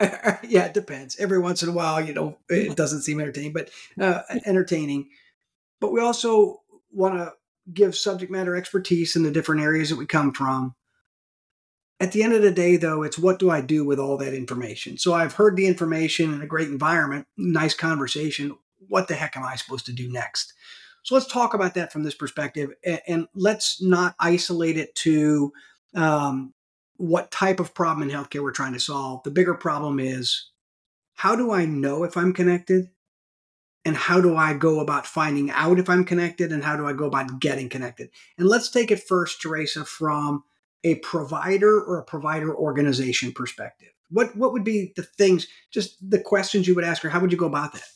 yeah, 0.42 0.64
it 0.64 0.74
depends. 0.74 1.18
Every 1.18 1.38
once 1.38 1.62
in 1.62 1.68
a 1.68 1.72
while, 1.72 2.00
you 2.00 2.14
know, 2.14 2.38
it 2.48 2.76
doesn't 2.76 3.02
seem 3.02 3.20
entertaining, 3.20 3.52
but 3.52 3.70
uh, 4.00 4.22
entertaining. 4.46 5.10
But 5.80 5.92
we 5.92 6.00
also 6.00 6.62
want 6.90 7.16
to 7.16 7.32
give 7.72 7.96
subject 7.96 8.32
matter 8.32 8.56
expertise 8.56 9.14
in 9.14 9.22
the 9.22 9.30
different 9.30 9.60
areas 9.60 9.90
that 9.90 9.96
we 9.96 10.06
come 10.06 10.32
from. 10.32 10.74
At 12.00 12.12
the 12.12 12.22
end 12.22 12.32
of 12.32 12.40
the 12.40 12.50
day, 12.50 12.76
though, 12.76 13.02
it's 13.02 13.18
what 13.18 13.38
do 13.38 13.50
I 13.50 13.60
do 13.60 13.84
with 13.84 13.98
all 13.98 14.16
that 14.16 14.32
information? 14.32 14.96
So 14.96 15.12
I've 15.12 15.34
heard 15.34 15.56
the 15.56 15.66
information 15.66 16.32
in 16.32 16.40
a 16.40 16.46
great 16.46 16.68
environment, 16.68 17.26
nice 17.36 17.74
conversation. 17.74 18.56
What 18.88 19.06
the 19.06 19.14
heck 19.14 19.36
am 19.36 19.44
I 19.44 19.56
supposed 19.56 19.84
to 19.86 19.92
do 19.92 20.10
next? 20.10 20.54
So 21.02 21.14
let's 21.14 21.26
talk 21.26 21.52
about 21.52 21.74
that 21.74 21.92
from 21.92 22.02
this 22.02 22.14
perspective, 22.14 22.70
and, 22.84 23.00
and 23.06 23.28
let's 23.34 23.82
not 23.82 24.14
isolate 24.18 24.78
it 24.78 24.94
to 24.96 25.52
um, 25.94 26.54
what 27.00 27.30
type 27.30 27.60
of 27.60 27.72
problem 27.72 28.06
in 28.06 28.14
healthcare 28.14 28.42
we're 28.42 28.52
trying 28.52 28.74
to 28.74 28.78
solve. 28.78 29.22
The 29.22 29.30
bigger 29.30 29.54
problem 29.54 29.98
is 29.98 30.50
how 31.14 31.34
do 31.34 31.50
I 31.50 31.64
know 31.64 32.04
if 32.04 32.14
I'm 32.14 32.34
connected? 32.34 32.90
And 33.86 33.96
how 33.96 34.20
do 34.20 34.36
I 34.36 34.52
go 34.52 34.80
about 34.80 35.06
finding 35.06 35.50
out 35.50 35.78
if 35.78 35.88
I'm 35.88 36.04
connected? 36.04 36.52
And 36.52 36.62
how 36.62 36.76
do 36.76 36.86
I 36.86 36.92
go 36.92 37.06
about 37.06 37.40
getting 37.40 37.70
connected? 37.70 38.10
And 38.36 38.46
let's 38.46 38.68
take 38.68 38.90
it 38.90 39.02
first, 39.02 39.42
Therasa, 39.42 39.86
from 39.86 40.44
a 40.84 40.96
provider 40.96 41.80
or 41.82 41.98
a 41.98 42.04
provider 42.04 42.54
organization 42.54 43.32
perspective. 43.32 43.88
What 44.10 44.36
what 44.36 44.52
would 44.52 44.64
be 44.64 44.92
the 44.94 45.02
things, 45.02 45.46
just 45.70 45.96
the 46.10 46.20
questions 46.20 46.68
you 46.68 46.74
would 46.74 46.84
ask 46.84 47.00
her? 47.02 47.08
How 47.08 47.20
would 47.20 47.32
you 47.32 47.38
go 47.38 47.46
about 47.46 47.72
that? 47.72 47.88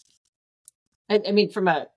I, 1.10 1.28
I 1.28 1.32
mean, 1.32 1.50
from 1.50 1.68
a 1.68 1.88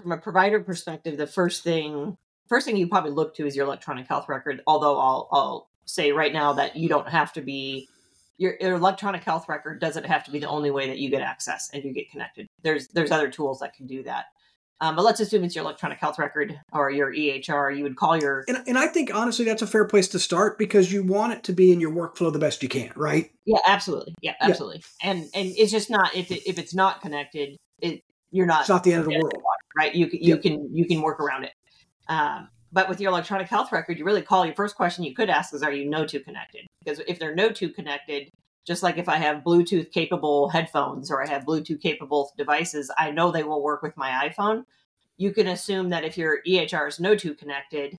from 0.00 0.12
a 0.12 0.16
provider 0.16 0.60
perspective, 0.60 1.18
the 1.18 1.26
first 1.26 1.62
thing 1.62 2.16
first 2.48 2.64
thing 2.64 2.78
you 2.78 2.88
probably 2.88 3.10
look 3.10 3.34
to 3.34 3.46
is 3.46 3.54
your 3.54 3.66
electronic 3.66 4.08
health 4.08 4.26
record. 4.30 4.62
Although 4.66 4.98
I'll 4.98 5.28
I'll 5.30 5.70
say 5.86 6.12
right 6.12 6.32
now 6.32 6.52
that 6.52 6.76
you 6.76 6.88
don't 6.88 7.08
have 7.08 7.32
to 7.34 7.40
be 7.40 7.88
your, 8.38 8.54
your, 8.60 8.74
electronic 8.74 9.24
health 9.24 9.48
record 9.48 9.80
doesn't 9.80 10.04
have 10.04 10.24
to 10.24 10.30
be 10.30 10.38
the 10.38 10.48
only 10.48 10.70
way 10.70 10.88
that 10.88 10.98
you 10.98 11.08
get 11.08 11.22
access 11.22 11.70
and 11.72 11.82
you 11.84 11.92
get 11.94 12.10
connected. 12.10 12.46
There's 12.62 12.88
there's 12.88 13.10
other 13.10 13.30
tools 13.30 13.60
that 13.60 13.74
can 13.74 13.86
do 13.86 14.02
that. 14.02 14.26
Um, 14.82 14.94
but 14.94 15.06
let's 15.06 15.20
assume 15.20 15.42
it's 15.42 15.54
your 15.54 15.64
electronic 15.64 15.98
health 15.98 16.18
record 16.18 16.60
or 16.70 16.90
your 16.90 17.10
EHR. 17.10 17.74
You 17.74 17.82
would 17.84 17.96
call 17.96 18.18
your 18.18 18.44
and, 18.46 18.62
and 18.66 18.76
I 18.76 18.88
think 18.88 19.14
honestly 19.14 19.46
that's 19.46 19.62
a 19.62 19.66
fair 19.66 19.86
place 19.86 20.08
to 20.08 20.18
start 20.18 20.58
because 20.58 20.92
you 20.92 21.02
want 21.02 21.32
it 21.32 21.44
to 21.44 21.54
be 21.54 21.72
in 21.72 21.80
your 21.80 21.92
workflow 21.92 22.30
the 22.30 22.38
best 22.38 22.62
you 22.62 22.68
can, 22.68 22.92
right? 22.94 23.30
Yeah, 23.46 23.58
absolutely. 23.66 24.14
Yeah, 24.20 24.34
absolutely. 24.40 24.82
Yeah. 25.02 25.12
And 25.12 25.20
and 25.32 25.54
it's 25.56 25.72
just 25.72 25.88
not 25.88 26.14
if 26.14 26.30
it, 26.30 26.46
if 26.46 26.58
it's 26.58 26.74
not 26.74 27.00
connected, 27.00 27.56
it 27.80 28.02
you're 28.30 28.46
not. 28.46 28.60
It's 28.60 28.68
not 28.68 28.84
the 28.84 28.92
end 28.92 29.04
of 29.04 29.08
the 29.08 29.18
world, 29.18 29.42
right? 29.76 29.94
You 29.94 30.08
can 30.08 30.22
you 30.22 30.34
yep. 30.34 30.42
can 30.42 30.68
you 30.74 30.86
can 30.86 31.00
work 31.00 31.20
around 31.20 31.44
it. 31.44 31.52
Um, 32.08 32.48
but 32.76 32.90
with 32.90 33.00
your 33.00 33.10
electronic 33.10 33.48
health 33.48 33.72
record, 33.72 33.98
you 33.98 34.04
really 34.04 34.20
call 34.20 34.44
your 34.44 34.54
first 34.54 34.76
question 34.76 35.02
you 35.02 35.14
could 35.14 35.30
ask 35.30 35.54
is, 35.54 35.62
are 35.62 35.72
you 35.72 35.90
Kno2 35.90 36.22
connected? 36.22 36.66
Because 36.84 37.00
if 37.08 37.18
they're 37.18 37.34
Kno2 37.34 37.74
connected, 37.74 38.28
just 38.66 38.82
like 38.82 38.98
if 38.98 39.08
I 39.08 39.16
have 39.16 39.42
Bluetooth 39.42 39.90
capable 39.90 40.50
headphones 40.50 41.10
or 41.10 41.24
I 41.24 41.26
have 41.26 41.46
Bluetooth 41.46 41.80
capable 41.80 42.34
devices, 42.36 42.90
I 42.98 43.12
know 43.12 43.30
they 43.30 43.44
will 43.44 43.62
work 43.62 43.82
with 43.82 43.96
my 43.96 44.28
iPhone. 44.28 44.64
You 45.16 45.32
can 45.32 45.46
assume 45.46 45.88
that 45.88 46.04
if 46.04 46.18
your 46.18 46.42
EHR 46.46 46.86
is 46.86 46.98
Kno2 46.98 47.38
connected 47.38 47.96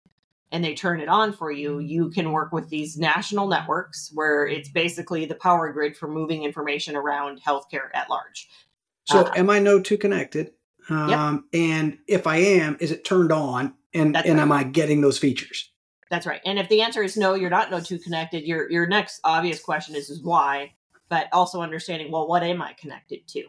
and 0.52 0.64
they 0.64 0.76
turn 0.76 1.02
it 1.02 1.10
on 1.10 1.34
for 1.34 1.50
you, 1.50 1.80
you 1.80 2.12
can 2.12 2.32
work 2.32 2.52
with 2.52 2.70
these 2.70 3.00
national 3.00 3.48
networks 3.48 4.12
where 4.14 4.46
it's 4.46 4.70
basically 4.70 5.26
the 5.26 5.34
power 5.34 5.74
grid 5.74 5.98
for 5.98 6.08
moving 6.08 6.44
information 6.44 6.96
around 6.96 7.42
healthcare 7.42 7.90
at 7.96 8.12
large. 8.12 8.48
So, 9.06 9.22
uh, 9.22 9.32
am 9.36 9.50
I 9.50 9.60
Kno2 9.60 10.00
connected? 10.00 10.52
Um, 10.88 11.10
yep. 11.10 11.60
And 11.60 11.98
if 12.08 12.28
I 12.28 12.38
am, 12.38 12.78
is 12.80 12.92
it 12.92 13.04
turned 13.04 13.32
on? 13.32 13.74
And 13.94 14.14
That's 14.14 14.28
and 14.28 14.38
right. 14.38 14.44
am 14.44 14.52
I 14.52 14.64
getting 14.64 15.02
those 15.02 15.18
features? 15.18 15.72
That's 16.10 16.26
right. 16.26 16.42
And 16.46 16.58
if 16.58 16.70
the 16.70 16.82
answer 16.82 17.04
is 17.04 17.18
no, 17.18 17.34
you're 17.34 17.50
not 17.50 17.70
Kno2 17.70 18.04
connected. 18.04 18.44
Your 18.44 18.70
your 18.72 18.88
next 18.88 19.20
obvious 19.24 19.62
question 19.62 19.96
is 19.96 20.10
is 20.10 20.22
why, 20.22 20.74
but 21.10 21.28
also 21.32 21.62
understanding 21.62 22.12
well, 22.12 22.28
what 22.28 22.44
am 22.44 22.62
I 22.62 22.74
connected 22.74 23.28
to? 23.30 23.46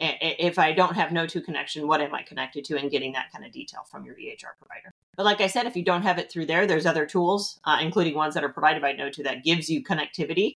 If 0.00 0.60
I 0.60 0.72
don't 0.72 0.94
have 0.94 1.10
Kno2 1.10 1.44
connection, 1.44 1.88
what 1.88 2.00
am 2.00 2.14
I 2.14 2.22
connected 2.22 2.64
to? 2.66 2.78
And 2.78 2.90
getting 2.90 3.12
that 3.12 3.32
kind 3.32 3.44
of 3.44 3.50
detail 3.50 3.80
from 3.90 4.04
your 4.04 4.14
EHR 4.14 4.56
provider. 4.56 4.94
But 5.16 5.24
like 5.24 5.40
I 5.40 5.48
said, 5.48 5.66
if 5.66 5.76
you 5.76 5.84
don't 5.84 6.02
have 6.02 6.18
it 6.18 6.30
through 6.30 6.46
there, 6.46 6.68
there's 6.68 6.86
other 6.86 7.04
tools, 7.04 7.58
uh, 7.64 7.78
including 7.80 8.14
ones 8.14 8.34
that 8.34 8.44
are 8.44 8.48
provided 8.48 8.80
by 8.80 8.92
Kno2 8.94 9.24
that 9.24 9.42
gives 9.42 9.68
you 9.68 9.82
connectivity 9.82 10.56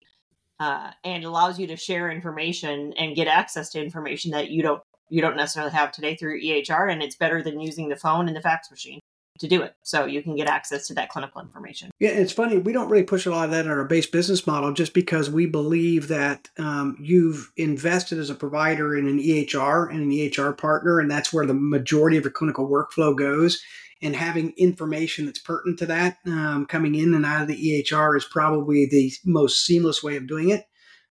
uh, 0.59 0.91
and 1.05 1.23
allows 1.23 1.57
you 1.57 1.67
to 1.67 1.77
share 1.77 2.11
information 2.11 2.91
and 2.97 3.15
get 3.15 3.29
access 3.29 3.69
to 3.69 3.81
information 3.81 4.31
that 4.31 4.49
you 4.49 4.61
don't 4.61 4.83
you 5.11 5.21
don't 5.21 5.37
necessarily 5.37 5.71
have 5.71 5.91
today 5.91 6.15
through 6.15 6.39
EHR, 6.39 6.91
and 6.91 7.01
it's 7.01 7.15
better 7.15 7.41
than 7.41 7.59
using 7.59 7.89
the 7.89 7.95
phone 7.95 8.27
and 8.27 8.37
the 8.37 8.41
fax 8.41 8.69
machine 8.69 8.99
to 9.39 9.47
do 9.47 9.61
it. 9.61 9.73
So 9.83 10.05
you 10.05 10.21
can 10.21 10.35
get 10.35 10.47
access 10.47 10.87
to 10.87 10.93
that 10.95 11.09
clinical 11.09 11.41
information. 11.41 11.91
Yeah, 11.99 12.09
it's 12.09 12.31
funny. 12.31 12.57
We 12.57 12.73
don't 12.73 12.89
really 12.89 13.03
push 13.03 13.25
a 13.25 13.31
lot 13.31 13.45
of 13.45 13.51
that 13.51 13.65
in 13.65 13.71
our 13.71 13.85
base 13.85 14.05
business 14.05 14.45
model 14.45 14.73
just 14.73 14.93
because 14.93 15.29
we 15.29 15.45
believe 15.45 16.09
that 16.09 16.49
um, 16.57 16.97
you've 16.99 17.51
invested 17.57 18.19
as 18.19 18.29
a 18.29 18.35
provider 18.35 18.97
in 18.97 19.07
an 19.07 19.19
EHR 19.19 19.89
and 19.89 20.01
an 20.01 20.11
EHR 20.11 20.57
partner, 20.57 20.99
and 20.99 21.09
that's 21.09 21.33
where 21.33 21.45
the 21.45 21.53
majority 21.53 22.17
of 22.17 22.23
your 22.23 22.31
clinical 22.31 22.69
workflow 22.69 23.17
goes. 23.17 23.61
And 24.01 24.15
having 24.15 24.53
information 24.55 25.25
that's 25.25 25.39
pertinent 25.39 25.79
to 25.79 25.85
that 25.87 26.17
um, 26.25 26.65
coming 26.67 26.95
in 26.95 27.13
and 27.13 27.25
out 27.25 27.41
of 27.41 27.47
the 27.49 27.83
EHR 27.83 28.15
is 28.15 28.23
probably 28.23 28.85
the 28.85 29.11
most 29.25 29.65
seamless 29.65 30.01
way 30.01 30.15
of 30.15 30.25
doing 30.25 30.49
it. 30.49 30.63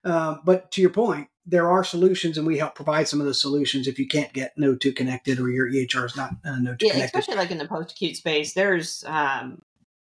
Uh, 0.03 0.36
but 0.45 0.71
to 0.71 0.82
your 0.82 0.91
point, 0.91 1.28
there 1.46 1.70
are 1.70 1.84
solutions, 1.84 2.38
and 2.38 2.48
we 2.48 2.58
help 2.58 2.76
provide 2.76 3.08
some 3.08 3.20
of 3.20 3.26
those 3.26 3.41
solutions 3.41 3.88
if 3.88 4.00
you 4.00 4.08
can't 4.08 4.34
get 4.34 4.58
Kno2 4.58 4.96
connected 4.96 5.39
or 5.39 5.50
your 5.50 5.70
EHR 5.70 6.06
is 6.06 6.16
not 6.16 6.32
uh, 6.43 6.50
Kno2 6.50 6.82
yeah, 6.82 6.91
connected. 6.93 7.20
Especially 7.20 7.36
like 7.36 7.52
in 7.52 7.58
the 7.58 7.68
post 7.68 7.91
acute 7.91 8.16
space, 8.16 8.54
there's 8.54 9.04
um, 9.08 9.62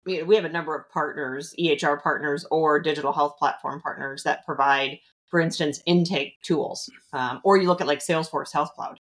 we, 0.04 0.34
have 0.34 0.44
a 0.44 0.50
number 0.50 0.76
of 0.76 0.88
partners, 0.90 1.54
EHR 1.58 2.02
partners 2.02 2.44
or 2.50 2.80
digital 2.80 3.12
health 3.12 3.36
platform 3.38 3.80
partners 3.80 4.22
that 4.24 4.44
provide, 4.44 4.98
for 5.26 5.40
instance, 5.40 5.80
intake 5.86 6.40
tools. 6.42 6.90
Um, 7.12 7.40
or 7.42 7.56
you 7.56 7.66
look 7.66 7.80
at 7.80 7.86
like 7.86 8.00
Salesforce 8.00 8.52
Health 8.52 8.72
Cloud. 8.74 9.00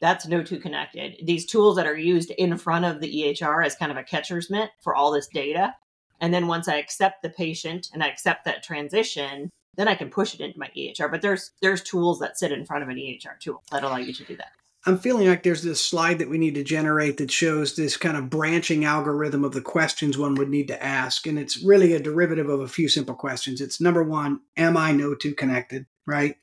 That's 0.00 0.26
Kno2 0.26 0.60
connected. 0.60 1.16
These 1.24 1.46
tools 1.46 1.76
that 1.76 1.86
are 1.86 1.96
used 1.96 2.30
in 2.32 2.56
front 2.58 2.84
of 2.84 3.00
the 3.00 3.12
EHR 3.12 3.64
as 3.64 3.76
kind 3.76 3.90
of 3.90 3.98
a 3.98 4.02
catcher's 4.02 4.50
mitt 4.50 4.70
for 4.82 4.94
all 4.94 5.12
this 5.12 5.28
data. 5.28 5.74
And 6.20 6.32
then 6.32 6.46
once 6.46 6.68
I 6.68 6.76
accept 6.76 7.22
the 7.22 7.30
patient 7.30 7.88
and 7.92 8.02
I 8.02 8.08
accept 8.08 8.44
that 8.44 8.62
transition, 8.62 9.50
then 9.76 9.88
I 9.88 9.94
can 9.94 10.10
push 10.10 10.34
it 10.34 10.40
into 10.40 10.58
my 10.58 10.70
EHR. 10.76 11.10
But 11.10 11.22
there's 11.22 11.52
there's 11.62 11.82
tools 11.82 12.18
that 12.20 12.38
sit 12.38 12.52
in 12.52 12.64
front 12.64 12.82
of 12.82 12.88
an 12.88 12.96
EHR 12.96 13.38
tool 13.40 13.62
that 13.70 13.84
allow 13.84 13.96
you 13.96 14.12
to 14.12 14.24
do 14.24 14.36
that. 14.36 14.52
I'm 14.86 14.98
feeling 14.98 15.28
like 15.28 15.42
there's 15.42 15.62
this 15.62 15.80
slide 15.80 16.18
that 16.18 16.28
we 16.28 16.36
need 16.36 16.54
to 16.56 16.62
generate 16.62 17.16
that 17.16 17.30
shows 17.30 17.74
this 17.74 17.96
kind 17.96 18.18
of 18.18 18.28
branching 18.28 18.84
algorithm 18.84 19.42
of 19.42 19.54
the 19.54 19.62
questions 19.62 20.18
one 20.18 20.34
would 20.34 20.50
need 20.50 20.68
to 20.68 20.82
ask. 20.82 21.26
And 21.26 21.38
it's 21.38 21.62
really 21.64 21.94
a 21.94 22.00
derivative 22.00 22.50
of 22.50 22.60
a 22.60 22.68
few 22.68 22.88
simple 22.88 23.14
questions. 23.14 23.62
It's 23.62 23.80
number 23.80 24.02
one, 24.02 24.40
am 24.58 24.76
I 24.76 24.92
Kno2 24.92 25.38
connected? 25.38 25.86
Right? 26.06 26.36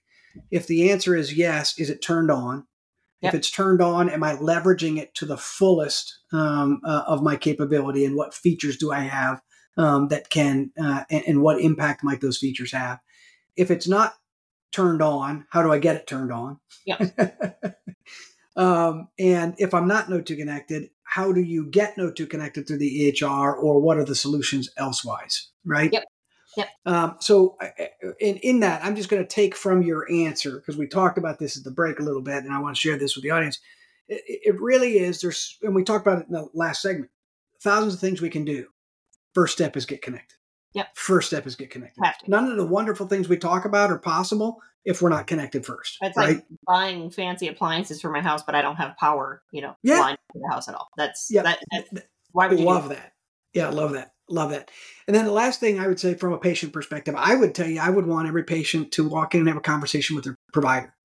If 0.49 0.65
the 0.65 0.89
answer 0.89 1.15
is 1.15 1.37
yes, 1.37 1.77
is 1.77 1.91
it 1.91 2.01
turned 2.01 2.31
on? 2.31 2.65
Yep. 3.21 3.33
If 3.33 3.37
it's 3.37 3.51
turned 3.51 3.81
on, 3.81 4.09
am 4.09 4.23
I 4.23 4.35
leveraging 4.35 4.97
it 4.97 5.13
to 5.15 5.25
the 5.25 5.37
fullest 5.37 6.17
um, 6.33 6.81
uh, 6.83 7.03
of 7.05 7.21
my 7.21 7.35
capability? 7.35 8.05
And 8.05 8.15
what 8.15 8.33
features 8.33 8.77
do 8.77 8.91
I 8.91 9.01
have 9.01 9.41
um, 9.77 10.07
that 10.07 10.31
can, 10.31 10.71
uh, 10.81 11.03
and, 11.11 11.23
and 11.27 11.41
what 11.43 11.61
impact 11.61 12.03
might 12.03 12.21
those 12.21 12.39
features 12.39 12.71
have? 12.71 12.99
If 13.55 13.71
it's 13.71 13.87
not 13.87 14.13
turned 14.71 15.01
on, 15.01 15.45
how 15.49 15.61
do 15.61 15.71
I 15.71 15.79
get 15.79 15.95
it 15.95 16.07
turned 16.07 16.31
on? 16.31 16.59
Yeah. 16.85 16.97
um, 18.55 19.09
and 19.19 19.55
if 19.57 19.73
I'm 19.73 19.87
not 19.87 20.07
Kno2 20.07 20.37
connected, 20.37 20.89
how 21.03 21.31
do 21.31 21.41
you 21.41 21.65
get 21.65 21.97
Kno2 21.97 22.29
connected 22.29 22.67
through 22.67 22.77
the 22.77 23.13
EHR 23.13 23.61
or 23.61 23.81
what 23.81 23.97
are 23.97 24.05
the 24.05 24.15
solutions 24.15 24.69
elsewise? 24.77 25.49
Right. 25.65 25.91
Yep. 25.91 26.03
Yep. 26.57 26.67
Um, 26.85 27.15
so 27.19 27.57
in 28.19 28.35
in 28.37 28.59
that, 28.59 28.83
I'm 28.83 28.95
just 28.95 29.09
going 29.09 29.21
to 29.21 29.27
take 29.27 29.55
from 29.55 29.83
your 29.83 30.05
answer 30.11 30.57
because 30.57 30.77
we 30.77 30.85
talked 30.85 31.17
about 31.17 31.39
this 31.39 31.57
at 31.57 31.63
the 31.63 31.71
break 31.71 31.99
a 31.99 32.03
little 32.03 32.21
bit, 32.21 32.43
and 32.43 32.53
I 32.53 32.59
want 32.59 32.75
to 32.75 32.79
share 32.79 32.97
this 32.97 33.15
with 33.15 33.23
the 33.23 33.31
audience. 33.31 33.59
It, 34.09 34.21
it 34.27 34.61
really 34.61 34.99
is. 34.99 35.21
There's, 35.21 35.57
and 35.61 35.73
we 35.73 35.85
talked 35.85 36.05
about 36.05 36.19
it 36.19 36.27
in 36.27 36.33
the 36.33 36.49
last 36.53 36.81
segment. 36.81 37.09
Thousands 37.61 37.93
of 37.93 37.99
things 38.01 38.21
we 38.21 38.29
can 38.29 38.43
do. 38.43 38.67
First 39.33 39.53
step 39.53 39.77
is 39.77 39.85
get 39.85 40.01
connected. 40.01 40.35
Yep. 40.73 40.95
First 40.95 41.27
step 41.27 41.45
is 41.45 41.55
get 41.55 41.69
connected. 41.69 42.01
None 42.27 42.49
of 42.49 42.57
the 42.57 42.65
wonderful 42.65 43.07
things 43.07 43.27
we 43.27 43.37
talk 43.37 43.65
about 43.65 43.91
are 43.91 43.99
possible 43.99 44.61
if 44.85 45.01
we're 45.01 45.09
not 45.09 45.27
connected 45.27 45.65
first. 45.65 45.97
It's 46.01 46.17
right? 46.17 46.35
like 46.37 46.45
buying 46.65 47.11
fancy 47.11 47.47
appliances 47.47 48.01
for 48.01 48.09
my 48.09 48.21
house, 48.21 48.41
but 48.43 48.55
I 48.55 48.61
don't 48.61 48.77
have 48.77 48.95
power, 48.97 49.43
you 49.51 49.61
know, 49.61 49.75
Yeah. 49.83 49.99
line 49.99 50.15
to 50.33 50.39
the 50.39 50.49
house 50.49 50.67
at 50.67 50.75
all. 50.75 50.89
That's 50.97 51.27
Yeah. 51.29 51.43
that, 51.43 51.59
that 51.91 52.07
why 52.31 52.47
would 52.47 52.59
you 52.59 52.65
love 52.65 52.83
do 52.83 52.95
that. 52.95 53.13
Yeah, 53.53 53.69
love 53.69 53.91
that. 53.93 54.13
Love 54.29 54.51
that. 54.51 54.71
And 55.07 55.15
then 55.15 55.25
the 55.25 55.31
last 55.31 55.59
thing 55.59 55.77
I 55.77 55.87
would 55.87 55.99
say 55.99 56.13
from 56.13 56.31
a 56.31 56.37
patient 56.37 56.71
perspective, 56.71 57.15
I 57.17 57.35
would 57.35 57.53
tell 57.53 57.67
you, 57.67 57.81
I 57.81 57.89
would 57.89 58.07
want 58.07 58.29
every 58.29 58.43
patient 58.43 58.93
to 58.93 59.07
walk 59.07 59.35
in 59.35 59.41
and 59.41 59.49
have 59.49 59.57
a 59.57 59.61
conversation 59.61 60.15
with 60.15 60.23
their 60.23 60.37
provider. 60.53 60.95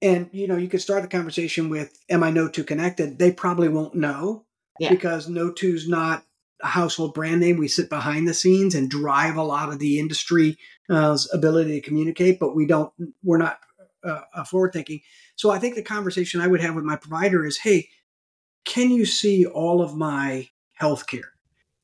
And 0.00 0.30
you 0.32 0.46
know, 0.46 0.56
you 0.56 0.68
could 0.68 0.80
start 0.80 1.02
the 1.02 1.08
conversation 1.08 1.68
with, 1.68 1.98
"Am 2.08 2.22
I 2.22 2.30
Kno2 2.30 2.66
connected?" 2.66 3.18
They 3.18 3.32
probably 3.32 3.68
won't 3.68 3.94
know 3.94 4.46
Yeah. 4.78 4.90
because 4.90 5.28
Kno2's 5.28 5.88
not 5.88 6.24
household 6.62 7.14
brand 7.14 7.40
name. 7.40 7.56
We 7.56 7.68
sit 7.68 7.88
behind 7.88 8.26
the 8.26 8.34
scenes 8.34 8.74
and 8.74 8.90
drive 8.90 9.36
a 9.36 9.42
lot 9.42 9.68
of 9.70 9.78
the 9.78 9.98
industry's 9.98 10.56
ability 10.88 11.80
to 11.80 11.86
communicate, 11.86 12.38
but 12.38 12.54
we 12.54 12.66
don't. 12.66 12.92
We're 13.22 13.38
not 13.38 13.60
uh, 14.04 14.44
forward 14.44 14.72
thinking. 14.72 15.00
So 15.36 15.50
I 15.50 15.58
think 15.58 15.74
the 15.74 15.82
conversation 15.82 16.40
I 16.40 16.46
would 16.46 16.60
have 16.60 16.74
with 16.74 16.84
my 16.84 16.96
provider 16.96 17.44
is, 17.44 17.58
"Hey, 17.58 17.88
can 18.64 18.90
you 18.90 19.06
see 19.06 19.46
all 19.46 19.82
of 19.82 19.96
my 19.96 20.48
health 20.74 21.06
care? 21.06 21.32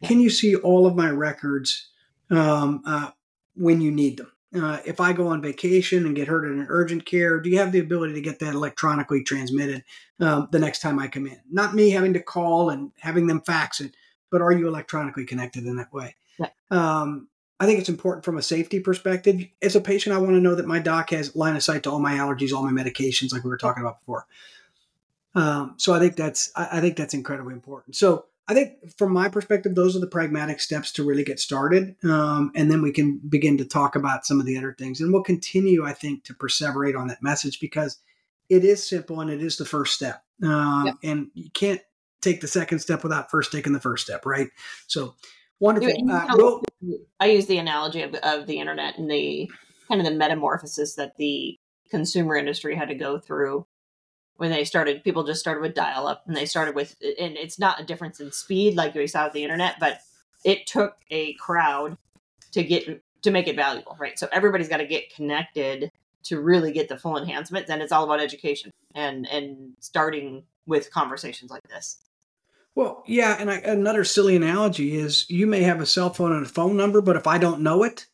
Can 0.04 0.20
you 0.20 0.30
see 0.30 0.54
all 0.54 0.86
of 0.86 0.96
my 0.96 1.10
records 1.10 1.88
um, 2.30 2.82
uh, 2.86 3.10
when 3.54 3.80
you 3.80 3.90
need 3.90 4.18
them? 4.18 4.30
Uh, 4.54 4.78
if 4.84 5.00
I 5.00 5.12
go 5.12 5.28
on 5.28 5.42
vacation 5.42 6.06
and 6.06 6.14
get 6.14 6.28
hurt 6.28 6.44
in 6.44 6.60
an 6.60 6.66
urgent 6.68 7.06
care, 7.06 7.40
do 7.40 7.50
you 7.50 7.58
have 7.58 7.72
the 7.72 7.80
ability 7.80 8.14
to 8.14 8.20
get 8.20 8.38
that 8.38 8.54
electronically 8.54 9.24
transmitted 9.24 9.82
um, 10.20 10.48
the 10.52 10.60
next 10.60 10.80
time 10.80 10.98
I 10.98 11.08
come 11.08 11.26
in? 11.26 11.40
Not 11.50 11.74
me 11.74 11.90
having 11.90 12.12
to 12.12 12.20
call 12.20 12.70
and 12.70 12.92
having 13.00 13.26
them 13.26 13.40
fax 13.40 13.80
it, 13.80 13.96
but 14.34 14.42
are 14.42 14.50
you 14.50 14.66
electronically 14.66 15.24
connected 15.24 15.64
in 15.64 15.76
that 15.76 15.92
way? 15.92 16.16
Yeah. 16.40 16.48
Um, 16.68 17.28
I 17.60 17.66
think 17.66 17.78
it's 17.78 17.88
important 17.88 18.24
from 18.24 18.36
a 18.36 18.42
safety 18.42 18.80
perspective. 18.80 19.46
As 19.62 19.76
a 19.76 19.80
patient, 19.80 20.12
I 20.12 20.18
want 20.18 20.32
to 20.32 20.40
know 20.40 20.56
that 20.56 20.66
my 20.66 20.80
doc 20.80 21.10
has 21.10 21.36
line 21.36 21.54
of 21.54 21.62
sight 21.62 21.84
to 21.84 21.90
all 21.92 22.00
my 22.00 22.14
allergies, 22.14 22.52
all 22.52 22.68
my 22.68 22.82
medications, 22.82 23.32
like 23.32 23.44
we 23.44 23.48
were 23.50 23.56
talking 23.56 23.84
about 23.84 24.00
before. 24.00 24.26
Um, 25.36 25.74
so 25.76 25.94
I 25.94 26.00
think 26.00 26.16
that's 26.16 26.50
I, 26.56 26.78
I 26.78 26.80
think 26.80 26.96
that's 26.96 27.14
incredibly 27.14 27.52
important. 27.52 27.94
So 27.94 28.24
I 28.48 28.54
think 28.54 28.90
from 28.98 29.12
my 29.12 29.28
perspective, 29.28 29.76
those 29.76 29.94
are 29.94 30.00
the 30.00 30.08
pragmatic 30.08 30.60
steps 30.60 30.90
to 30.94 31.06
really 31.06 31.22
get 31.22 31.38
started, 31.38 31.94
um, 32.02 32.50
and 32.56 32.72
then 32.72 32.82
we 32.82 32.90
can 32.90 33.18
begin 33.18 33.56
to 33.58 33.64
talk 33.64 33.94
about 33.94 34.26
some 34.26 34.40
of 34.40 34.46
the 34.46 34.58
other 34.58 34.74
things. 34.76 35.00
And 35.00 35.12
we'll 35.12 35.22
continue, 35.22 35.84
I 35.84 35.92
think, 35.92 36.24
to 36.24 36.34
perseverate 36.34 36.98
on 36.98 37.06
that 37.06 37.22
message 37.22 37.60
because 37.60 37.98
it 38.48 38.64
is 38.64 38.84
simple 38.84 39.20
and 39.20 39.30
it 39.30 39.40
is 39.40 39.58
the 39.58 39.64
first 39.64 39.94
step. 39.94 40.24
Um. 40.42 40.98
And 41.04 41.30
you 41.34 41.50
can't 41.50 41.80
take 42.24 42.40
the 42.40 42.48
second 42.48 42.80
step 42.80 43.02
without 43.02 43.30
first 43.30 43.52
taking 43.52 43.72
the 43.72 43.80
first 43.80 44.04
step, 44.06 44.26
right? 44.26 44.48
So 44.86 45.14
wonderful. 45.60 45.90
You- 45.90 46.10
Uh, 46.12 46.24
know, 46.26 46.36
we'll- 46.80 46.98
I 47.20 47.26
use 47.26 47.46
the 47.46 47.58
analogy 47.58 48.02
of, 48.02 48.14
of 48.16 48.46
the 48.46 48.58
internet 48.58 48.98
and 48.98 49.10
the 49.10 49.50
kind 49.88 50.00
of 50.00 50.06
the 50.06 50.14
metamorphosis 50.14 50.94
that 50.96 51.16
the 51.16 51.56
consumer 51.90 52.36
industry 52.36 52.74
had 52.74 52.88
to 52.88 52.94
go 52.94 53.18
through 53.18 53.66
when 54.36 54.50
they 54.50 54.64
started. 54.64 55.04
People 55.04 55.24
just 55.24 55.40
started 55.40 55.60
with 55.60 55.74
dial 55.74 56.06
up 56.06 56.24
and 56.26 56.36
they 56.36 56.46
started 56.46 56.74
with, 56.74 56.96
and 57.20 57.36
it's 57.36 57.58
not 57.58 57.80
a 57.80 57.84
difference 57.84 58.18
in 58.20 58.32
speed 58.32 58.74
like 58.74 58.94
we 58.94 59.06
saw 59.06 59.24
with 59.24 59.32
the 59.32 59.44
internet, 59.44 59.76
but 59.78 60.00
it 60.44 60.66
took 60.66 60.96
a 61.10 61.34
crowd 61.34 61.96
to 62.52 62.62
get 62.64 63.02
to 63.22 63.30
make 63.30 63.48
it 63.48 63.56
valuable, 63.56 63.96
right? 63.98 64.18
So 64.18 64.28
everybody's 64.32 64.68
got 64.68 64.78
to 64.78 64.86
get 64.86 65.14
connected 65.14 65.90
to 66.24 66.40
really 66.40 66.72
get 66.72 66.88
the 66.88 66.98
full 66.98 67.16
enhancement 67.16 67.68
and 67.68 67.80
it's 67.82 67.92
all 67.92 68.04
about 68.04 68.20
education 68.20 68.70
and 68.94 69.26
and 69.28 69.74
starting 69.80 70.44
with 70.66 70.90
conversations 70.90 71.50
like 71.50 71.62
this. 71.68 71.98
Well, 72.74 73.04
yeah, 73.06 73.36
and 73.38 73.50
I, 73.50 73.56
another 73.58 74.04
silly 74.04 74.34
analogy 74.36 74.96
is 74.96 75.26
you 75.30 75.46
may 75.46 75.62
have 75.62 75.80
a 75.80 75.86
cell 75.86 76.10
phone 76.12 76.32
and 76.32 76.44
a 76.44 76.48
phone 76.48 76.76
number, 76.76 77.00
but 77.00 77.16
if 77.16 77.26
I 77.26 77.38
don't 77.38 77.60
know 77.62 77.82
it, 77.84 78.06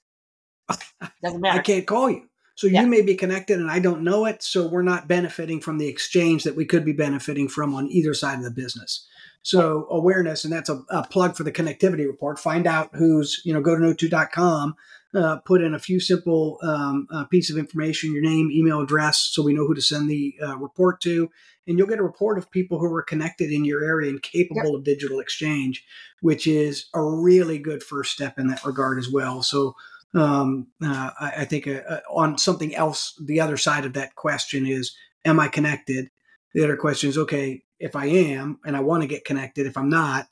Doesn't 1.23 1.41
matter. 1.41 1.59
I 1.59 1.63
can't 1.63 1.87
call 1.87 2.11
you. 2.11 2.23
So 2.55 2.67
Yeah. 2.67 2.83
you 2.83 2.87
may 2.89 3.01
be 3.03 3.15
connected 3.15 3.59
and 3.59 3.71
I 3.71 3.79
don't 3.79 4.03
know 4.05 4.27
it. 4.27 4.43
So 4.43 4.69
we're 4.69 4.83
not 4.83 5.09
benefiting 5.09 5.61
from 5.61 5.79
the 5.79 5.89
exchange 5.89 6.45
that 6.45 6.57
we 6.57 6.67
could 6.67 6.85
be 6.85 6.93
benefiting 6.93 7.49
from 7.49 7.75
on 7.75 7.91
either 7.91 8.13
side 8.15 8.39
of 8.39 8.45
the 8.45 8.51
business. 8.51 9.07
So 9.43 9.87
awareness, 9.91 10.45
and 10.45 10.53
that's 10.53 10.69
a, 10.69 10.83
a 10.91 11.03
plug 11.05 11.37
for 11.37 11.43
the 11.45 11.53
connectivity 11.53 12.07
report. 12.07 12.39
Find 12.39 12.67
out 12.67 12.91
who's, 12.93 13.41
you 13.45 13.55
know, 13.55 13.63
go 13.63 13.75
to 13.75 13.83
kno2.com, 13.83 14.75
uh, 15.15 15.39
put 15.39 15.63
in 15.63 15.75
a 15.75 15.79
few 15.79 16.01
simple 16.01 16.59
um, 16.63 17.07
uh, 17.13 17.25
piece 17.25 17.51
of 17.51 17.59
information, 17.59 18.13
your 18.13 18.23
name, 18.23 18.51
email 18.51 18.81
address, 18.81 19.21
so 19.21 19.43
we 19.43 19.53
know 19.53 19.67
who 19.67 19.75
to 19.75 19.83
send 19.83 20.09
the 20.09 20.35
uh, 20.43 20.57
report 20.57 21.01
to. 21.01 21.31
And 21.67 21.79
you'll 21.79 21.89
get 21.89 21.99
a 21.99 22.05
report 22.05 22.39
of 22.39 22.51
people 22.51 22.79
who 22.79 22.93
are 22.95 23.03
connected 23.03 23.53
in 23.53 23.65
your 23.65 23.85
area 23.85 24.11
and 24.11 24.23
capable 24.23 24.75
of 24.75 24.85
digital 24.85 25.21
exchange, 25.21 25.85
which 26.21 26.47
is 26.47 26.87
a 26.95 27.03
really 27.03 27.59
good 27.59 27.83
first 27.83 28.13
step 28.13 28.39
in 28.39 28.49
that 28.49 28.65
regard 28.65 28.99
as 28.99 29.09
well. 29.09 29.43
So 29.43 29.75
um, 30.15 30.69
uh, 30.83 31.11
I, 31.21 31.33
I 31.39 31.45
think 31.45 31.69
uh, 31.69 32.01
on 32.11 32.39
something 32.39 32.75
else, 32.75 33.15
the 33.25 33.41
other 33.41 33.57
side 33.57 33.85
of 33.85 33.93
that 33.93 34.15
question 34.17 34.67
is, 34.67 34.97
am 35.25 35.39
I 35.39 35.49
connected? 35.49 36.11
The 36.55 36.65
other 36.65 36.77
question 36.77 37.11
is, 37.11 37.19
okay, 37.19 37.63
if 37.79 37.95
I 37.95 38.07
am 38.07 38.59
and 38.65 38.77
I 38.77 38.81
want 38.81 39.03
to 39.03 39.09
get 39.09 39.25
connected, 39.25 39.67
if 39.67 39.77
I'm 39.77 39.89
not, 39.89 40.27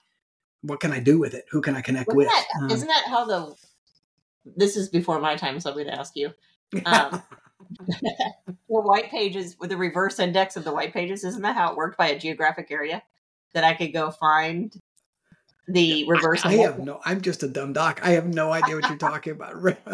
what 0.62 0.80
can 0.80 0.92
I 0.92 0.98
do 0.98 1.18
with 1.18 1.34
it? 1.34 1.44
Who 1.52 1.60
can 1.60 1.76
I 1.76 1.82
connect 1.82 2.08
Wasn't 2.08 2.18
with? 2.18 2.28
that, 2.28 2.46
Um, 2.60 2.70
isn't 2.70 2.88
that 2.88 3.04
how 3.06 3.24
the 3.24 3.54
this 4.56 4.76
is 4.76 4.88
before 4.88 5.20
my 5.20 5.36
time 5.36 5.58
so 5.60 5.70
i'm 5.70 5.76
going 5.76 5.86
to 5.86 5.98
ask 5.98 6.14
you 6.16 6.32
um, 6.86 7.22
the 7.78 8.54
white 8.68 9.10
pages 9.10 9.56
with 9.60 9.70
the 9.70 9.76
reverse 9.76 10.18
index 10.18 10.56
of 10.56 10.64
the 10.64 10.72
white 10.72 10.92
pages 10.92 11.24
isn't 11.24 11.42
that 11.42 11.56
how 11.56 11.70
it 11.70 11.76
worked 11.76 11.98
by 11.98 12.08
a 12.08 12.18
geographic 12.18 12.70
area 12.70 13.02
that 13.54 13.64
i 13.64 13.74
could 13.74 13.92
go 13.92 14.10
find 14.10 14.80
the 15.68 16.06
reverse 16.08 16.44
I 16.44 16.52
index 16.52 16.70
have 16.70 16.78
no. 16.80 17.00
I'm 17.04 17.20
just 17.20 17.42
a 17.42 17.48
dumb 17.48 17.74
doc. 17.74 18.00
I 18.02 18.10
have 18.12 18.26
no 18.26 18.52
idea 18.52 18.74
what 18.74 18.88
you're 18.88 18.96
talking 18.96 19.32
about. 19.32 19.54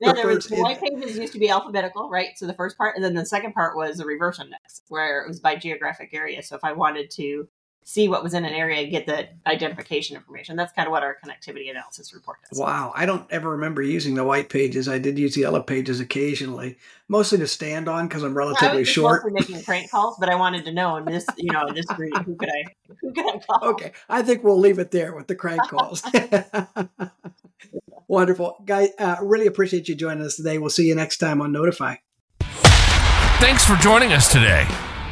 yeah, 0.00 0.12
there 0.12 0.26
was, 0.26 0.46
the 0.46 0.56
white 0.56 0.80
pages 0.80 1.18
used 1.18 1.34
to 1.34 1.38
be 1.38 1.50
alphabetical, 1.50 2.08
right? 2.08 2.28
So 2.36 2.46
the 2.46 2.54
first 2.54 2.78
part, 2.78 2.96
and 2.96 3.04
then 3.04 3.14
the 3.14 3.26
second 3.26 3.52
part 3.52 3.76
was 3.76 3.98
the 3.98 4.06
reverse 4.06 4.40
index, 4.40 4.82
where 4.88 5.22
it 5.22 5.28
was 5.28 5.38
by 5.38 5.56
geographic 5.56 6.10
area. 6.14 6.42
So 6.42 6.56
if 6.56 6.64
I 6.64 6.72
wanted 6.72 7.10
to 7.12 7.46
see 7.86 8.08
what 8.08 8.24
was 8.24 8.34
in 8.34 8.44
an 8.44 8.52
area 8.52 8.82
and 8.82 8.90
get 8.90 9.06
the 9.06 9.28
identification 9.46 10.16
information, 10.16 10.56
that's 10.56 10.72
kind 10.72 10.88
of 10.88 10.90
what 10.90 11.04
our 11.04 11.16
connectivity 11.24 11.70
analysis 11.70 12.12
report 12.12 12.38
does. 12.50 12.58
Wow, 12.58 12.92
I 12.96 13.06
don't 13.06 13.24
ever 13.30 13.50
remember 13.50 13.80
using 13.80 14.16
the 14.16 14.24
white 14.24 14.48
pages. 14.48 14.88
I 14.88 14.98
did 14.98 15.16
use 15.20 15.36
the 15.36 15.42
yellow 15.42 15.62
pages 15.62 16.00
occasionally, 16.00 16.78
mostly 17.06 17.38
to 17.38 17.46
stand 17.46 17.88
on 17.88 18.08
because 18.08 18.24
I'm 18.24 18.32
I 18.32 18.34
relatively 18.34 18.78
was 18.80 18.88
short. 18.88 19.22
mostly 19.22 19.40
making 19.40 19.64
prank 19.64 19.88
calls, 19.88 20.16
but 20.18 20.28
I 20.28 20.34
wanted 20.34 20.64
to 20.64 20.72
know 20.72 20.96
in 20.96 21.04
this, 21.04 21.24
you 21.36 21.52
know, 21.52 21.64
in 21.68 21.76
this 21.76 21.86
group, 21.86 22.12
who 22.24 22.34
could 22.34 22.48
I, 22.48 22.64
who 23.00 23.12
could 23.12 23.24
I 23.24 23.38
call? 23.38 23.70
Okay, 23.70 23.92
I 24.08 24.22
think 24.22 24.42
we'll 24.42 24.58
leave 24.58 24.80
it 24.80 24.90
there 24.90 25.14
with 25.14 25.28
the 25.28 25.36
crank 25.36 25.62
calls. 25.68 26.02
Wonderful, 28.08 28.64
guy. 28.64 28.90
Uh, 28.98 29.18
really 29.22 29.46
appreciate 29.46 29.88
you 29.88 29.94
joining 29.94 30.24
us 30.24 30.34
today. 30.34 30.58
We'll 30.58 30.70
see 30.70 30.88
you 30.88 30.96
next 30.96 31.18
time 31.18 31.40
on 31.40 31.52
Kno2tify. 31.52 31.98
Thanks 33.38 33.64
for 33.64 33.76
joining 33.76 34.12
us 34.12 34.32
today. 34.32 34.66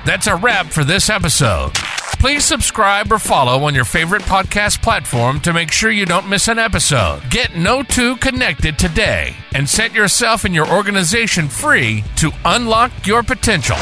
That's 0.04 0.26
a 0.26 0.34
wrap 0.34 0.66
for 0.66 0.82
this 0.82 1.08
episode. 1.08 1.72
Please 2.18 2.44
subscribe 2.44 3.12
or 3.12 3.18
follow 3.18 3.64
on 3.64 3.74
your 3.74 3.84
favorite 3.84 4.22
podcast 4.22 4.80
platform 4.82 5.40
to 5.40 5.52
make 5.52 5.70
sure 5.70 5.90
you 5.90 6.06
don't 6.06 6.28
miss 6.28 6.48
an 6.48 6.58
episode. 6.58 7.22
Get 7.28 7.50
Kno2 7.50 8.18
connected 8.20 8.78
today 8.78 9.36
and 9.54 9.68
set 9.68 9.92
yourself 9.92 10.44
and 10.44 10.54
your 10.54 10.66
organization 10.70 11.48
free 11.48 12.02
to 12.16 12.30
unlock 12.46 13.06
your 13.06 13.22
potential. 13.22 13.76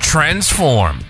transform. 0.00 1.00